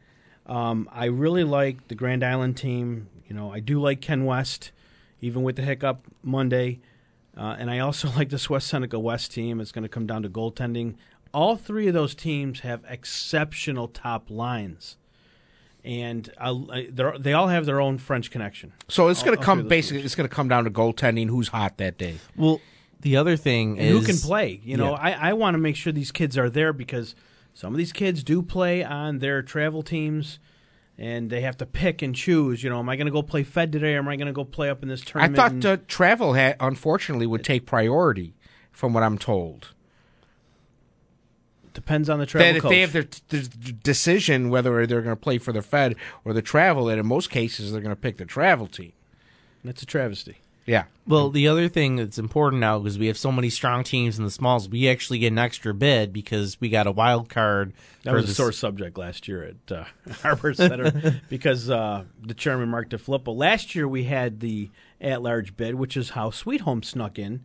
Um, 0.46 0.88
I 0.90 1.06
really 1.06 1.44
like 1.44 1.88
the 1.88 1.94
Grand 1.94 2.24
Island 2.24 2.56
team. 2.56 3.08
You 3.28 3.36
know, 3.36 3.52
I 3.52 3.60
do 3.60 3.78
like 3.78 4.00
Ken 4.00 4.24
West, 4.24 4.72
even 5.20 5.42
with 5.42 5.56
the 5.56 5.62
hiccup 5.62 6.06
Monday. 6.22 6.80
Uh, 7.36 7.56
and 7.58 7.70
I 7.70 7.80
also 7.80 8.08
like 8.16 8.30
this 8.30 8.48
West 8.48 8.68
Seneca 8.68 8.98
West 8.98 9.32
team. 9.32 9.60
It's 9.60 9.72
going 9.72 9.82
to 9.82 9.90
come 9.90 10.06
down 10.06 10.22
to 10.22 10.30
goaltending. 10.30 10.94
All 11.34 11.56
three 11.56 11.86
of 11.86 11.92
those 11.92 12.14
teams 12.14 12.60
have 12.60 12.82
exceptional 12.88 13.88
top 13.88 14.30
lines, 14.30 14.96
and 15.86 16.28
I, 16.38 16.50
I, 16.50 16.88
they're- 16.90 17.34
all 17.34 17.48
have 17.48 17.64
their 17.64 17.80
own 17.80 17.96
French 17.98 18.30
connection. 18.30 18.72
So 18.88 19.08
it's 19.08 19.22
going 19.22 19.38
to 19.38 19.42
come 19.42 19.58
you 19.60 19.62
the 19.64 19.68
basically. 19.70 20.02
It's 20.02 20.14
going 20.16 20.28
to 20.28 20.34
come 20.34 20.48
down 20.48 20.64
to 20.64 20.70
goaltending. 20.70 21.28
Who's 21.28 21.48
hot 21.48 21.78
that 21.78 21.96
day? 21.96 22.16
Well, 22.36 22.60
the 23.00 23.16
other 23.16 23.36
thing 23.36 23.78
and 23.78 23.88
is 23.88 24.00
who 24.00 24.04
can 24.04 24.16
play. 24.18 24.60
You 24.64 24.76
know, 24.76 24.90
Yeah. 24.90 24.98
I, 25.00 25.30
I 25.30 25.32
want 25.34 25.54
to 25.54 25.58
make 25.58 25.76
sure 25.76 25.92
these 25.92 26.10
kids 26.12 26.36
are 26.36 26.50
there 26.50 26.72
because 26.72 27.14
some 27.54 27.72
of 27.72 27.78
these 27.78 27.92
kids 27.92 28.22
do 28.24 28.42
play 28.42 28.82
on 28.84 29.20
their 29.20 29.40
travel 29.42 29.82
teams, 29.82 30.38
and 30.98 31.30
they 31.30 31.42
have 31.42 31.56
to 31.58 31.66
pick 31.66 32.02
and 32.02 32.14
choose. 32.14 32.62
You 32.64 32.70
know, 32.70 32.80
am 32.80 32.88
I 32.88 32.96
going 32.96 33.06
to 33.06 33.12
go 33.12 33.22
play 33.22 33.44
Fed 33.44 33.70
today, 33.70 33.94
or 33.94 33.98
am 33.98 34.08
I 34.08 34.16
going 34.16 34.26
to 34.26 34.32
go 34.32 34.44
play 34.44 34.68
up 34.68 34.82
in 34.82 34.88
this 34.88 35.02
tournament? 35.02 35.38
I 35.38 35.42
tournament? 35.42 35.62
thought 35.64 35.70
and- 35.72 35.80
uh, 35.82 35.84
travel 35.88 36.34
ha- 36.34 36.54
unfortunately 36.58 37.26
would 37.26 37.44
take 37.44 37.64
priority, 37.66 38.34
from 38.72 38.92
what 38.92 39.02
I'm 39.02 39.18
told. 39.18 39.68
Depends 41.76 42.10
on 42.10 42.18
the 42.18 42.26
travel 42.26 42.48
That 42.48 42.56
if 42.56 42.62
coach. 42.62 42.70
they 42.70 42.80
have 42.80 42.92
their, 42.92 43.06
their 43.28 43.42
decision 43.84 44.50
whether 44.50 44.84
they're 44.86 45.02
going 45.02 45.14
to 45.14 45.20
play 45.20 45.38
for 45.38 45.52
the 45.52 45.62
Fed 45.62 45.94
or 46.24 46.32
the 46.32 46.42
travel, 46.42 46.88
and 46.88 46.98
in 46.98 47.06
most 47.06 47.30
cases 47.30 47.70
they're 47.70 47.80
going 47.80 47.94
to 47.94 48.00
pick 48.00 48.16
the 48.16 48.24
travel 48.24 48.66
team. 48.66 48.92
That's 49.62 49.82
a 49.82 49.86
travesty. 49.86 50.38
Yeah. 50.64 50.84
Well, 51.06 51.30
the 51.30 51.46
other 51.46 51.68
thing 51.68 51.94
that's 51.94 52.18
important 52.18 52.58
now 52.60 52.80
because 52.80 52.98
we 52.98 53.06
have 53.06 53.16
so 53.16 53.30
many 53.30 53.50
strong 53.50 53.84
teams 53.84 54.18
in 54.18 54.24
the 54.24 54.32
smalls, 54.32 54.68
we 54.68 54.88
actually 54.88 55.20
get 55.20 55.28
an 55.28 55.38
extra 55.38 55.72
bid 55.72 56.12
because 56.12 56.60
we 56.60 56.68
got 56.68 56.88
a 56.88 56.90
wild 56.90 57.28
card. 57.28 57.72
That 58.02 58.14
was 58.14 58.24
a 58.24 58.26
this- 58.28 58.36
sore 58.36 58.50
subject 58.50 58.98
last 58.98 59.28
year 59.28 59.44
at 59.44 59.72
uh, 59.76 59.84
Harbor 60.22 60.54
Center 60.54 61.20
because 61.28 61.70
uh, 61.70 62.02
the 62.20 62.34
chairman 62.34 62.68
Mark 62.68 62.90
DeFilippo. 62.90 63.36
Last 63.36 63.76
year 63.76 63.86
we 63.86 64.04
had 64.04 64.40
the 64.40 64.70
at-large 65.00 65.56
bid, 65.56 65.76
which 65.76 65.96
is 65.96 66.10
how 66.10 66.30
Sweet 66.30 66.62
Home 66.62 66.82
snuck 66.82 67.16
in, 67.16 67.44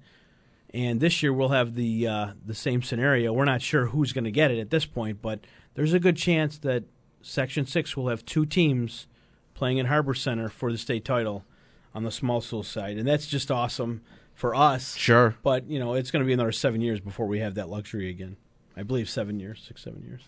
and 0.73 0.99
this 0.99 1.21
year 1.21 1.33
we'll 1.33 1.49
have 1.49 1.75
the 1.75 2.07
uh, 2.07 2.27
the 2.45 2.55
same 2.55 2.81
scenario. 2.81 3.33
We're 3.33 3.45
not 3.45 3.61
sure 3.61 3.87
who's 3.87 4.13
going 4.13 4.23
to 4.23 4.31
get 4.31 4.51
it 4.51 4.59
at 4.59 4.69
this 4.69 4.85
point, 4.85 5.21
but 5.21 5.41
there's 5.73 5.93
a 5.93 5.99
good 5.99 6.17
chance 6.17 6.57
that 6.59 6.83
Section 7.21 7.65
Six 7.65 7.95
will 7.95 8.09
have 8.09 8.25
two 8.25 8.45
teams 8.45 9.07
playing 9.53 9.79
at 9.79 9.87
Harbor 9.87 10.13
Center 10.13 10.49
for 10.49 10.71
the 10.71 10.77
state 10.77 11.05
title 11.05 11.45
on 11.93 12.03
the 12.03 12.11
small 12.11 12.41
school 12.41 12.63
side, 12.63 12.97
and 12.97 13.07
that's 13.07 13.27
just 13.27 13.51
awesome 13.51 14.01
for 14.33 14.55
us. 14.55 14.95
Sure. 14.95 15.35
But 15.43 15.67
you 15.69 15.79
know, 15.79 15.93
it's 15.93 16.11
going 16.11 16.23
to 16.23 16.27
be 16.27 16.33
another 16.33 16.51
seven 16.51 16.81
years 16.81 16.99
before 16.99 17.27
we 17.27 17.39
have 17.39 17.55
that 17.55 17.69
luxury 17.69 18.09
again. 18.09 18.37
I 18.75 18.83
believe 18.83 19.09
seven 19.09 19.39
years, 19.39 19.63
six, 19.67 19.83
seven 19.83 20.03
years. 20.03 20.21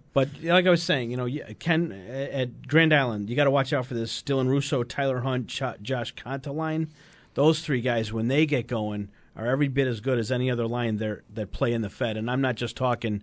but 0.12 0.28
like 0.42 0.66
I 0.66 0.70
was 0.70 0.82
saying, 0.82 1.10
you 1.10 1.16
know, 1.16 1.28
Ken 1.58 1.92
at 1.92 2.66
Grand 2.68 2.92
Island, 2.92 3.30
you 3.30 3.36
got 3.36 3.44
to 3.44 3.50
watch 3.50 3.72
out 3.72 3.86
for 3.86 3.94
this. 3.94 4.22
Dylan 4.22 4.48
Russo, 4.48 4.82
Tyler 4.82 5.20
Hunt, 5.20 5.46
Josh 5.46 6.14
Conta 6.14 6.54
line. 6.54 6.88
Those 7.34 7.60
three 7.60 7.80
guys, 7.80 8.12
when 8.12 8.28
they 8.28 8.46
get 8.46 8.66
going, 8.66 9.10
are 9.36 9.46
every 9.46 9.68
bit 9.68 9.86
as 9.86 10.00
good 10.00 10.18
as 10.18 10.32
any 10.32 10.50
other 10.50 10.66
line 10.66 10.96
there 10.96 11.22
that 11.34 11.52
play 11.52 11.72
in 11.72 11.82
the 11.82 11.90
Fed. 11.90 12.16
And 12.16 12.30
I'm 12.30 12.40
not 12.40 12.54
just 12.54 12.76
talking 12.76 13.22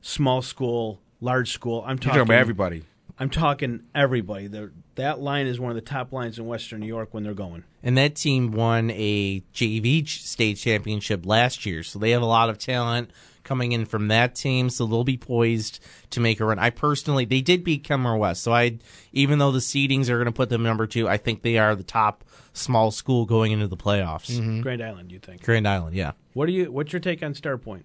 small 0.00 0.42
school, 0.42 1.00
large 1.20 1.52
school. 1.52 1.82
I'm 1.86 1.98
talking 1.98 2.20
talking 2.20 2.22
about 2.22 2.40
everybody. 2.40 2.84
I'm 3.18 3.30
talking 3.30 3.84
everybody. 3.94 4.48
They're, 4.48 4.72
that 4.96 5.20
line 5.20 5.46
is 5.46 5.60
one 5.60 5.70
of 5.70 5.76
the 5.76 5.82
top 5.82 6.12
lines 6.12 6.38
in 6.38 6.46
Western 6.46 6.80
New 6.80 6.86
York 6.86 7.14
when 7.14 7.22
they're 7.22 7.32
going. 7.32 7.62
And 7.82 7.96
that 7.96 8.16
team 8.16 8.50
won 8.50 8.90
a 8.90 9.40
JV 9.54 10.08
state 10.08 10.56
championship 10.56 11.24
last 11.24 11.64
year, 11.64 11.82
so 11.82 11.98
they 11.98 12.10
have 12.10 12.22
a 12.22 12.26
lot 12.26 12.50
of 12.50 12.58
talent 12.58 13.10
coming 13.44 13.72
in 13.72 13.84
from 13.84 14.08
that 14.08 14.34
team. 14.34 14.70
So 14.70 14.86
they'll 14.86 15.04
be 15.04 15.16
poised 15.16 15.78
to 16.10 16.20
make 16.20 16.40
a 16.40 16.44
run. 16.44 16.58
I 16.58 16.70
personally, 16.70 17.24
they 17.24 17.40
did 17.40 17.62
beat 17.62 17.84
Kenmore 17.84 18.16
West, 18.16 18.42
so 18.42 18.52
I, 18.52 18.78
even 19.12 19.38
though 19.38 19.52
the 19.52 19.60
seedings 19.60 20.08
are 20.08 20.16
going 20.16 20.26
to 20.26 20.32
put 20.32 20.48
them 20.48 20.62
number 20.62 20.86
two, 20.86 21.08
I 21.08 21.16
think 21.16 21.42
they 21.42 21.58
are 21.58 21.74
the 21.74 21.84
top 21.84 22.24
small 22.52 22.90
school 22.90 23.26
going 23.26 23.52
into 23.52 23.66
the 23.66 23.76
playoffs. 23.76 24.62
Grand 24.62 24.82
Island, 24.82 25.12
you 25.12 25.18
think? 25.18 25.42
Grand 25.42 25.68
Island, 25.68 25.94
yeah. 25.94 26.12
What 26.32 26.46
do 26.46 26.52
you? 26.52 26.72
What's 26.72 26.92
your 26.92 27.00
take 27.00 27.22
on 27.22 27.34
Starpoint? 27.34 27.82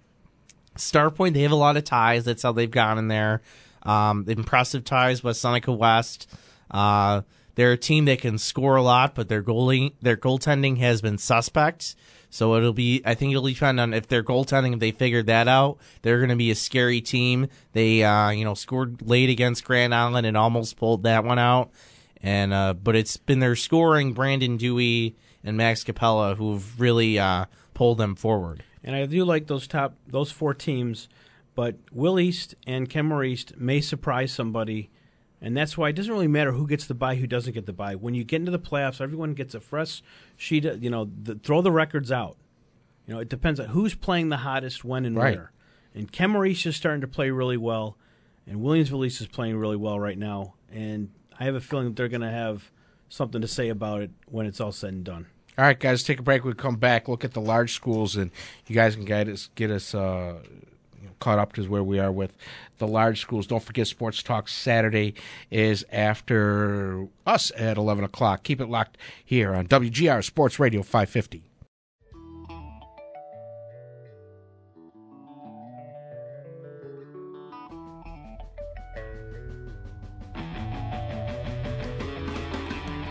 Starpoint, 0.76 1.34
they 1.34 1.42
have 1.42 1.52
a 1.52 1.56
lot 1.56 1.76
of 1.76 1.84
ties. 1.84 2.24
That's 2.24 2.42
how 2.42 2.52
they've 2.52 2.70
gone 2.70 2.98
in 2.98 3.08
there. 3.08 3.42
Um, 3.82 4.24
impressive 4.28 4.84
ties 4.84 5.22
with 5.22 5.36
Seneca 5.36 5.72
West. 5.72 6.28
Uh, 6.70 7.22
they're 7.54 7.72
a 7.72 7.76
team 7.76 8.04
that 8.06 8.20
can 8.20 8.38
score 8.38 8.76
a 8.76 8.82
lot, 8.82 9.14
but 9.14 9.28
their 9.28 9.42
goalie, 9.42 9.94
their 10.00 10.16
goaltending 10.16 10.78
has 10.78 11.02
been 11.02 11.18
suspect. 11.18 11.96
So 12.30 12.54
it'll 12.54 12.72
be, 12.72 13.02
I 13.04 13.14
think 13.14 13.32
it'll 13.32 13.46
depend 13.46 13.80
on 13.80 13.92
if 13.92 14.06
their 14.06 14.22
goaltending, 14.22 14.72
if 14.72 14.78
they 14.78 14.92
figured 14.92 15.26
that 15.26 15.48
out, 15.48 15.78
they're 16.02 16.18
going 16.18 16.30
to 16.30 16.36
be 16.36 16.50
a 16.50 16.54
scary 16.54 17.00
team. 17.00 17.48
They, 17.72 18.02
uh, 18.02 18.30
you 18.30 18.44
know, 18.44 18.54
scored 18.54 19.02
late 19.02 19.28
against 19.28 19.64
Grand 19.64 19.94
Island 19.94 20.26
and 20.26 20.36
almost 20.36 20.76
pulled 20.76 21.02
that 21.02 21.24
one 21.24 21.38
out. 21.38 21.70
And, 22.22 22.52
uh, 22.52 22.74
but 22.74 22.96
it's 22.96 23.16
been 23.16 23.40
their 23.40 23.56
scoring, 23.56 24.12
Brandon 24.12 24.56
Dewey 24.56 25.16
and 25.42 25.56
Max 25.56 25.84
Capella, 25.84 26.34
who've 26.34 26.80
really, 26.80 27.18
uh, 27.18 27.46
pulled 27.74 27.98
them 27.98 28.14
forward. 28.14 28.62
And 28.84 28.94
I 28.94 29.06
do 29.06 29.24
like 29.24 29.46
those 29.46 29.66
top 29.66 29.94
those 30.06 30.30
four 30.30 30.52
teams, 30.52 31.08
but 31.54 31.76
Will 31.92 32.20
East 32.20 32.54
and 32.66 32.88
Kenmore 32.88 33.24
East 33.24 33.56
may 33.56 33.80
surprise 33.80 34.32
somebody, 34.32 34.90
and 35.40 35.56
that's 35.56 35.76
why 35.78 35.88
it 35.88 35.94
doesn't 35.94 36.12
really 36.12 36.28
matter 36.28 36.52
who 36.52 36.66
gets 36.66 36.86
the 36.86 36.94
bye, 36.94 37.16
who 37.16 37.26
doesn't 37.26 37.52
get 37.52 37.66
the 37.66 37.72
bye. 37.72 37.94
When 37.94 38.14
you 38.14 38.24
get 38.24 38.36
into 38.36 38.50
the 38.50 38.58
playoffs, 38.58 39.00
everyone 39.00 39.34
gets 39.34 39.54
a 39.54 39.60
fresh 39.60 40.02
sheet. 40.36 40.64
Of, 40.64 40.82
you 40.82 40.90
know, 40.90 41.10
the, 41.22 41.34
throw 41.36 41.62
the 41.62 41.72
records 41.72 42.12
out. 42.12 42.36
You 43.06 43.14
know, 43.14 43.20
it 43.20 43.28
depends 43.28 43.58
on 43.58 43.68
who's 43.68 43.94
playing 43.94 44.28
the 44.28 44.38
hottest, 44.38 44.84
when, 44.84 45.04
and 45.04 45.16
Right. 45.16 45.36
where. 45.36 45.52
And 45.94 46.10
Kenmore 46.12 46.46
is 46.46 46.76
starting 46.76 47.00
to 47.00 47.08
play 47.08 47.30
really 47.30 47.56
well, 47.56 47.96
and 48.46 48.60
Williamsville 48.60 49.04
East 49.06 49.20
is 49.20 49.26
playing 49.26 49.56
really 49.56 49.76
well 49.76 49.98
right 49.98 50.16
now. 50.18 50.54
And 50.70 51.10
I 51.38 51.44
have 51.44 51.56
a 51.56 51.60
feeling 51.60 51.86
that 51.86 51.96
they're 51.96 52.08
going 52.08 52.20
to 52.20 52.30
have 52.30 52.70
something 53.08 53.40
to 53.40 53.48
say 53.48 53.68
about 53.70 54.02
it 54.02 54.10
when 54.26 54.46
it's 54.46 54.60
all 54.60 54.70
said 54.70 54.92
and 54.92 55.04
done. 55.04 55.26
All 55.58 55.64
right, 55.64 55.78
guys, 55.78 56.04
take 56.04 56.20
a 56.20 56.22
break. 56.22 56.44
We 56.44 56.54
come 56.54 56.76
back, 56.76 57.08
look 57.08 57.24
at 57.24 57.32
the 57.32 57.40
large 57.40 57.72
schools, 57.74 58.14
and 58.14 58.30
you 58.68 58.74
guys 58.74 58.94
can 58.94 59.04
get 59.04 59.26
us 59.28 59.50
get 59.56 59.70
us 59.72 59.94
uh, 59.94 60.38
caught 61.20 61.38
up 61.38 61.52
to 61.52 61.62
where 61.64 61.84
we 61.84 61.98
are 61.98 62.10
with 62.10 62.36
the 62.78 62.88
large 62.88 63.20
schools. 63.20 63.46
Don't 63.46 63.62
forget, 63.62 63.86
Sports 63.86 64.22
Talk 64.22 64.48
Saturday 64.48 65.14
is 65.50 65.84
after 65.92 67.06
us 67.26 67.52
at 67.56 67.76
eleven 67.76 68.02
o'clock. 68.04 68.42
Keep 68.42 68.60
it 68.60 68.66
locked 68.66 68.98
here 69.24 69.54
on 69.54 69.68
WGR 69.68 70.24
Sports 70.24 70.58
Radio 70.58 70.82
five 70.82 71.08
fifty. 71.08 71.44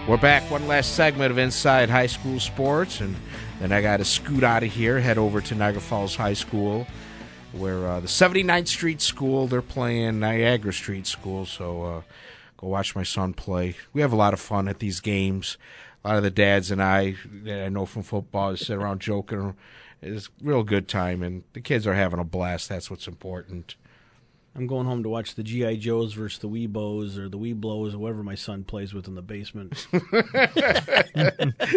We're 0.07 0.17
back. 0.17 0.49
One 0.49 0.67
last 0.67 0.95
segment 0.95 1.29
of 1.29 1.37
Inside 1.37 1.87
High 1.91 2.07
School 2.07 2.39
Sports, 2.39 2.99
and 2.99 3.15
then 3.59 3.71
I 3.71 3.79
got 3.83 3.97
to 3.97 4.05
scoot 4.05 4.43
out 4.43 4.63
of 4.63 4.71
here, 4.71 4.99
head 4.99 5.19
over 5.19 5.39
to 5.39 5.53
Niagara 5.53 5.81
Falls 5.81 6.15
High 6.15 6.33
School, 6.33 6.87
where 7.51 7.87
uh, 7.87 7.99
the 7.99 8.07
79th 8.07 8.67
Street 8.67 9.01
School, 9.01 9.47
they're 9.47 9.61
playing 9.61 10.19
Niagara 10.19 10.73
Street 10.73 11.07
School, 11.07 11.45
so 11.45 11.83
uh, 11.83 12.01
go 12.57 12.67
watch 12.67 12.95
my 12.95 13.03
son 13.03 13.33
play. 13.33 13.75
We 13.93 14.01
have 14.01 14.13
a 14.13 14.17
lot 14.17 14.33
of 14.33 14.39
fun 14.39 14.67
at 14.67 14.79
these 14.79 14.99
games. 14.99 15.57
A 16.03 16.09
lot 16.09 16.17
of 16.17 16.23
the 16.23 16.29
dads 16.29 16.71
and 16.71 16.81
I, 16.81 17.15
that 17.43 17.65
I 17.65 17.69
know 17.69 17.85
from 17.85 18.03
football, 18.03 18.55
sit 18.55 18.77
around 18.77 19.01
joking. 19.01 19.55
It's 20.01 20.27
a 20.27 20.45
real 20.45 20.63
good 20.63 20.87
time, 20.87 21.21
and 21.23 21.43
the 21.53 21.61
kids 21.61 21.85
are 21.85 21.95
having 21.95 22.19
a 22.19 22.23
blast. 22.23 22.69
That's 22.69 22.89
what's 22.89 23.07
important. 23.07 23.75
I'm 24.55 24.67
going 24.67 24.85
home 24.87 25.03
to 25.03 25.09
watch 25.09 25.35
the 25.35 25.43
GI 25.43 25.77
Joes 25.77 26.13
versus 26.13 26.39
the 26.39 26.49
Weebos 26.49 27.17
or 27.17 27.29
the 27.29 27.37
Weeblows 27.37 27.93
or 27.93 27.99
whatever 27.99 28.23
my 28.23 28.35
son 28.35 28.63
plays 28.63 28.93
with 28.93 29.07
in 29.07 29.15
the 29.15 29.21
basement. 29.21 29.87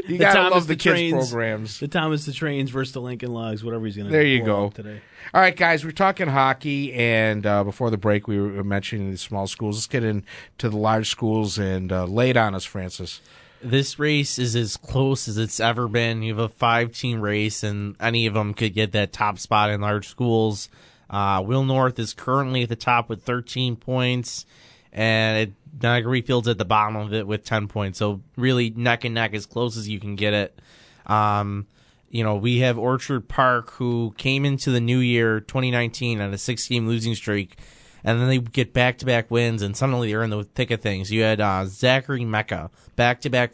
You 0.08 0.18
The 0.18 0.18
gotta 0.18 0.34
Thomas 0.38 0.52
love 0.52 0.66
the 0.66 0.74
the 0.74 0.76
kids 0.76 0.82
Trains. 0.82 1.30
programs. 1.30 1.80
the 1.80 1.88
Thomas 1.88 2.26
the 2.26 2.32
Trains 2.32 2.70
versus 2.70 2.92
the 2.92 3.00
Lincoln 3.00 3.32
Logs, 3.32 3.62
whatever 3.64 3.84
he's 3.86 3.96
going 3.96 4.06
to. 4.06 4.10
Do. 4.10 4.16
There 4.16 4.26
you 4.26 4.42
go. 4.44 4.70
today. 4.70 5.00
All 5.34 5.40
right, 5.40 5.54
guys, 5.56 5.84
we're 5.84 5.90
talking 5.92 6.28
hockey, 6.28 6.92
and 6.92 7.44
uh, 7.46 7.64
before 7.64 7.90
the 7.90 7.96
break, 7.96 8.26
we 8.28 8.40
were 8.40 8.64
mentioning 8.64 9.10
the 9.10 9.16
small 9.18 9.46
schools. 9.46 9.76
Let's 9.76 9.86
get 9.86 10.04
into 10.04 10.68
the 10.70 10.76
large 10.76 11.08
schools 11.08 11.58
and 11.58 11.92
uh, 11.92 12.04
lay 12.04 12.30
it 12.30 12.36
on 12.36 12.54
us, 12.54 12.64
Francis. 12.64 13.20
This 13.62 13.98
race 13.98 14.38
is 14.38 14.56
as 14.56 14.76
close 14.76 15.28
as 15.28 15.38
it's 15.38 15.60
ever 15.60 15.86
been. 15.88 16.22
You 16.22 16.34
have 16.34 16.44
a 16.44 16.48
five 16.48 16.92
team 16.92 17.20
race, 17.20 17.62
and 17.62 17.96
any 18.00 18.26
of 18.26 18.34
them 18.34 18.54
could 18.54 18.74
get 18.74 18.92
that 18.92 19.12
top 19.12 19.38
spot 19.38 19.70
in 19.70 19.80
large 19.80 20.08
schools. 20.08 20.68
Uh, 21.12 21.42
Will 21.44 21.64
North 21.64 21.98
is 21.98 22.14
currently 22.14 22.62
at 22.62 22.70
the 22.70 22.76
top 22.76 23.08
with 23.10 23.22
13 23.22 23.76
points, 23.76 24.46
and 24.92 25.38
it, 25.38 25.52
Niagara 25.82 26.20
Wheatfield's 26.20 26.48
at 26.48 26.58
the 26.58 26.64
bottom 26.64 26.96
of 26.96 27.12
it 27.12 27.26
with 27.26 27.44
10 27.44 27.68
points. 27.68 27.98
So 27.98 28.22
really 28.36 28.70
neck 28.70 29.04
and 29.04 29.14
neck 29.14 29.34
as 29.34 29.44
close 29.44 29.76
as 29.76 29.88
you 29.88 30.00
can 30.00 30.16
get 30.16 30.32
it. 30.32 30.58
Um, 31.06 31.66
you 32.08 32.24
know, 32.24 32.36
we 32.36 32.58
have 32.60 32.78
Orchard 32.78 33.28
Park 33.28 33.70
who 33.72 34.14
came 34.16 34.44
into 34.44 34.70
the 34.70 34.80
new 34.80 34.98
year 34.98 35.40
2019 35.40 36.20
on 36.20 36.32
a 36.32 36.38
six 36.38 36.66
game 36.66 36.86
losing 36.86 37.14
streak, 37.14 37.58
and 38.04 38.20
then 38.20 38.28
they 38.28 38.38
get 38.38 38.72
back 38.72 38.98
to 38.98 39.06
back 39.06 39.30
wins, 39.30 39.62
and 39.62 39.76
suddenly 39.76 40.10
they're 40.10 40.22
in 40.22 40.30
the 40.30 40.44
thick 40.44 40.70
of 40.70 40.80
things. 40.80 41.10
You 41.10 41.22
had 41.22 41.40
uh, 41.40 41.66
Zachary 41.66 42.24
Mecca 42.24 42.70
back 42.96 43.20
to 43.22 43.30
back 43.30 43.52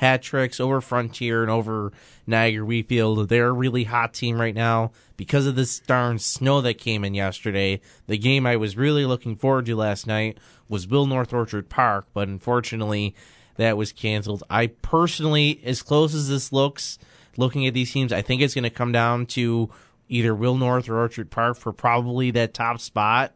hat 0.00 0.22
tricks 0.22 0.58
over 0.58 0.80
Frontier 0.80 1.42
and 1.42 1.50
over 1.50 1.92
Niagara 2.26 2.64
Wheatfield. 2.64 3.28
They're 3.28 3.48
a 3.48 3.52
really 3.52 3.84
hot 3.84 4.14
team 4.14 4.40
right 4.40 4.54
now 4.54 4.92
because 5.18 5.46
of 5.46 5.56
this 5.56 5.78
darn 5.80 6.18
snow 6.18 6.62
that 6.62 6.78
came 6.78 7.04
in 7.04 7.12
yesterday. 7.12 7.82
The 8.06 8.16
game 8.16 8.46
I 8.46 8.56
was 8.56 8.78
really 8.78 9.04
looking 9.04 9.36
forward 9.36 9.66
to 9.66 9.76
last 9.76 10.06
night 10.06 10.38
was 10.70 10.88
Will 10.88 11.04
North 11.04 11.34
Orchard 11.34 11.68
Park, 11.68 12.06
but 12.14 12.28
unfortunately 12.28 13.14
that 13.56 13.76
was 13.76 13.92
canceled. 13.92 14.42
I 14.48 14.68
personally, 14.68 15.60
as 15.66 15.82
close 15.82 16.14
as 16.14 16.30
this 16.30 16.50
looks, 16.50 16.98
looking 17.36 17.66
at 17.66 17.74
these 17.74 17.92
teams, 17.92 18.10
I 18.10 18.22
think 18.22 18.40
it's 18.40 18.54
going 18.54 18.64
to 18.64 18.70
come 18.70 18.92
down 18.92 19.26
to 19.26 19.68
either 20.08 20.34
Will 20.34 20.56
North 20.56 20.88
or 20.88 20.98
Orchard 20.98 21.30
Park 21.30 21.58
for 21.58 21.74
probably 21.74 22.30
that 22.30 22.54
top 22.54 22.80
spot. 22.80 23.34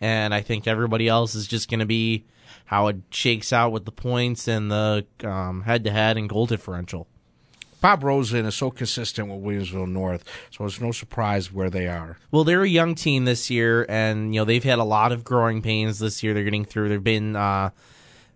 And 0.00 0.34
I 0.34 0.40
think 0.40 0.66
everybody 0.66 1.06
else 1.06 1.36
is 1.36 1.46
just 1.46 1.70
going 1.70 1.78
to 1.78 1.86
be 1.86 2.24
how 2.70 2.86
it 2.86 2.96
shakes 3.10 3.52
out 3.52 3.72
with 3.72 3.84
the 3.84 3.90
points 3.90 4.46
and 4.46 4.70
the 4.70 5.04
head 5.66 5.82
to 5.82 5.90
head 5.90 6.16
and 6.16 6.28
goal 6.28 6.46
differential. 6.46 7.08
Bob 7.80 8.04
Rosen 8.04 8.46
is 8.46 8.54
so 8.54 8.70
consistent 8.70 9.26
with 9.26 9.42
Williamsville 9.42 9.88
North, 9.88 10.22
so 10.52 10.66
it's 10.66 10.80
no 10.80 10.92
surprise 10.92 11.52
where 11.52 11.68
they 11.68 11.88
are. 11.88 12.16
Well, 12.30 12.44
they're 12.44 12.62
a 12.62 12.68
young 12.68 12.94
team 12.94 13.24
this 13.24 13.50
year, 13.50 13.86
and 13.88 14.32
you 14.32 14.40
know 14.40 14.44
they've 14.44 14.62
had 14.62 14.78
a 14.78 14.84
lot 14.84 15.10
of 15.10 15.24
growing 15.24 15.62
pains 15.62 15.98
this 15.98 16.22
year. 16.22 16.32
They're 16.32 16.44
getting 16.44 16.64
through. 16.64 16.90
They've 16.90 17.02
been 17.02 17.34
uh, 17.34 17.70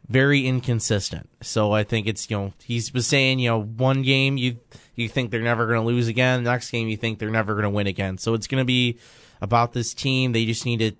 very 0.08 0.48
inconsistent. 0.48 1.30
So 1.40 1.70
I 1.70 1.84
think 1.84 2.08
it's 2.08 2.28
you 2.28 2.36
know 2.36 2.54
he 2.64 2.82
was 2.92 3.06
saying 3.06 3.38
you 3.38 3.50
know 3.50 3.62
one 3.62 4.02
game 4.02 4.36
you 4.36 4.56
you 4.96 5.08
think 5.08 5.30
they're 5.30 5.42
never 5.42 5.68
going 5.68 5.78
to 5.78 5.86
lose 5.86 6.08
again, 6.08 6.42
the 6.42 6.50
next 6.50 6.72
game 6.72 6.88
you 6.88 6.96
think 6.96 7.20
they're 7.20 7.30
never 7.30 7.52
going 7.52 7.62
to 7.62 7.70
win 7.70 7.86
again. 7.86 8.18
So 8.18 8.34
it's 8.34 8.48
going 8.48 8.62
to 8.62 8.64
be 8.64 8.98
about 9.40 9.74
this 9.74 9.94
team. 9.94 10.32
They 10.32 10.44
just 10.44 10.66
need 10.66 10.80
to 10.80 10.90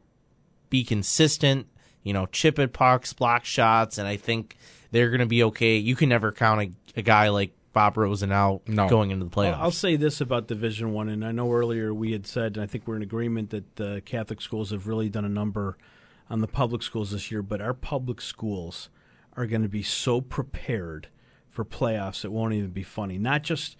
be 0.70 0.85
consistent. 0.85 1.66
You 2.05 2.12
know, 2.12 2.26
chip 2.26 2.59
at 2.61 2.72
pucks, 2.72 3.12
block 3.12 3.44
shots, 3.44 3.98
and 3.98 4.07
I 4.07 4.16
think 4.16 4.57
they're 4.92 5.09
going 5.09 5.20
to 5.20 5.26
be 5.26 5.42
okay. 5.44 5.76
You 5.76 5.96
can 5.96 6.09
never 6.09 6.30
count 6.30 6.61
a, 6.61 7.00
a 7.00 7.02
guy 7.02 7.30
like 7.30 7.52
Bob 7.72 7.96
Rosen 7.96 8.30
out 8.30 8.62
no. 8.68 8.88
going 8.88 9.11
into 9.11 9.24
the 9.24 9.30
playoffs. 9.30 9.52
Well, 9.52 9.62
I'll 9.62 9.70
say 9.70 9.96
this 9.96 10.20
about 10.20 10.46
Division 10.46 10.92
One, 10.92 11.09
and 11.09 11.24
I 11.24 11.32
know 11.32 11.52
earlier 11.52 11.92
we 11.92 12.12
had 12.12 12.26
said, 12.26 12.57
and 12.57 12.62
I 12.62 12.66
think 12.66 12.86
we're 12.86 12.96
in 12.96 13.02
agreement 13.02 13.50
that 13.50 13.76
the 13.76 14.00
Catholic 14.07 14.40
schools 14.40 14.70
have 14.70 14.86
really 14.86 15.09
done 15.09 15.24
a 15.24 15.28
number 15.28 15.76
on 16.30 16.40
the 16.40 16.46
public 16.46 16.82
schools 16.82 17.11
this 17.11 17.30
year. 17.30 17.42
But 17.42 17.61
our 17.61 17.74
public 17.74 18.20
schools 18.20 18.88
are 19.36 19.46
going 19.46 19.62
to 19.62 19.68
be 19.68 19.82
so 19.82 20.20
prepared 20.20 21.09
for 21.50 21.64
playoffs 21.64 22.24
it 22.24 22.32
won't 22.32 22.52
even 22.52 22.70
be 22.70 22.82
funny. 22.82 23.18
Not 23.18 23.42
just 23.42 23.76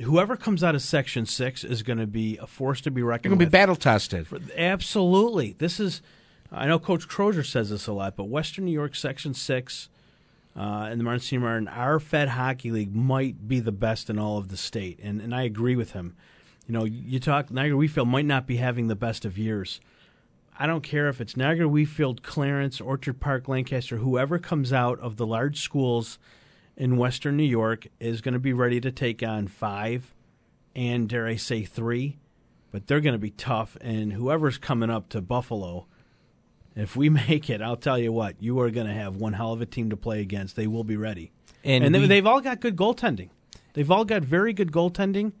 whoever 0.00 0.36
comes 0.36 0.62
out 0.62 0.74
of 0.74 0.82
Section 0.82 1.26
Six 1.26 1.64
is 1.64 1.82
going 1.82 1.98
to 1.98 2.06
be 2.06 2.38
a 2.38 2.46
force 2.46 2.80
to 2.82 2.90
be 2.90 3.02
reckoned. 3.02 3.32
They're 3.32 3.36
going 3.36 3.46
to 3.46 3.50
be 3.50 3.50
battle 3.50 3.76
tested. 3.76 4.26
Absolutely, 4.56 5.54
this 5.58 5.80
is. 5.80 6.02
I 6.50 6.66
know 6.66 6.78
Coach 6.78 7.08
Crozier 7.08 7.42
says 7.42 7.70
this 7.70 7.86
a 7.86 7.92
lot, 7.92 8.16
but 8.16 8.24
Western 8.24 8.64
New 8.64 8.72
York 8.72 8.94
Section 8.94 9.34
Six 9.34 9.88
uh, 10.56 10.88
and 10.90 10.98
the 10.98 11.04
Martin 11.04 11.18
Monsignor 11.18 11.40
Martin, 11.40 11.68
our 11.68 12.00
Fed 12.00 12.28
Hockey 12.30 12.70
League 12.70 12.94
might 12.94 13.46
be 13.46 13.60
the 13.60 13.72
best 13.72 14.08
in 14.08 14.18
all 14.18 14.38
of 14.38 14.48
the 14.48 14.56
state, 14.56 14.98
and 15.02 15.20
and 15.20 15.34
I 15.34 15.42
agree 15.42 15.76
with 15.76 15.92
him. 15.92 16.16
You 16.66 16.74
know, 16.74 16.84
you 16.84 17.18
talk 17.18 17.50
Niagara 17.50 17.76
Wheatfield 17.76 18.08
might 18.08 18.26
not 18.26 18.46
be 18.46 18.56
having 18.56 18.88
the 18.88 18.96
best 18.96 19.24
of 19.24 19.38
years. 19.38 19.80
I 20.58 20.66
don't 20.66 20.82
care 20.82 21.08
if 21.08 21.20
it's 21.20 21.36
Niagara 21.36 21.68
Wheatfield, 21.68 22.22
Clarence, 22.22 22.80
Orchard 22.80 23.20
Park, 23.20 23.46
Lancaster, 23.46 23.98
whoever 23.98 24.38
comes 24.38 24.72
out 24.72 24.98
of 24.98 25.16
the 25.16 25.26
large 25.26 25.60
schools 25.60 26.18
in 26.76 26.96
Western 26.96 27.36
New 27.36 27.44
York 27.44 27.86
is 28.00 28.20
going 28.20 28.34
to 28.34 28.40
be 28.40 28.52
ready 28.52 28.80
to 28.80 28.90
take 28.90 29.22
on 29.22 29.46
five 29.46 30.14
and, 30.74 31.08
dare 31.08 31.26
I 31.26 31.36
say, 31.36 31.62
three. 31.62 32.18
But 32.72 32.86
they're 32.86 33.00
going 33.00 33.14
to 33.14 33.18
be 33.18 33.30
tough, 33.30 33.76
and 33.80 34.12
whoever's 34.12 34.58
coming 34.58 34.90
up 34.90 35.08
to 35.10 35.22
Buffalo, 35.22 35.86
if 36.76 36.96
we 36.96 37.08
make 37.28 37.50
it, 37.50 37.60
I'll 37.62 37.76
tell 37.76 37.98
you 37.98 38.12
what, 38.12 38.36
you 38.40 38.58
are 38.60 38.70
going 38.70 38.86
to 38.86 38.92
have 38.94 39.16
one 39.16 39.32
hell 39.34 39.52
of 39.52 39.60
a 39.60 39.66
team 39.66 39.90
to 39.90 39.96
play 39.96 40.20
against. 40.20 40.56
They 40.56 40.66
will 40.66 40.84
be 40.84 40.96
ready. 40.96 41.32
And, 41.64 41.84
And, 41.84 41.94
they, 41.94 42.00
we- 42.00 42.06
they've 42.06 42.26
all 42.26 42.40
got 42.40 42.60
good 42.60 42.76
goaltending. 42.76 43.30
They've 43.74 43.90
all 43.90 44.04
got 44.04 44.22
very 44.22 44.52
good 44.52 44.72
goaltending. 44.72 45.32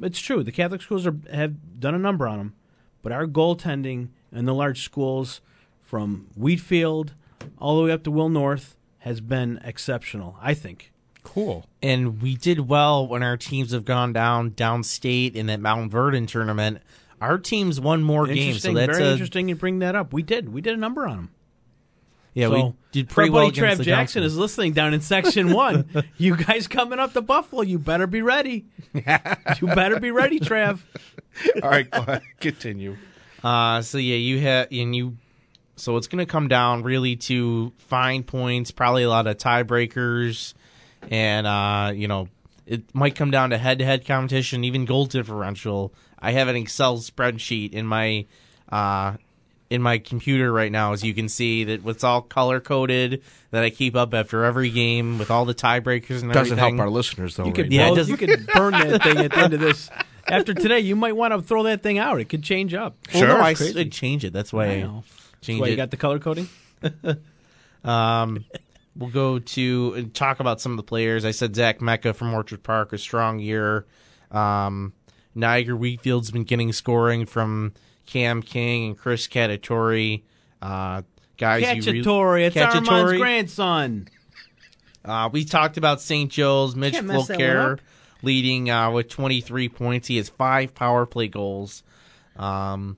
It's 0.00 0.18
true. 0.20 0.42
The 0.42 0.52
Catholic 0.52 0.82
schools 0.82 1.06
are, 1.06 1.16
have 1.32 1.80
done 1.80 1.94
a 1.94 1.98
number 1.98 2.26
on 2.28 2.38
them, 2.38 2.54
but 3.02 3.12
our 3.12 3.26
goaltending 3.26 4.08
in 4.32 4.44
the 4.44 4.54
large 4.54 4.82
schools, 4.82 5.40
from 5.82 6.26
Wheatfield 6.36 7.14
all 7.58 7.76
the 7.78 7.84
way 7.84 7.92
up 7.92 8.02
to 8.04 8.10
Will 8.10 8.28
North, 8.28 8.76
has 8.98 9.20
been 9.20 9.60
exceptional. 9.64 10.36
I 10.42 10.52
think. 10.54 10.92
Cool. 11.22 11.64
and 11.82 12.22
we 12.22 12.36
did 12.36 12.68
well 12.68 13.04
when 13.06 13.22
our 13.24 13.36
teams 13.36 13.72
have 13.72 13.84
gone 13.84 14.12
down 14.12 14.52
downstate 14.52 15.34
in 15.34 15.46
that 15.46 15.58
Mount 15.60 15.90
Vernon 15.90 16.26
tournament. 16.26 16.78
Our 17.20 17.38
teams 17.38 17.80
won 17.80 18.02
more 18.02 18.26
games, 18.26 18.62
so 18.62 18.72
that's 18.74 18.98
very 18.98 19.08
a, 19.08 19.12
interesting. 19.12 19.48
You 19.48 19.56
bring 19.56 19.78
that 19.78 19.96
up. 19.96 20.12
We 20.12 20.22
did. 20.22 20.52
We 20.52 20.60
did 20.60 20.74
a 20.74 20.76
number 20.76 21.06
on 21.06 21.16
them. 21.16 21.30
Yeah, 22.34 22.48
so, 22.48 22.54
we 22.54 22.74
did 22.92 23.08
pretty 23.08 23.30
well 23.30 23.46
against 23.46 23.60
Trav 23.60 23.76
the 23.78 23.84
Jackson 23.84 24.20
Johnsons. 24.22 24.34
is 24.34 24.38
listening 24.38 24.74
down 24.74 24.92
in 24.92 25.00
Section 25.00 25.52
One. 25.54 25.88
you 26.18 26.36
guys 26.36 26.68
coming 26.68 26.98
up 26.98 27.14
to 27.14 27.22
Buffalo? 27.22 27.62
You 27.62 27.78
better 27.78 28.06
be 28.06 28.20
ready. 28.20 28.66
you 28.92 29.66
better 29.68 29.98
be 29.98 30.10
ready, 30.10 30.38
Trav. 30.38 30.80
All 31.62 31.70
right, 31.70 31.90
go 31.90 32.00
ahead. 32.00 32.22
Continue. 32.40 32.98
Uh, 33.42 33.80
so 33.80 33.96
yeah, 33.96 34.16
you 34.16 34.40
have 34.40 34.68
and 34.70 34.94
you. 34.94 35.16
So 35.76 35.96
it's 35.96 36.08
going 36.08 36.24
to 36.24 36.30
come 36.30 36.48
down 36.48 36.82
really 36.82 37.16
to 37.16 37.72
fine 37.76 38.22
points, 38.22 38.70
probably 38.70 39.02
a 39.02 39.08
lot 39.08 39.26
of 39.26 39.38
tiebreakers, 39.38 40.52
and 41.10 41.46
uh, 41.46 41.92
you 41.94 42.06
know 42.06 42.28
it 42.66 42.94
might 42.94 43.14
come 43.14 43.30
down 43.30 43.50
to 43.50 43.58
head-to-head 43.58 44.04
competition, 44.04 44.64
even 44.64 44.84
goal 44.84 45.06
differential. 45.06 45.94
I 46.18 46.32
have 46.32 46.48
an 46.48 46.56
Excel 46.56 46.98
spreadsheet 46.98 47.72
in 47.72 47.86
my 47.86 48.26
uh, 48.70 49.16
in 49.68 49.82
my 49.82 49.98
computer 49.98 50.52
right 50.52 50.70
now, 50.70 50.92
as 50.92 51.02
you 51.02 51.12
can 51.14 51.28
see 51.28 51.64
that 51.64 51.86
it's 51.86 52.04
all 52.04 52.22
color 52.22 52.60
coded 52.60 53.22
that 53.50 53.64
I 53.64 53.70
keep 53.70 53.96
up 53.96 54.14
after 54.14 54.44
every 54.44 54.70
game 54.70 55.18
with 55.18 55.30
all 55.30 55.44
the 55.44 55.54
tiebreakers 55.54 56.22
and 56.22 56.30
everything. 56.30 56.32
Doesn't 56.32 56.58
everything. 56.58 56.76
help 56.76 56.80
our 56.86 56.90
listeners 56.90 57.36
though. 57.36 57.44
You 57.44 57.48
right 57.48 57.56
could, 57.56 57.72
Yeah, 57.72 57.92
it 57.92 58.08
you 58.08 58.16
could 58.16 58.46
burn 58.54 58.72
that 58.72 59.02
thing 59.02 59.18
at 59.18 59.32
the 59.32 59.38
end 59.38 59.54
of 59.54 59.60
this. 59.60 59.90
After 60.28 60.54
today, 60.54 60.80
you 60.80 60.96
might 60.96 61.14
want 61.14 61.32
to 61.32 61.40
throw 61.42 61.64
that 61.64 61.82
thing 61.82 61.98
out. 61.98 62.20
It 62.20 62.28
could 62.28 62.42
change 62.42 62.74
up. 62.74 62.96
Well, 63.14 63.22
no, 63.22 63.28
Sure. 63.28 63.42
I 63.42 63.54
should 63.54 63.92
change 63.92 64.24
it. 64.24 64.32
That's 64.32 64.52
why 64.52 64.66
I 64.66 64.70
I, 64.70 64.80
know. 64.82 65.04
That's 65.40 65.60
why 65.60 65.68
it. 65.68 65.70
you 65.70 65.76
got 65.76 65.90
the 65.90 65.96
color 65.96 66.18
coding. 66.18 66.48
Um, 67.84 68.44
we'll 68.96 69.10
go 69.10 69.38
to 69.38 69.94
and 69.96 70.12
talk 70.12 70.40
about 70.40 70.60
some 70.60 70.72
of 70.72 70.76
the 70.76 70.82
players. 70.82 71.24
I 71.24 71.30
said 71.30 71.54
Zach 71.54 71.80
Mecca 71.80 72.14
from 72.14 72.34
Orchard 72.34 72.62
Park, 72.62 72.92
a 72.92 72.98
strong 72.98 73.38
year. 73.38 73.86
Um, 74.32 74.92
Niagara 75.36 75.76
Wheatfield's 75.76 76.30
been 76.30 76.44
getting 76.44 76.72
scoring 76.72 77.26
from 77.26 77.74
Cam 78.06 78.42
King 78.42 78.88
and 78.88 78.98
Chris 78.98 79.28
Catatori. 79.28 80.22
Uh, 80.62 81.02
guys, 81.36 81.62
you 81.62 81.92
re- 81.92 82.02
Cacciatore. 82.02 82.46
It's 82.46 82.56
Armand's 82.56 82.88
Cacciatore. 82.88 83.18
grandson. 83.18 84.08
Uh, 85.04 85.28
we 85.30 85.44
talked 85.44 85.76
about 85.76 86.00
St. 86.00 86.30
Joe's. 86.30 86.74
Mitch 86.74 86.94
Can't 86.94 87.06
mess 87.06 87.28
that 87.28 87.38
one 87.38 87.46
Fulcare 87.46 87.78
leading 88.22 88.70
uh, 88.70 88.90
with 88.90 89.08
23 89.08 89.68
points. 89.68 90.08
He 90.08 90.16
has 90.16 90.28
five 90.28 90.74
power 90.74 91.06
play 91.06 91.28
goals. 91.28 91.82
Um, 92.36 92.96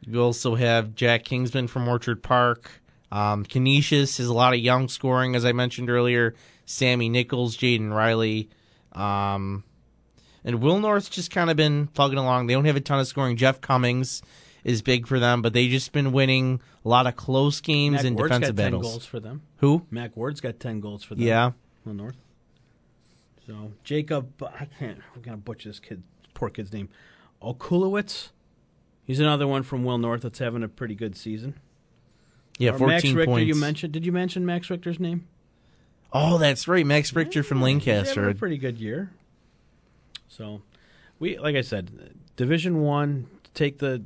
you 0.00 0.20
also 0.20 0.54
have 0.54 0.94
Jack 0.94 1.24
Kingsman 1.24 1.68
from 1.68 1.88
Orchard 1.88 2.22
Park. 2.22 2.70
Um, 3.10 3.44
Canisius 3.44 4.18
has 4.18 4.26
a 4.26 4.34
lot 4.34 4.52
of 4.52 4.60
young 4.60 4.88
scoring, 4.88 5.34
as 5.34 5.44
I 5.44 5.52
mentioned 5.52 5.88
earlier. 5.88 6.34
Sammy 6.66 7.08
Nichols, 7.08 7.56
Jaden 7.56 7.90
Riley. 7.90 8.50
Um, 8.92 9.64
and 10.48 10.60
Will 10.62 10.80
North's 10.80 11.08
just 11.10 11.30
kind 11.30 11.50
of 11.50 11.56
been 11.56 11.86
plugging 11.88 12.18
along. 12.18 12.46
They 12.48 12.54
don't 12.54 12.64
have 12.64 12.74
a 12.76 12.80
ton 12.80 12.98
of 12.98 13.06
scoring. 13.06 13.36
Jeff 13.36 13.60
Cummings 13.60 14.22
is 14.64 14.82
big 14.82 15.06
for 15.06 15.20
them, 15.20 15.42
but 15.42 15.52
they've 15.52 15.70
just 15.70 15.92
been 15.92 16.10
winning 16.10 16.60
a 16.84 16.88
lot 16.88 17.06
of 17.06 17.14
close 17.16 17.60
games 17.60 17.96
Mac 17.96 18.04
and 18.06 18.16
Ward's 18.16 18.30
defensive 18.30 18.56
got 18.56 18.62
ten 18.62 18.70
battles. 18.72 18.82
goals 18.90 19.04
for 19.06 19.20
them. 19.20 19.42
Who? 19.58 19.86
Mac 19.90 20.16
Ward's 20.16 20.40
got 20.40 20.58
ten 20.58 20.80
goals 20.80 21.04
for 21.04 21.14
them. 21.14 21.24
Yeah. 21.24 21.50
Will 21.84 21.94
North. 21.94 22.16
So 23.46 23.72
Jacob, 23.84 24.42
I 24.42 24.64
can't. 24.78 24.98
I'm 25.14 25.22
gonna 25.22 25.36
butcher 25.36 25.68
this 25.68 25.80
kid, 25.80 26.02
poor 26.34 26.50
kid's 26.50 26.72
name. 26.72 26.88
Okulowitz. 27.42 28.30
He's 29.04 29.20
another 29.20 29.46
one 29.46 29.62
from 29.62 29.84
Will 29.84 29.96
North 29.98 30.22
that's 30.22 30.38
having 30.38 30.62
a 30.62 30.68
pretty 30.68 30.94
good 30.94 31.16
season. 31.16 31.54
Yeah, 32.58 32.72
Or 32.72 32.78
14 32.78 32.88
Max 32.88 33.04
Richter. 33.04 33.24
points. 33.30 33.46
You 33.48 33.54
mentioned? 33.54 33.92
Did 33.92 34.04
you 34.04 34.12
mention 34.12 34.44
Max 34.44 34.68
Richter's 34.68 34.98
name? 35.00 35.26
Oh, 36.12 36.36
that's 36.38 36.66
right, 36.68 36.84
Max 36.84 37.14
Richter 37.14 37.42
from 37.42 37.58
He's 37.58 37.66
having 37.66 37.78
Lancaster. 37.96 38.28
a 38.28 38.34
pretty 38.34 38.58
good 38.58 38.78
year. 38.78 39.12
So, 40.28 40.62
we 41.18 41.38
like 41.38 41.56
I 41.56 41.62
said, 41.62 42.14
Division 42.36 42.82
One. 42.82 43.26
Take 43.54 43.78
the 43.78 44.04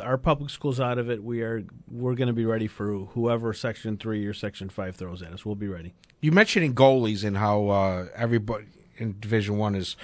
our 0.00 0.18
public 0.18 0.50
schools 0.50 0.80
out 0.80 0.98
of 0.98 1.10
it, 1.10 1.22
we 1.22 1.42
are 1.42 1.64
we're 1.90 2.14
going 2.14 2.28
to 2.28 2.34
be 2.34 2.44
ready 2.44 2.66
for 2.66 3.06
whoever 3.06 3.52
Section 3.52 3.96
Three 3.96 4.24
or 4.26 4.32
Section 4.32 4.68
Five 4.68 4.96
throws 4.96 5.22
at 5.22 5.32
us. 5.32 5.44
We'll 5.44 5.54
be 5.54 5.68
ready. 5.68 5.94
You 6.20 6.32
mentioning 6.32 6.74
goalies 6.74 7.24
and 7.24 7.36
how 7.36 7.68
uh, 7.68 8.08
everybody 8.14 8.66
in 8.96 9.16
Division 9.20 9.58
One 9.58 9.74
is 9.74 9.96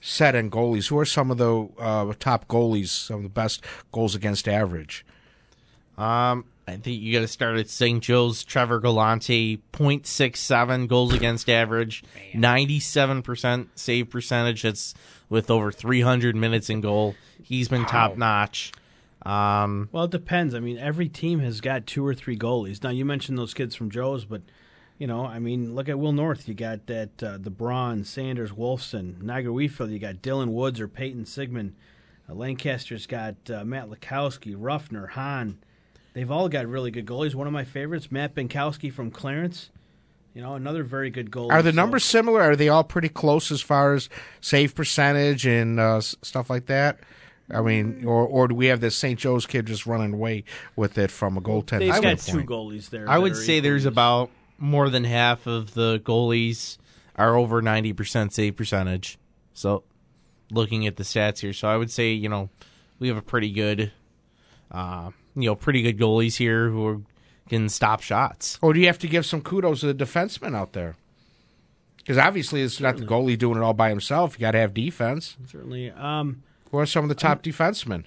set 0.00 0.34
in 0.34 0.50
goalies. 0.50 0.88
Who 0.88 0.98
are 0.98 1.04
some 1.04 1.30
of 1.30 1.38
the 1.38 1.68
uh, 1.78 2.12
top 2.18 2.48
goalies? 2.48 2.88
Some 2.88 3.16
of 3.16 3.22
the 3.22 3.28
best 3.28 3.64
goals 3.92 4.14
against 4.14 4.48
average. 4.48 5.04
Um, 5.98 6.46
I 6.70 6.76
think 6.76 7.00
you 7.02 7.12
got 7.12 7.20
to 7.20 7.28
start 7.28 7.56
at 7.58 7.68
St. 7.68 8.02
Joe's. 8.02 8.44
Trevor 8.44 8.80
Galante, 8.80 9.58
0.67 9.72 10.88
goals 10.88 11.12
against 11.12 11.50
average, 11.50 12.02
97% 12.34 13.68
save 13.74 14.10
percentage. 14.10 14.62
That's 14.62 14.94
with 15.28 15.50
over 15.50 15.72
300 15.72 16.36
minutes 16.36 16.70
in 16.70 16.80
goal. 16.80 17.14
He's 17.42 17.68
been 17.68 17.84
top 17.86 18.16
notch. 18.16 18.72
Um, 19.22 19.88
Well, 19.92 20.04
it 20.04 20.10
depends. 20.10 20.54
I 20.54 20.60
mean, 20.60 20.78
every 20.78 21.08
team 21.08 21.40
has 21.40 21.60
got 21.60 21.86
two 21.86 22.06
or 22.06 22.14
three 22.14 22.36
goalies. 22.36 22.82
Now, 22.82 22.90
you 22.90 23.04
mentioned 23.04 23.38
those 23.38 23.54
kids 23.54 23.74
from 23.74 23.90
Joe's, 23.90 24.24
but 24.24 24.42
you 24.98 25.06
know, 25.06 25.24
I 25.24 25.38
mean, 25.38 25.74
look 25.74 25.88
at 25.88 25.98
Will 25.98 26.12
North. 26.12 26.46
You 26.46 26.54
got 26.54 26.86
that 26.86 27.22
uh, 27.22 27.38
the 27.38 27.50
Braun, 27.50 28.04
Sanders, 28.04 28.52
Wolfson, 28.52 29.22
Niagara 29.22 29.52
Wheatfield. 29.52 29.90
You 29.90 29.98
got 29.98 30.16
Dylan 30.16 30.48
Woods 30.48 30.80
or 30.80 30.88
Peyton 30.88 31.24
Sigmund. 31.24 31.74
Uh, 32.28 32.34
Lancaster's 32.34 33.06
got 33.06 33.34
uh, 33.50 33.64
Matt 33.64 33.88
Lukowski, 33.88 34.54
Ruffner, 34.56 35.08
Hahn. 35.10 35.58
They've 36.20 36.30
all 36.30 36.50
got 36.50 36.66
really 36.66 36.90
good 36.90 37.06
goalies. 37.06 37.34
One 37.34 37.46
of 37.46 37.52
my 37.54 37.64
favorites, 37.64 38.12
Matt 38.12 38.34
Binkowski 38.34 38.92
from 38.92 39.10
Clarence. 39.10 39.70
You 40.34 40.42
know, 40.42 40.54
another 40.54 40.84
very 40.84 41.08
good 41.08 41.30
goalie. 41.30 41.50
Are 41.50 41.62
the 41.62 41.70
So- 41.72 41.76
numbers 41.76 42.04
similar? 42.04 42.42
Are 42.42 42.56
they 42.56 42.68
all 42.68 42.84
pretty 42.84 43.08
close 43.08 43.50
as 43.50 43.62
far 43.62 43.94
as 43.94 44.10
save 44.42 44.74
percentage 44.74 45.46
and 45.46 45.80
uh, 45.80 45.96
s- 45.96 46.14
stuff 46.20 46.50
like 46.50 46.66
that? 46.66 46.98
I 47.50 47.62
mean, 47.62 48.04
or 48.04 48.26
or 48.26 48.48
do 48.48 48.54
we 48.54 48.66
have 48.66 48.80
this 48.82 48.94
St. 48.96 49.18
Joe's 49.18 49.46
kid 49.46 49.64
just 49.64 49.86
running 49.86 50.12
away 50.12 50.44
with 50.76 50.98
it 50.98 51.10
from 51.10 51.38
a 51.38 51.40
goaltender 51.40 51.78
They've 51.90 52.02
got 52.02 52.18
two 52.18 52.44
goalies 52.44 52.90
there. 52.90 53.08
I 53.08 53.16
would 53.16 53.32
are 53.32 53.34
say 53.36 53.60
there's 53.60 53.84
equally- 53.86 53.94
about 53.94 54.30
more 54.58 54.90
than 54.90 55.04
half 55.04 55.46
of 55.46 55.72
the 55.72 56.00
goalies 56.04 56.76
are 57.16 57.34
over 57.34 57.62
90% 57.62 58.34
save 58.34 58.56
percentage. 58.56 59.16
So, 59.54 59.84
looking 60.52 60.86
at 60.86 60.96
the 60.96 61.02
stats 61.02 61.38
here, 61.38 61.54
so 61.54 61.66
I 61.66 61.78
would 61.78 61.90
say, 61.90 62.12
you 62.12 62.28
know, 62.28 62.50
we 62.98 63.08
have 63.08 63.16
a 63.16 63.22
pretty 63.22 63.50
good, 63.52 63.90
uh, 64.70 65.12
you 65.34 65.46
know, 65.46 65.54
pretty 65.54 65.82
good 65.82 65.98
goalies 65.98 66.36
here 66.36 66.68
who 66.70 66.86
are, 66.86 67.00
can 67.48 67.68
stop 67.68 68.00
shots. 68.02 68.58
Or 68.62 68.72
do 68.72 68.80
you 68.80 68.86
have 68.86 68.98
to 69.00 69.08
give 69.08 69.24
some 69.26 69.40
kudos 69.42 69.80
to 69.80 69.92
the 69.92 70.04
defensemen 70.04 70.54
out 70.56 70.72
there? 70.72 70.96
Because 71.98 72.18
obviously 72.18 72.62
it's 72.62 72.80
not 72.80 72.96
the 72.96 73.04
goalie 73.04 73.38
doing 73.38 73.56
it 73.58 73.62
all 73.62 73.74
by 73.74 73.88
himself. 73.90 74.34
You 74.36 74.40
got 74.40 74.52
to 74.52 74.58
have 74.58 74.74
defense. 74.74 75.36
certainly. 75.46 75.90
Um, 75.90 76.42
Who 76.70 76.78
are 76.78 76.86
some 76.86 77.04
of 77.04 77.08
the 77.08 77.14
top 77.14 77.42
defensemen? 77.42 78.04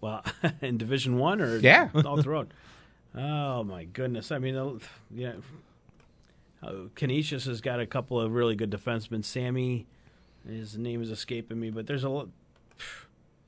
Well, 0.00 0.24
in 0.60 0.76
Division 0.78 1.18
One 1.18 1.40
or 1.40 1.56
Yeah. 1.58 1.90
all 2.04 2.20
throughout. 2.22 2.50
Oh 3.16 3.62
my 3.62 3.84
goodness! 3.84 4.32
I 4.32 4.38
mean, 4.38 4.80
yeah, 5.14 5.34
uh, 6.62 6.72
Canisius 6.96 7.44
has 7.46 7.60
got 7.60 7.78
a 7.78 7.86
couple 7.86 8.20
of 8.20 8.32
really 8.32 8.56
good 8.56 8.70
defensemen. 8.70 9.24
Sammy, 9.24 9.86
his 10.48 10.76
name 10.76 11.00
is 11.00 11.10
escaping 11.10 11.60
me, 11.60 11.70
but 11.70 11.86
there's 11.86 12.02
a 12.02 12.08
lot. 12.08 12.28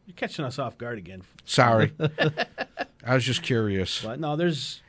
You're 0.07 0.15
catching 0.15 0.45
us 0.45 0.59
off 0.59 0.79
guard 0.79 0.99
again. 0.99 1.23
Sorry, 1.45 1.93
I 3.05 3.15
was 3.15 3.25
just 3.25 3.43
curious. 3.43 4.03
But 4.03 4.21
no, 4.21 4.37
there's 4.37 4.81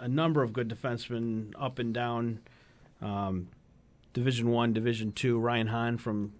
a 0.00 0.08
number 0.08 0.42
of 0.42 0.52
good 0.52 0.68
defensemen 0.68 1.52
up 1.58 1.78
and 1.78 1.94
down. 1.94 2.40
Um, 3.00 3.48
Division 4.12 4.50
One, 4.50 4.72
Division 4.72 5.12
Two. 5.12 5.38
Ryan 5.38 5.68
Hahn 5.68 5.96
from 5.98 6.34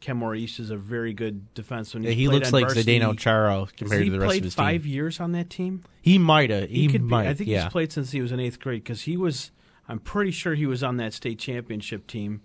Kenmore 0.00 0.34
East 0.34 0.60
is 0.60 0.70
a 0.70 0.76
very 0.76 1.12
good 1.12 1.54
defenseman. 1.54 2.04
Yeah, 2.04 2.10
He's 2.10 2.18
he 2.18 2.28
looks 2.28 2.52
like 2.52 2.66
varsity. 2.66 2.98
Zdeno 2.98 3.18
Chara 3.18 3.66
compared 3.76 4.04
to 4.06 4.10
the 4.10 4.18
rest 4.20 4.28
played 4.28 4.38
of 4.38 4.44
his 4.44 4.54
team. 4.54 4.64
five 4.64 4.86
years 4.86 5.20
on 5.20 5.32
that 5.32 5.50
team? 5.50 5.84
He 6.00 6.16
might 6.18 6.48
have. 6.50 6.70
He, 6.70 6.82
He, 6.82 6.88
could 6.88 7.02
might. 7.02 7.24
be. 7.24 7.28
I 7.28 7.34
think 7.34 7.50
yeah. 7.50 7.64
he's 7.64 7.72
played 7.72 7.92
since 7.92 8.12
he 8.12 8.22
was 8.22 8.32
in 8.32 8.40
eighth 8.40 8.60
grade 8.60 8.82
because 8.82 9.02
he 9.02 9.16
was. 9.16 9.50
I'm 9.90 9.98
pretty 9.98 10.30
sure 10.30 10.54
he 10.54 10.66
was 10.66 10.82
on 10.82 10.96
that 10.98 11.12
state 11.14 11.38
championship 11.38 12.06
team. 12.06 12.42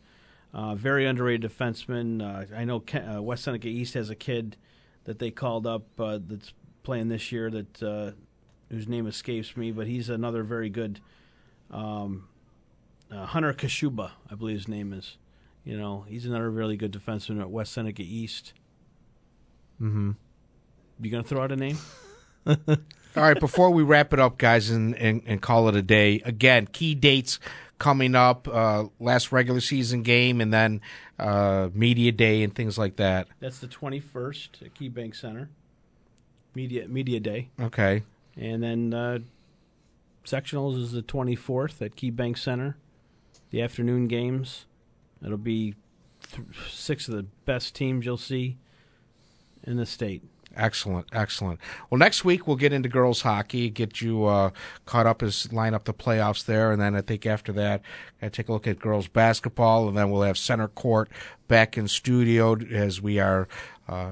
Uh, 0.53 0.75
very 0.75 1.05
underrated 1.05 1.49
defenseman. 1.49 2.21
Uh, 2.21 2.55
I 2.55 2.63
know 2.65 2.79
Ken, 2.79 3.07
uh, 3.17 3.21
West 3.21 3.43
Seneca 3.43 3.67
East 3.67 3.95
has 3.95 4.09
a 4.09 4.15
kid 4.15 4.55
that 5.05 5.19
they 5.19 5.31
called 5.31 5.67
up 5.67 5.83
uh, 5.99 6.19
that's 6.25 6.53
playing 6.83 7.09
this 7.09 7.31
year 7.31 7.49
that 7.49 7.83
uh, 7.83 8.11
whose 8.69 8.87
name 8.87 9.07
escapes 9.07 9.55
me, 9.55 9.71
but 9.71 9.87
he's 9.87 10.09
another 10.09 10.43
very 10.43 10.69
good. 10.69 10.99
Um, 11.71 12.27
uh, 13.11 13.25
Hunter 13.25 13.53
Kashuba, 13.53 14.11
I 14.29 14.35
believe 14.35 14.57
his 14.57 14.67
name 14.67 14.93
is. 14.93 15.17
You 15.63 15.77
know, 15.77 16.05
he's 16.07 16.25
another 16.25 16.49
really 16.49 16.75
good 16.75 16.91
defenseman 16.91 17.39
at 17.39 17.49
West 17.49 17.73
Seneca 17.73 18.01
East. 18.01 18.53
Mm-hmm. 19.81 20.11
You 21.01 21.11
gonna 21.11 21.23
throw 21.23 21.43
out 21.43 21.51
a 21.51 21.55
name? 21.55 21.77
All 22.47 22.57
right, 23.15 23.39
before 23.39 23.69
we 23.69 23.83
wrap 23.83 24.11
it 24.11 24.19
up, 24.19 24.37
guys, 24.37 24.69
and, 24.69 24.95
and, 24.95 25.21
and 25.25 25.41
call 25.41 25.69
it 25.69 25.75
a 25.75 25.81
day, 25.81 26.21
again, 26.25 26.67
key 26.67 26.95
dates 26.95 27.39
coming 27.79 28.15
up 28.15 28.47
uh, 28.47 28.85
last 28.99 29.31
regular 29.31 29.59
season 29.59 30.03
game 30.03 30.39
and 30.41 30.53
then 30.53 30.81
uh, 31.19 31.69
media 31.73 32.11
day 32.11 32.43
and 32.43 32.55
things 32.55 32.77
like 32.77 32.95
that. 32.97 33.27
That's 33.39 33.59
the 33.59 33.67
21st 33.67 34.61
at 34.65 34.73
KeyBank 34.73 35.15
Center. 35.15 35.49
Media 36.55 36.87
Media 36.87 37.19
Day. 37.19 37.49
Okay. 37.59 38.03
And 38.37 38.61
then 38.61 38.93
uh, 38.93 39.19
sectionals 40.25 40.77
is 40.77 40.91
the 40.91 41.01
24th 41.01 41.81
at 41.81 41.95
KeyBank 41.95 42.37
Center. 42.37 42.77
The 43.49 43.61
afternoon 43.61 44.07
games. 44.07 44.65
It'll 45.23 45.37
be 45.37 45.75
th- 46.31 46.47
six 46.69 47.07
of 47.07 47.15
the 47.15 47.23
best 47.45 47.75
teams 47.75 48.05
you'll 48.05 48.17
see 48.17 48.57
in 49.63 49.77
the 49.77 49.85
state. 49.85 50.23
Excellent, 50.55 51.07
excellent. 51.11 51.59
Well, 51.89 51.97
next 51.97 52.23
week 52.23 52.45
we'll 52.45 52.57
get 52.57 52.73
into 52.73 52.87
girls 52.87 53.21
hockey, 53.21 53.71
get 53.71 54.01
you 54.01 54.25
uh, 54.25 54.51
caught 54.85 55.07
up 55.07 55.23
as 55.23 55.51
line 55.51 55.73
up 55.73 55.85
the 55.85 55.95
playoffs 55.95 56.45
there, 56.45 56.71
and 56.71 56.79
then 56.79 56.95
I 56.95 57.01
think 57.01 57.25
after 57.25 57.51
that, 57.53 57.81
I 58.21 58.29
take 58.29 58.49
a 58.49 58.51
look 58.53 58.67
at 58.67 58.79
girls 58.79 59.07
basketball, 59.07 59.87
and 59.87 59.97
then 59.97 60.11
we'll 60.11 60.21
have 60.21 60.37
center 60.37 60.67
court 60.67 61.09
back 61.47 61.75
in 61.75 61.87
studio 61.87 62.55
as 62.71 63.01
we 63.01 63.19
are 63.19 63.47
uh, 63.87 64.11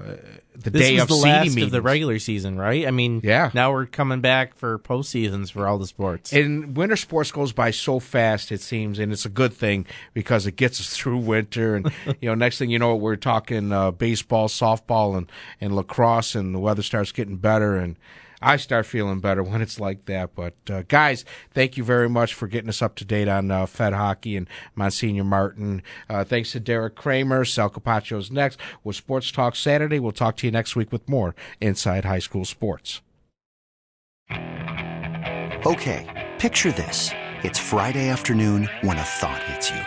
the 0.54 0.70
This 0.70 0.82
day 0.90 0.98
of 0.98 1.08
the 1.08 1.16
last 1.16 1.48
meetings. 1.50 1.64
of 1.64 1.72
the 1.72 1.82
regular 1.82 2.20
season, 2.20 2.58
right? 2.58 2.86
I 2.86 2.92
mean, 2.92 3.22
Yeah. 3.24 3.52
Now 3.54 3.72
we're 3.72 3.86
coming 3.86 4.20
back 4.20 4.56
for 4.56 4.78
postseasons 4.80 5.52
for 5.52 5.66
all 5.68 5.78
the 5.78 5.88
sports. 5.88 6.34
And 6.34 6.76
winter 6.76 6.98
sports 6.98 7.32
goes 7.32 7.54
by 7.54 7.72
so 7.72 8.00
fast, 8.00 8.52
it 8.52 8.60
seems, 8.62 9.00
and 9.00 9.12
it's 9.14 9.26
a 9.26 9.30
good 9.30 9.54
thing 9.54 9.86
because 10.14 10.46
it 10.46 10.58
gets 10.58 10.80
us 10.82 10.90
through 10.98 11.18
winter. 11.20 11.76
And 11.76 11.92
you 12.20 12.28
know, 12.30 12.36
next 12.36 12.58
thing 12.58 12.70
you 12.70 12.80
know, 12.80 12.96
we're 12.96 13.16
talking 13.16 13.72
uh, 13.72 13.92
baseball, 13.92 14.50
softball, 14.50 15.18
and 15.18 15.32
and 15.62 15.76
lacrosse, 15.76 16.36
and 16.36 16.54
the 16.54 16.60
weather 16.60 16.84
starts 16.84 17.12
getting 17.14 17.38
better, 17.38 17.78
and 17.78 17.96
I 18.42 18.58
start 18.58 18.86
feeling 18.86 19.20
better 19.20 19.44
when 19.52 19.62
it's 19.62 19.80
like 19.80 20.06
that. 20.06 20.36
But 20.36 20.56
uh, 20.70 20.84
guys, 20.88 21.26
thank 21.52 21.78
you 21.78 21.84
very 21.84 22.10
much 22.10 22.34
for 22.34 22.48
getting 22.48 22.70
us 22.70 22.82
up 22.82 22.96
to 22.96 23.06
date 23.06 23.28
on 23.28 23.52
uh, 23.52 23.66
Fed 23.66 23.94
hockey 23.94 24.36
and 24.36 24.48
Monsignor 24.76 25.24
Martin. 25.24 25.84
Uh, 26.10 26.24
thanks 26.24 26.52
to 26.54 26.60
Derek 26.60 26.96
Kramer. 26.96 27.46
Sal 27.46 27.70
Capaccio's 27.70 28.32
next 28.32 28.60
with 28.84 28.96
Sports 28.96 29.32
Talk 29.32 29.56
Saturday. 29.56 30.00
We'll 30.00 30.12
talk 30.12 30.38
to 30.38 30.48
you 30.48 30.52
next 30.52 30.76
week 30.76 30.92
with 30.92 31.08
more 31.08 31.36
Inside 31.60 32.06
High 32.06 32.20
School 32.20 32.46
Sports. 32.46 33.02
Okay, 35.66 36.32
picture 36.39 36.72
this. 36.72 37.12
It's 37.44 37.60
Friday 37.60 38.10
afternoon 38.10 38.70
when 38.82 38.98
a 38.98 39.04
thought 39.04 39.44
hits 39.44 39.70
you. 39.70 39.82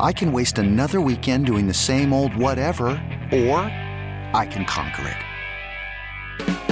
I 0.00 0.12
can 0.12 0.32
waste 0.32 0.58
another 0.58 1.00
weekend 1.00 1.46
doing 1.46 1.66
the 1.66 1.74
same 1.74 2.12
old 2.12 2.36
whatever, 2.36 2.88
or 3.32 3.58
I 4.34 4.46
can 4.50 4.64
conquer 4.64 5.08
it. 5.08 6.71